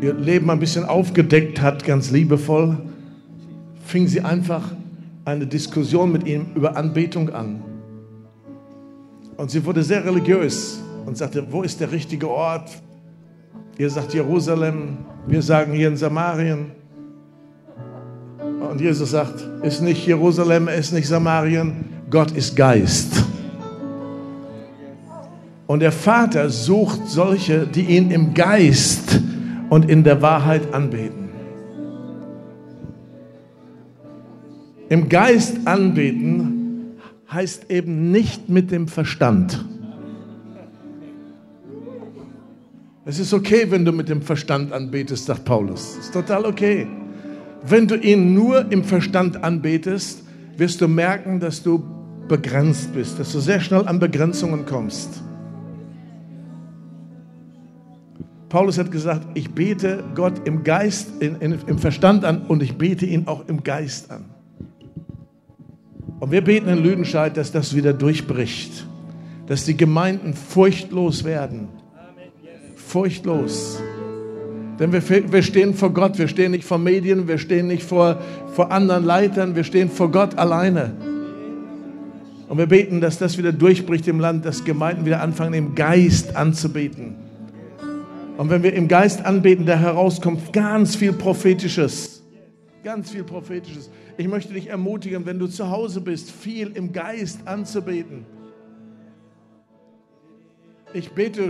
ihr 0.02 0.14
Leben 0.14 0.50
ein 0.50 0.60
bisschen 0.60 0.86
aufgedeckt 0.86 1.62
hat, 1.62 1.84
ganz 1.84 2.12
liebevoll, 2.12 2.78
fing 3.86 4.08
sie 4.08 4.22
einfach 4.22 4.72
eine 5.26 5.48
Diskussion 5.48 6.12
mit 6.12 6.28
ihm 6.28 6.48
über 6.56 6.76
Anbetung 6.76 7.30
an. 7.30 7.64
Und 9.38 9.52
sie 9.52 9.64
wurde 9.66 9.84
sehr 9.84 10.06
religiös 10.06 10.82
und 11.06 11.18
sagte, 11.18 11.46
wo 11.50 11.64
ist 11.64 11.80
der 11.80 11.92
richtige 11.92 12.30
Ort? 12.30 12.70
Ihr 13.78 13.90
sagt 13.90 14.14
Jerusalem, 14.14 14.98
wir 15.28 15.42
sagen 15.42 15.74
hier 15.74 15.88
in 15.88 15.98
Samarien. 15.98 16.72
Und 18.70 18.82
Jesus 18.82 19.12
sagt, 19.12 19.48
ist 19.64 19.82
nicht 19.82 20.06
Jerusalem, 20.06 20.68
ist 20.68 20.94
nicht 20.94 21.08
Samarien, 21.08 21.86
Gott 22.10 22.32
ist 22.32 22.56
Geist. 22.56 23.24
Und 25.74 25.80
der 25.80 25.92
Vater 25.92 26.52
sucht 26.52 27.08
solche, 27.08 27.66
die 27.66 27.82
ihn 27.82 28.12
im 28.12 28.36
Geist 28.36 29.20
und 29.72 29.90
in 29.90 30.04
der 30.04 30.22
Wahrheit 30.22 30.72
anbeten. 30.72 31.30
Im 34.88 35.10
Geist 35.10 35.66
anbeten 35.66 36.92
heißt 37.32 37.72
eben 37.72 38.12
nicht 38.12 38.50
mit 38.50 38.70
dem 38.70 38.88
Verstand. 38.88 39.66
Es 43.06 43.18
ist 43.18 43.34
okay, 43.34 43.66
wenn 43.72 43.84
du 43.84 43.92
mit 43.92 44.10
dem 44.10 44.22
Verstand 44.22 44.72
anbetest, 44.72 45.26
sagt 45.26 45.44
Paulus. 45.44 45.98
Es 45.98 46.06
ist 46.06 46.14
total 46.14 46.46
okay. 46.46 46.86
Wenn 47.68 47.88
du 47.88 47.96
ihn 47.96 48.36
nur 48.36 48.72
im 48.72 48.84
Verstand 48.84 49.44
anbetest, 49.44 50.22
wirst 50.56 50.82
du 50.82 50.88
merken, 50.88 51.40
dass 51.40 51.64
du 51.64 51.84
begrenzt 52.28 52.94
bist, 52.94 53.18
dass 53.18 53.32
du 53.32 53.40
sehr 53.40 53.60
schnell 53.60 53.88
an 53.88 53.98
Begrenzungen 53.98 54.68
kommst. 54.68 55.24
Paulus 58.54 58.78
hat 58.78 58.92
gesagt, 58.92 59.26
ich 59.34 59.50
bete 59.50 60.04
Gott 60.14 60.48
im 60.48 60.64
Geist, 60.64 61.24
in, 61.24 61.38
in, 61.38 61.58
im 61.66 61.80
Verstand 61.80 62.24
an 62.24 62.44
und 62.44 62.62
ich 62.62 62.78
bete 62.78 63.04
ihn 63.04 63.26
auch 63.26 63.48
im 63.48 63.64
Geist 63.64 64.12
an. 64.12 64.26
Und 66.20 66.30
wir 66.30 66.44
beten 66.44 66.70
in 66.70 66.84
Lüdenscheid, 66.84 67.36
dass 67.36 67.52
das 67.52 67.76
wieder 67.76 67.94
durchbricht, 67.94 68.86
dass 69.48 69.66
die 69.66 69.76
Gemeinden 69.76 70.36
furchtlos 70.36 71.24
werden. 71.24 71.68
Furchtlos. 72.76 73.82
Denn 74.80 74.94
wir, 74.94 75.02
wir 75.10 75.42
stehen 75.42 75.74
vor 75.74 75.92
Gott, 75.92 76.20
wir 76.20 76.28
stehen 76.28 76.52
nicht 76.52 76.64
vor 76.64 76.78
Medien, 76.78 77.28
wir 77.28 77.40
stehen 77.40 77.66
nicht 77.66 77.82
vor, 77.82 78.22
vor 78.54 78.72
anderen 78.72 79.04
Leitern, 79.04 79.56
wir 79.56 79.64
stehen 79.64 79.90
vor 79.90 80.12
Gott 80.12 80.38
alleine. 80.38 80.92
Und 82.48 82.60
wir 82.60 82.68
beten, 82.68 83.02
dass 83.02 83.18
das 83.18 83.36
wieder 83.40 83.52
durchbricht 83.52 84.08
im 84.08 84.20
Land, 84.20 84.46
dass 84.46 84.64
Gemeinden 84.64 85.08
wieder 85.08 85.24
anfangen, 85.24 85.56
im 85.56 85.74
Geist 85.74 86.36
anzubeten. 86.36 87.33
Und 88.44 88.50
wenn 88.50 88.62
wir 88.62 88.74
im 88.74 88.90
Geist 88.90 89.24
anbeten, 89.24 89.66
da 89.66 89.78
herauskommt 89.78 90.52
ganz 90.52 90.98
viel 90.98 91.14
Prophetisches. 91.14 92.22
Ganz 92.84 93.10
viel 93.10 93.24
Prophetisches. 93.24 93.90
Ich 94.18 94.28
möchte 94.28 94.52
dich 94.52 94.68
ermutigen, 94.68 95.26
wenn 95.26 95.40
du 95.40 95.48
zu 95.48 95.70
Hause 95.70 96.02
bist, 96.02 96.30
viel 96.30 96.74
im 96.76 96.92
Geist 96.92 97.48
anzubeten. 97.48 98.26
Ich 100.94 101.14
bete 101.14 101.48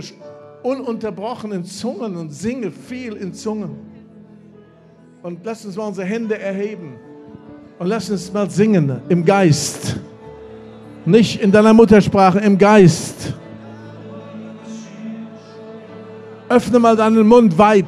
ununterbrochen 0.62 1.50
in 1.50 1.64
Zungen 1.64 2.14
und 2.14 2.30
singe 2.30 2.70
viel 2.70 3.14
in 3.14 3.34
Zungen. 3.34 3.72
Und 5.24 5.40
lass 5.42 5.64
uns 5.64 5.74
mal 5.74 5.88
unsere 5.88 6.06
Hände 6.06 6.38
erheben 6.38 6.92
und 7.80 7.88
lass 7.88 8.08
uns 8.08 8.32
mal 8.32 8.48
singen 8.48 9.00
im 9.08 9.24
Geist. 9.24 9.96
Nicht 11.04 11.40
in 11.40 11.50
deiner 11.50 11.74
Muttersprache, 11.74 12.38
im 12.38 12.56
Geist. 12.56 13.34
Öffne 16.54 16.78
mal 16.78 16.94
deinen 16.94 17.26
Mund 17.26 17.58
weit. 17.58 17.86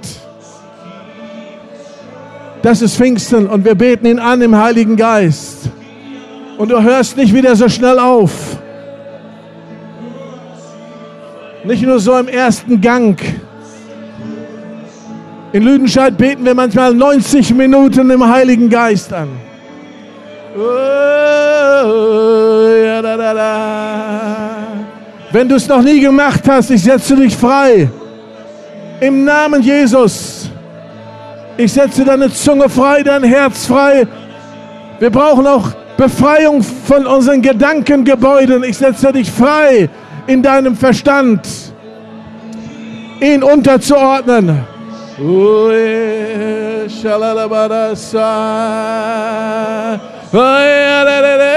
Das 2.62 2.82
ist 2.82 2.96
Pfingsten 2.96 3.46
und 3.46 3.64
wir 3.64 3.76
beten 3.76 4.06
ihn 4.06 4.18
an 4.18 4.42
im 4.42 4.56
Heiligen 4.56 4.96
Geist. 4.96 5.70
Und 6.58 6.72
du 6.72 6.82
hörst 6.82 7.16
nicht 7.16 7.32
wieder 7.32 7.54
so 7.54 7.68
schnell 7.68 8.00
auf. 8.00 8.32
Nicht 11.62 11.82
nur 11.82 12.00
so 12.00 12.18
im 12.18 12.26
ersten 12.26 12.80
Gang. 12.80 13.20
In 15.52 15.62
Lüdenscheid 15.62 16.18
beten 16.18 16.44
wir 16.44 16.54
manchmal 16.54 16.92
90 16.92 17.54
Minuten 17.54 18.10
im 18.10 18.28
Heiligen 18.28 18.68
Geist 18.68 19.12
an. 19.12 19.28
Wenn 25.30 25.48
du 25.48 25.54
es 25.54 25.68
noch 25.68 25.82
nie 25.82 26.00
gemacht 26.00 26.42
hast, 26.48 26.70
ich 26.72 26.82
setze 26.82 27.14
dich 27.14 27.36
frei. 27.36 27.88
Im 29.01 29.24
Namen 29.24 29.62
Jesus. 29.62 30.51
Ich 31.57 31.72
setze 31.72 32.05
deine 32.05 32.30
Zunge 32.32 32.68
frei, 32.68 33.03
dein 33.03 33.24
Herz 33.24 33.66
frei. 33.66 34.07
Wir 34.99 35.11
brauchen 35.11 35.47
auch 35.47 35.68
Befreiung 35.97 36.62
von 36.62 37.07
unseren 37.07 37.42
Gedankengebäuden. 37.42 38.64
Ich 38.64 38.78
setze 38.78 39.12
dich 39.12 39.30
frei 39.30 39.88
in 40.26 40.42
deinem 40.42 40.76
Verstand, 40.76 41.47
ihn 43.20 43.42
unterzuordnen. 43.42 44.64
so 50.32 51.55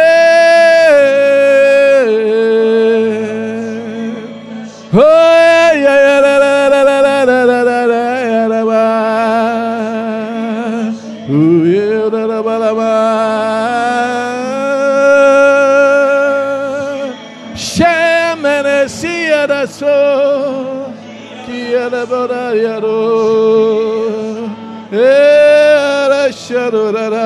Oye, 26.73 26.93
da 26.93 27.09
da. 27.09 27.25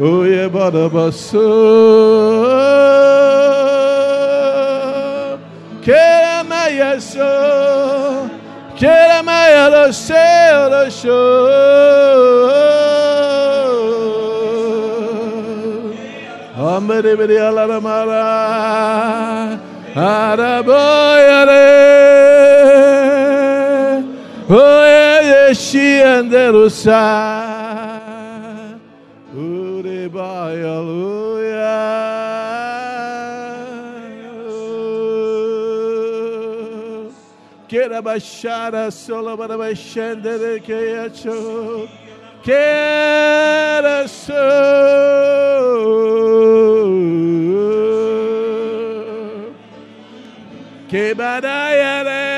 Oh 0.00 0.24
yeah, 0.24 0.48
bada 0.48 0.88
baso. 0.88 1.48
Kerama 5.82 6.68
yeso. 6.70 8.30
Kerama 8.76 9.48
yalo 9.54 9.92
shelo 9.92 10.90
sho. 10.90 11.22
Amere 16.56 17.12
bere 17.18 17.38
alara 17.48 17.80
mara. 17.82 18.24
Araboyare. 19.94 21.64
Oh. 24.50 24.77
Shandarusha. 25.54 26.92
Urebai 29.34 30.62
aluia. 30.62 31.78
Queira 37.68 38.00
baixar 38.00 38.74
a 38.74 38.90
sola 38.90 39.36
para 39.36 39.58
baixar 39.58 40.16
a 40.16 40.58
que 40.58 40.72
é 40.72 41.00
a 41.04 41.10
Que 50.88 51.14
badai 51.14 52.37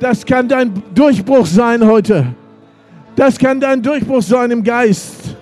Das 0.00 0.24
kann 0.24 0.48
dein 0.48 0.82
Durchbruch 0.94 1.44
sein 1.46 1.86
heute. 1.86 2.26
Das 3.16 3.38
kann 3.38 3.60
dein 3.60 3.82
Durchbruch 3.82 4.22
sein 4.22 4.50
im 4.50 4.64
Geist. 4.64 5.36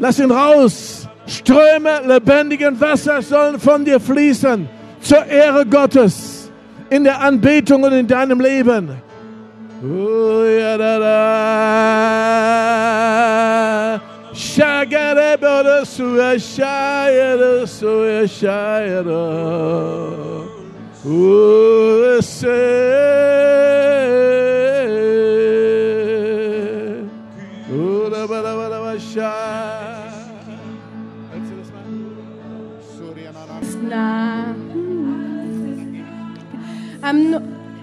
Lass 0.00 0.18
ihn 0.18 0.30
raus. 0.30 1.06
Ströme 1.26 2.00
lebendigen 2.06 2.80
Wassers 2.80 3.28
sollen 3.28 3.60
von 3.60 3.84
dir 3.84 4.00
fließen. 4.00 4.66
Zur 5.00 5.26
Ehre 5.26 5.66
Gottes. 5.66 6.50
In 6.88 7.04
der 7.04 7.20
Anbetung 7.20 7.82
und 7.82 7.92
in 7.92 8.06
deinem 8.06 8.40
Leben. 8.40 8.92
Oh, 9.82 10.44
ja, 10.44 10.78
da, 10.78 10.98
da. 10.98 11.08
Shagare 14.32 15.36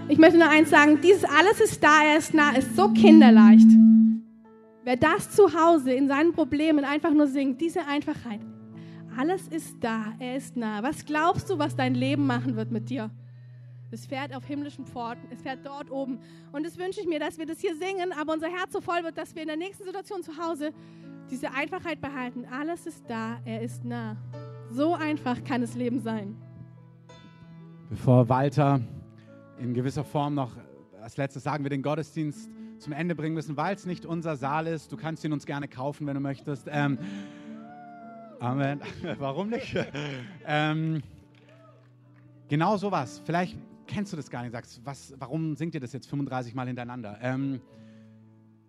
ich 0.07 0.19
möchte 0.19 0.37
nur 0.37 0.49
eins 0.49 0.69
sagen, 0.69 0.99
dieses 1.01 1.23
alles 1.23 1.59
ist 1.61 1.83
da, 1.83 2.03
er 2.07 2.19
ist 2.19 2.33
nah, 2.35 2.51
ist 2.51 2.75
so 2.75 2.89
kinderleicht. 2.89 3.67
Wer 4.83 4.97
das 4.97 5.31
zu 5.31 5.51
Hause 5.51 5.93
in 5.93 6.07
seinen 6.07 6.31
Problemen 6.31 6.85
einfach 6.85 7.11
nur 7.11 7.25
singt, 7.25 7.59
diese 7.59 7.87
Einfachheit, 7.87 8.39
alles 9.17 9.47
ist 9.47 9.77
da, 9.81 10.13
er 10.19 10.35
ist 10.35 10.57
nah. 10.57 10.83
Was 10.83 11.05
glaubst 11.05 11.49
du, 11.49 11.57
was 11.57 11.75
dein 11.75 11.95
Leben 11.95 12.25
machen 12.25 12.55
wird 12.55 12.71
mit 12.71 12.89
dir? 12.89 13.09
Es 13.91 14.05
fährt 14.05 14.35
auf 14.35 14.45
himmlischen 14.45 14.85
Pforten, 14.85 15.27
es 15.31 15.41
fährt 15.41 15.65
dort 15.65 15.89
oben. 15.89 16.19
Und 16.51 16.65
das 16.65 16.77
wünsche 16.77 16.99
ich 16.99 17.07
mir, 17.07 17.19
dass 17.19 17.37
wir 17.37 17.45
das 17.45 17.59
hier 17.59 17.75
singen, 17.75 18.11
aber 18.19 18.33
unser 18.33 18.47
Herz 18.47 18.73
so 18.73 18.81
voll 18.81 19.03
wird, 19.03 19.17
dass 19.17 19.35
wir 19.35 19.43
in 19.43 19.47
der 19.47 19.57
nächsten 19.57 19.83
Situation 19.83 20.21
zu 20.23 20.37
Hause 20.37 20.73
diese 21.29 21.51
Einfachheit 21.53 22.01
behalten. 22.01 22.45
Alles 22.51 22.87
ist 22.87 23.03
da, 23.07 23.39
er 23.45 23.61
ist 23.61 23.85
nah. 23.85 24.17
So 24.71 24.95
einfach 24.95 25.43
kann 25.43 25.61
das 25.61 25.75
Leben 25.75 25.99
sein. 25.99 26.35
Bevor 27.89 28.27
Walter 28.27 28.81
in 29.59 29.73
gewisser 29.73 30.03
Form 30.03 30.35
noch 30.35 30.51
als 31.01 31.17
letztes 31.17 31.43
sagen 31.43 31.63
wir 31.63 31.69
den 31.69 31.83
Gottesdienst 31.83 32.49
zum 32.79 32.91
Ende 32.91 33.15
bringen 33.15 33.35
müssen, 33.35 33.55
weil 33.55 33.75
es 33.75 33.85
nicht 33.85 34.05
unser 34.05 34.35
Saal 34.35 34.67
ist. 34.67 34.91
Du 34.91 34.97
kannst 34.97 35.23
ihn 35.23 35.31
uns 35.31 35.45
gerne 35.45 35.67
kaufen, 35.67 36.07
wenn 36.07 36.15
du 36.15 36.19
möchtest. 36.19 36.67
Ähm, 36.69 36.97
Amen. 38.45 38.79
Warum 39.17 39.49
nicht? 39.49 39.75
ähm, 40.45 41.01
genau 42.47 42.77
sowas. 42.77 43.19
Vielleicht 43.25 43.57
kennst 43.87 44.13
du 44.13 44.17
das 44.17 44.29
gar 44.29 44.43
nicht. 44.43 44.51
Sagst, 44.51 44.81
was, 44.83 45.15
warum 45.17 45.55
singt 45.55 45.73
ihr 45.73 45.81
das 45.81 45.93
jetzt 45.93 46.07
35 46.07 46.53
Mal 46.53 46.67
hintereinander? 46.67 47.17
Ähm, 47.21 47.59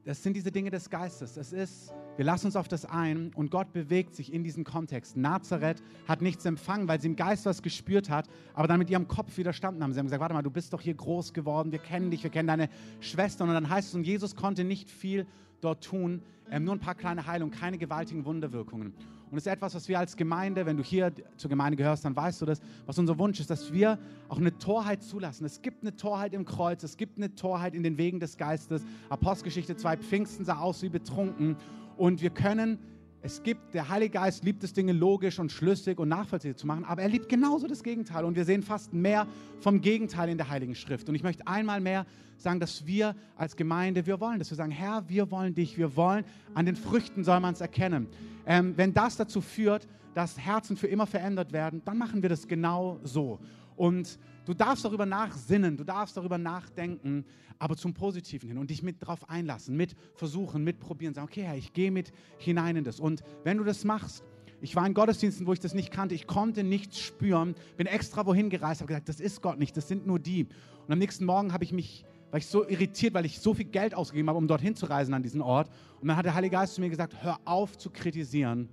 das 0.07 0.23
sind 0.23 0.35
diese 0.35 0.51
Dinge 0.51 0.71
des 0.71 0.89
Geistes. 0.89 1.37
Es 1.37 1.53
ist 1.53 1.93
wir 2.17 2.25
lassen 2.25 2.47
uns 2.47 2.57
auf 2.57 2.67
das 2.67 2.87
ein 2.87 3.31
und 3.35 3.51
Gott 3.51 3.75
bewegt 3.75 4.15
sich 4.15 4.33
in 4.33 4.43
diesem 4.43 4.65
Kontext. 4.65 5.19
Nazareth 5.19 5.83
hat 6.09 6.23
nichts 6.23 6.47
empfangen, 6.47 6.89
weil 6.89 6.99
sie 6.99 7.09
im 7.09 7.17
Geist 7.17 7.45
was 7.45 7.61
gespürt 7.61 8.09
hat, 8.09 8.27
aber 8.55 8.67
dann 8.67 8.79
mit 8.79 8.89
ihrem 8.89 9.07
Kopf 9.07 9.37
widerstanden 9.37 9.83
haben. 9.83 9.93
Sie 9.93 9.99
haben 9.99 10.07
gesagt, 10.07 10.21
warte 10.21 10.33
mal, 10.33 10.43
du 10.43 10.51
bist 10.51 10.73
doch 10.73 10.81
hier 10.81 10.95
groß 10.95 11.35
geworden, 11.35 11.73
wir 11.73 11.79
kennen 11.79 12.11
dich, 12.11 12.23
wir 12.23 12.31
kennen 12.31 12.49
deine 12.49 12.71
Schwestern. 13.01 13.49
Und 13.49 13.55
dann 13.55 13.69
heißt 13.69 13.89
es, 13.89 13.95
und 13.95 14.07
Jesus 14.07 14.35
konnte 14.35 14.65
nicht 14.65 14.91
viel 14.91 15.27
dort 15.61 15.85
tun, 15.85 16.23
ähm, 16.51 16.65
nur 16.65 16.75
ein 16.75 16.81
paar 16.81 16.95
kleine 16.95 17.27
Heilungen, 17.27 17.53
keine 17.53 17.79
gewaltigen 17.79 18.25
Wunderwirkungen. 18.25 18.95
Und 19.31 19.39
es 19.39 19.47
ist 19.47 19.53
etwas, 19.53 19.75
was 19.75 19.89
wir 19.89 19.99
als 19.99 20.17
Gemeinde, 20.17 20.67
wenn 20.67 20.77
du 20.77 20.85
hier 20.85 21.13
zur 21.37 21.51
Gemeinde 21.51 21.77
gehörst, 21.77 22.05
dann 22.05 22.15
weißt 22.15 22.41
du 22.43 22.47
das, 22.47 22.61
was 22.87 22.97
unser 22.99 23.19
Wunsch 23.19 23.41
ist, 23.41 23.51
dass 23.51 23.73
wir 23.73 23.99
auch 24.29 24.39
eine 24.39 24.57
Torheit 24.57 25.03
zulassen. 25.03 25.45
Es 25.45 25.63
gibt 25.63 25.83
eine 25.83 25.97
Torheit 25.97 26.33
im 26.33 26.45
Kreuz, 26.45 26.85
es 26.85 26.97
gibt 26.97 27.19
eine 27.19 27.35
Torheit 27.35 27.75
in 27.75 27.83
den 27.83 27.99
Wegen 27.99 28.21
des 28.21 28.37
Geistes. 28.37 28.85
Apostelgeschichte 29.09 29.77
2, 29.77 29.97
Pfingsten 29.97 30.45
sah 30.45 30.59
aus 30.59 30.83
wie 30.83 30.89
betrunken. 30.89 31.57
Und 31.97 32.23
wir 32.23 32.31
können, 32.31 32.79
es 33.23 33.43
gibt, 33.43 33.75
der 33.75 33.89
Heilige 33.89 34.13
Geist 34.13 34.45
liebt 34.45 34.63
es, 34.63 34.73
Dinge 34.73 34.93
logisch 34.93 35.39
und 35.39 35.51
schlüssig 35.51 35.99
und 35.99 36.09
nachvollziehbar 36.09 36.57
zu 36.57 36.67
machen, 36.67 36.85
aber 36.85 37.03
er 37.03 37.09
liebt 37.09 37.29
genauso 37.29 37.67
das 37.67 37.83
Gegenteil. 37.83 38.25
Und 38.25 38.37
wir 38.37 38.45
sehen 38.45 38.63
fast 38.63 38.93
mehr 38.93 39.27
vom 39.61 39.81
Gegenteil 39.81 40.29
in 40.29 40.39
der 40.39 40.49
Heiligen 40.49 40.75
Schrift. 40.75 41.09
Und 41.09 41.15
ich 41.15 41.23
möchte 41.23 41.47
einmal 41.47 41.81
mehr 41.81 42.07
sagen, 42.39 42.61
dass 42.61 42.87
wir 42.87 43.17
als 43.37 43.57
Gemeinde, 43.57 44.07
wir 44.07 44.21
wollen, 44.21 44.39
dass 44.39 44.51
wir 44.51 44.57
sagen, 44.57 44.71
Herr, 44.71 45.09
wir 45.09 45.31
wollen 45.31 45.55
dich, 45.55 45.77
wir 45.79 45.97
wollen, 45.97 46.25
an 46.55 46.67
den 46.67 46.77
Früchten 46.77 47.25
soll 47.25 47.41
man 47.41 47.55
es 47.55 47.61
erkennen. 47.61 48.07
Ähm, 48.47 48.75
wenn 48.77 48.95
das 48.95 49.17
dazu 49.17 49.41
führt, 49.41 49.89
dass 50.15 50.39
Herzen 50.39 50.77
für 50.77 50.87
immer 50.87 51.07
verändert 51.07 51.53
werden, 51.53 51.83
dann 51.85 51.99
machen 51.99 52.23
wir 52.23 52.29
das 52.29 52.47
genau 52.47 53.01
so. 53.03 53.41
Und 53.77 54.19
du 54.47 54.55
darfst 54.55 54.85
darüber 54.85 55.05
nachsinnen, 55.05 55.77
du 55.77 55.85
darfst 55.85 56.17
darüber 56.17 56.39
nachdenken, 56.39 57.25
aber 57.59 57.77
zum 57.77 57.93
Positiven 57.93 58.49
hin 58.49 58.59
und 58.59 58.71
dich 58.71 58.83
mit 58.83 58.97
drauf 59.01 59.29
einlassen, 59.29 59.77
mit 59.77 59.95
versuchen, 60.15 60.65
mit 60.65 60.79
probieren, 60.81 61.15
sagen, 61.15 61.27
okay, 61.27 61.43
Herr, 61.43 61.57
ich 61.57 61.73
gehe 61.73 61.91
mit 61.91 62.13
hinein 62.39 62.77
in 62.77 62.85
das. 62.85 63.01
Und 63.01 63.23
wenn 63.45 63.59
du 63.59 63.65
das 63.65 63.85
machst, 63.85 64.25
ich 64.61 64.75
war 64.75 64.87
in 64.87 64.95
Gottesdiensten, 64.95 65.47
wo 65.47 65.53
ich 65.53 65.61
das 65.61 65.75
nicht 65.75 65.91
kannte, 65.91 66.15
ich 66.15 66.27
konnte 66.27 66.65
nichts 66.65 66.99
spüren, 66.99 67.55
bin 67.77 67.87
extra 67.87 68.25
wohin 68.25 68.49
gereist, 68.49 68.81
habe 68.81 68.89
gesagt, 68.89 69.09
das 69.09 69.21
ist 69.21 69.43
Gott 69.43 69.59
nicht, 69.59 69.77
das 69.77 69.89
sind 69.89 70.07
nur 70.07 70.19
die. 70.19 70.45
Und 70.45 70.93
am 70.93 70.99
nächsten 70.99 71.25
Morgen 71.25 71.53
habe 71.53 71.65
ich 71.65 71.73
mich, 71.73 72.05
war 72.31 72.39
ich 72.39 72.47
so 72.47 72.67
irritiert, 72.67 73.13
weil 73.15 73.27
ich 73.27 73.41
so 73.41 73.53
viel 73.53 73.67
Geld 73.67 73.95
ausgegeben 73.95 74.29
habe, 74.29 74.39
um 74.39 74.49
dorthin 74.49 74.75
zu 74.75 74.87
reisen 74.87 75.13
an 75.13 75.23
diesen 75.23 75.43
Ort. 75.43 75.69
Und 76.01 76.09
dann 76.09 76.17
hat 76.17 76.25
der 76.25 76.35
Heilige 76.35 76.57
Geist 76.57 76.75
zu 76.75 76.81
mir 76.81 76.89
gesagt, 76.89 77.23
hör 77.23 77.39
auf 77.45 77.77
zu 77.77 77.91
kritisieren 77.91 78.69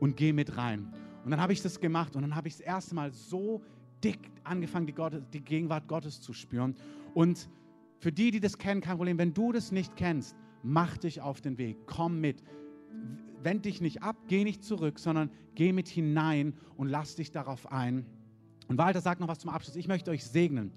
und 0.00 0.16
geh 0.16 0.32
mit 0.32 0.56
rein. 0.56 0.92
Und 1.24 1.30
dann 1.30 1.40
habe 1.40 1.52
ich 1.52 1.62
das 1.62 1.80
gemacht 1.80 2.14
und 2.16 2.22
dann 2.22 2.36
habe 2.36 2.48
ich 2.48 2.54
das 2.54 2.60
erste 2.60 2.94
Mal 2.94 3.10
so 3.12 3.62
dick 4.04 4.18
angefangen, 4.44 4.86
die, 4.86 4.92
Gott, 4.92 5.20
die 5.32 5.40
Gegenwart 5.40 5.88
Gottes 5.88 6.20
zu 6.20 6.32
spüren. 6.32 6.76
Und 7.14 7.48
für 7.98 8.12
die, 8.12 8.30
die 8.30 8.40
das 8.40 8.58
kennen, 8.58 8.80
kein 8.80 8.96
Problem. 8.96 9.18
Wenn 9.18 9.32
du 9.32 9.52
das 9.52 9.72
nicht 9.72 9.96
kennst, 9.96 10.36
mach 10.62 10.98
dich 10.98 11.20
auf 11.20 11.40
den 11.40 11.56
Weg, 11.58 11.78
komm 11.86 12.20
mit. 12.20 12.42
Wend 13.42 13.64
dich 13.64 13.80
nicht 13.80 14.02
ab, 14.02 14.16
geh 14.28 14.44
nicht 14.44 14.62
zurück, 14.62 14.98
sondern 14.98 15.30
geh 15.54 15.72
mit 15.72 15.88
hinein 15.88 16.54
und 16.76 16.88
lass 16.88 17.16
dich 17.16 17.30
darauf 17.30 17.70
ein. 17.72 18.06
Und 18.68 18.78
Walter 18.78 19.00
sagt 19.00 19.20
noch 19.20 19.28
was 19.28 19.38
zum 19.38 19.50
Abschluss. 19.50 19.76
Ich 19.76 19.88
möchte 19.88 20.10
euch 20.10 20.24
segnen 20.24 20.72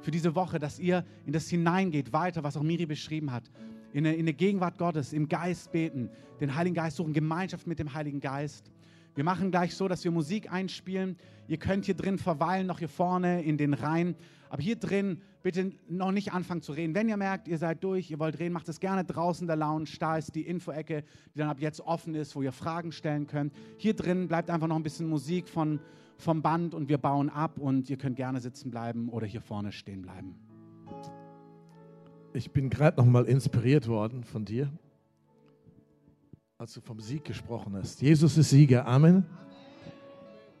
für 0.00 0.10
diese 0.10 0.34
Woche, 0.34 0.58
dass 0.58 0.78
ihr 0.78 1.04
in 1.26 1.32
das 1.32 1.48
hineingeht, 1.48 2.12
weiter, 2.12 2.42
was 2.42 2.56
auch 2.56 2.62
Miri 2.62 2.86
beschrieben 2.86 3.32
hat. 3.32 3.50
In 3.92 4.06
eine 4.06 4.32
Gegenwart 4.32 4.78
Gottes, 4.78 5.12
im 5.12 5.28
Geist 5.28 5.70
beten, 5.70 6.08
den 6.40 6.54
Heiligen 6.54 6.74
Geist 6.74 6.96
suchen, 6.96 7.12
Gemeinschaft 7.12 7.66
mit 7.66 7.78
dem 7.78 7.92
Heiligen 7.92 8.20
Geist. 8.20 8.70
Wir 9.14 9.24
machen 9.24 9.50
gleich 9.50 9.74
so, 9.74 9.88
dass 9.88 10.04
wir 10.04 10.10
Musik 10.10 10.50
einspielen. 10.50 11.16
Ihr 11.46 11.58
könnt 11.58 11.84
hier 11.84 11.94
drin 11.94 12.18
verweilen, 12.18 12.66
noch 12.66 12.78
hier 12.78 12.88
vorne 12.88 13.42
in 13.42 13.58
den 13.58 13.74
Reihen. 13.74 14.16
Aber 14.48 14.62
hier 14.62 14.76
drin 14.76 15.20
bitte 15.42 15.72
noch 15.88 16.12
nicht 16.12 16.32
anfangen 16.32 16.62
zu 16.62 16.72
reden. 16.72 16.94
Wenn 16.94 17.08
ihr 17.08 17.16
merkt, 17.16 17.46
ihr 17.48 17.58
seid 17.58 17.84
durch, 17.84 18.10
ihr 18.10 18.18
wollt 18.18 18.38
reden, 18.38 18.52
macht 18.52 18.68
es 18.68 18.80
gerne 18.80 19.04
draußen 19.04 19.44
in 19.44 19.46
der 19.48 19.56
Lounge. 19.56 19.88
Da 19.98 20.16
ist 20.16 20.34
die 20.34 20.46
Info-Ecke, 20.46 21.04
die 21.34 21.38
dann 21.38 21.48
ab 21.48 21.60
jetzt 21.60 21.80
offen 21.80 22.14
ist, 22.14 22.34
wo 22.36 22.42
ihr 22.42 22.52
Fragen 22.52 22.92
stellen 22.92 23.26
könnt. 23.26 23.52
Hier 23.76 23.94
drin 23.94 24.28
bleibt 24.28 24.48
einfach 24.48 24.66
noch 24.66 24.76
ein 24.76 24.82
bisschen 24.82 25.08
Musik 25.08 25.48
von, 25.48 25.80
vom 26.16 26.40
Band 26.40 26.74
und 26.74 26.88
wir 26.88 26.98
bauen 26.98 27.28
ab 27.28 27.58
und 27.58 27.90
ihr 27.90 27.98
könnt 27.98 28.16
gerne 28.16 28.40
sitzen 28.40 28.70
bleiben 28.70 29.08
oder 29.10 29.26
hier 29.26 29.42
vorne 29.42 29.72
stehen 29.72 30.02
bleiben. 30.02 30.36
Ich 32.32 32.50
bin 32.50 32.70
gerade 32.70 32.98
noch 32.98 33.06
mal 33.06 33.24
inspiriert 33.24 33.88
worden 33.88 34.24
von 34.24 34.46
dir 34.46 34.70
als 36.62 36.74
du 36.74 36.80
vom 36.80 37.00
Sieg 37.00 37.24
gesprochen 37.24 37.74
hast. 37.74 38.00
Jesus 38.02 38.38
ist 38.38 38.50
Sieger. 38.50 38.86
Amen. 38.86 39.26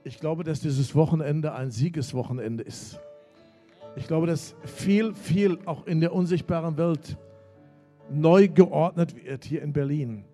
Ich 0.02 0.18
glaube, 0.18 0.42
dass 0.42 0.58
dieses 0.58 0.96
Wochenende 0.96 1.54
ein 1.54 1.70
Siegeswochenende 1.70 2.64
ist. 2.64 2.98
Ich 3.94 4.08
glaube, 4.08 4.26
dass 4.26 4.56
viel, 4.64 5.14
viel 5.14 5.60
auch 5.64 5.86
in 5.86 6.00
der 6.00 6.12
unsichtbaren 6.12 6.76
Welt 6.76 7.16
neu 8.10 8.48
geordnet 8.48 9.14
wird 9.14 9.44
hier 9.44 9.62
in 9.62 9.72
Berlin. 9.72 10.24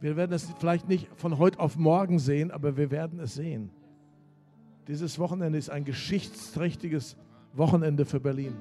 Wir 0.00 0.16
werden 0.16 0.32
es 0.32 0.48
vielleicht 0.58 0.88
nicht 0.88 1.06
von 1.14 1.38
heute 1.38 1.60
auf 1.60 1.76
morgen 1.76 2.18
sehen, 2.18 2.50
aber 2.50 2.76
wir 2.76 2.90
werden 2.90 3.20
es 3.20 3.34
sehen. 3.34 3.70
Dieses 4.88 5.20
Wochenende 5.20 5.56
ist 5.56 5.70
ein 5.70 5.84
geschichtsträchtiges 5.84 7.16
Wochenende 7.52 8.04
für 8.04 8.18
Berlin. 8.18 8.56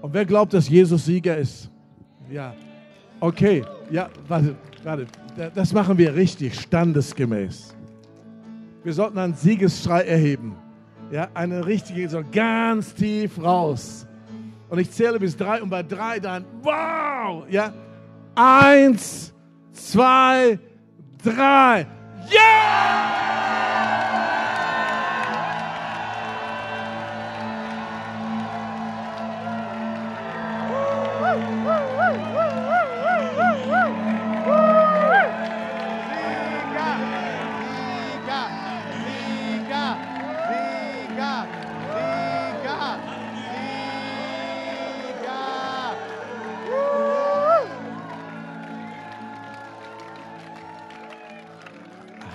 Und 0.00 0.14
wer 0.14 0.24
glaubt, 0.24 0.54
dass 0.54 0.70
Jesus 0.70 1.04
Sieger 1.04 1.36
ist? 1.36 1.70
Ja. 2.30 2.54
Okay, 3.20 3.62
ja, 3.92 4.08
warte. 4.26 4.56
Warte, 4.82 5.06
das 5.54 5.72
machen 5.72 5.96
wir 5.96 6.14
richtig 6.14 6.58
standesgemäß. 6.58 7.74
Wir 8.82 8.92
sollten 8.92 9.18
einen 9.18 9.34
Siegesschrei 9.34 10.02
erheben. 10.02 10.56
Ja, 11.10 11.28
eine 11.34 11.64
richtige, 11.64 12.08
so 12.08 12.22
ganz 12.32 12.94
tief 12.94 13.40
raus. 13.40 14.06
Und 14.68 14.78
ich 14.78 14.90
zähle 14.90 15.20
bis 15.20 15.36
drei 15.36 15.62
und 15.62 15.70
bei 15.70 15.82
drei 15.82 16.18
dann, 16.18 16.44
wow, 16.62 17.44
ja, 17.48 17.72
eins, 18.34 19.32
zwei, 19.72 20.58
drei! 21.22 21.86
Yeah! 22.30 23.11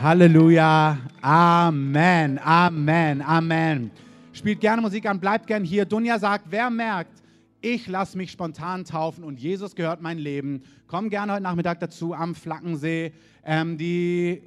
Halleluja. 0.08 1.00
Amen. 1.22 2.40
Amen. 2.40 3.22
Amen. 3.22 3.92
Spielt 4.32 4.62
gerne 4.62 4.82
Musik 4.82 5.06
an, 5.06 5.20
bleibt 5.20 5.48
gern 5.48 5.66
hier. 5.66 5.84
Dunja 5.84 6.18
sagt, 6.18 6.46
wer 6.50 6.70
merkt, 6.70 7.22
ich 7.60 7.88
lasse 7.88 8.16
mich 8.16 8.32
spontan 8.32 8.86
taufen 8.86 9.26
und 9.26 9.38
Jesus 9.38 9.76
gehört 9.76 10.02
mein 10.02 10.18
Leben. 10.18 10.62
Komm 10.88 11.10
gerne 11.10 11.34
heute 11.34 11.44
Nachmittag 11.44 11.82
dazu 11.82 12.14
am 12.14 12.36
Flackensee. 12.36 13.12
Ähm, 13.44 13.78
die, 13.78 14.44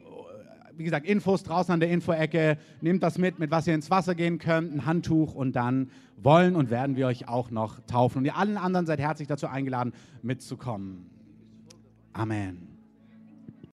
wie 0.79 0.85
gesagt, 0.85 1.07
Infos 1.07 1.43
draußen 1.43 1.75
an 1.75 1.81
der 1.81 1.91
Infoecke. 1.91 2.57
Nehmt 2.81 3.03
das 3.03 3.19
mit, 3.19 3.39
mit 3.39 3.51
was 3.51 3.67
ihr 3.67 3.75
ins 3.75 3.91
Wasser 3.91 4.15
gehen 4.15 4.39
könnt, 4.39 4.75
ein 4.75 4.87
Handtuch 4.87 5.35
und 5.35 5.57
dann 5.57 5.91
wollen 6.17 6.57
und 6.57 6.71
werden 6.71 6.97
wir 6.97 7.07
euch 7.07 7.29
auch 7.29 7.51
noch 7.51 7.81
taufen. 7.81 8.21
Und 8.21 8.25
ihr 8.25 8.39
allen 8.39 8.57
anderen 8.57 8.87
seid 8.87 8.99
herzlich 8.99 9.29
dazu 9.29 9.47
eingeladen, 9.47 9.93
mitzukommen. 10.23 11.11
Amen. 12.15 12.70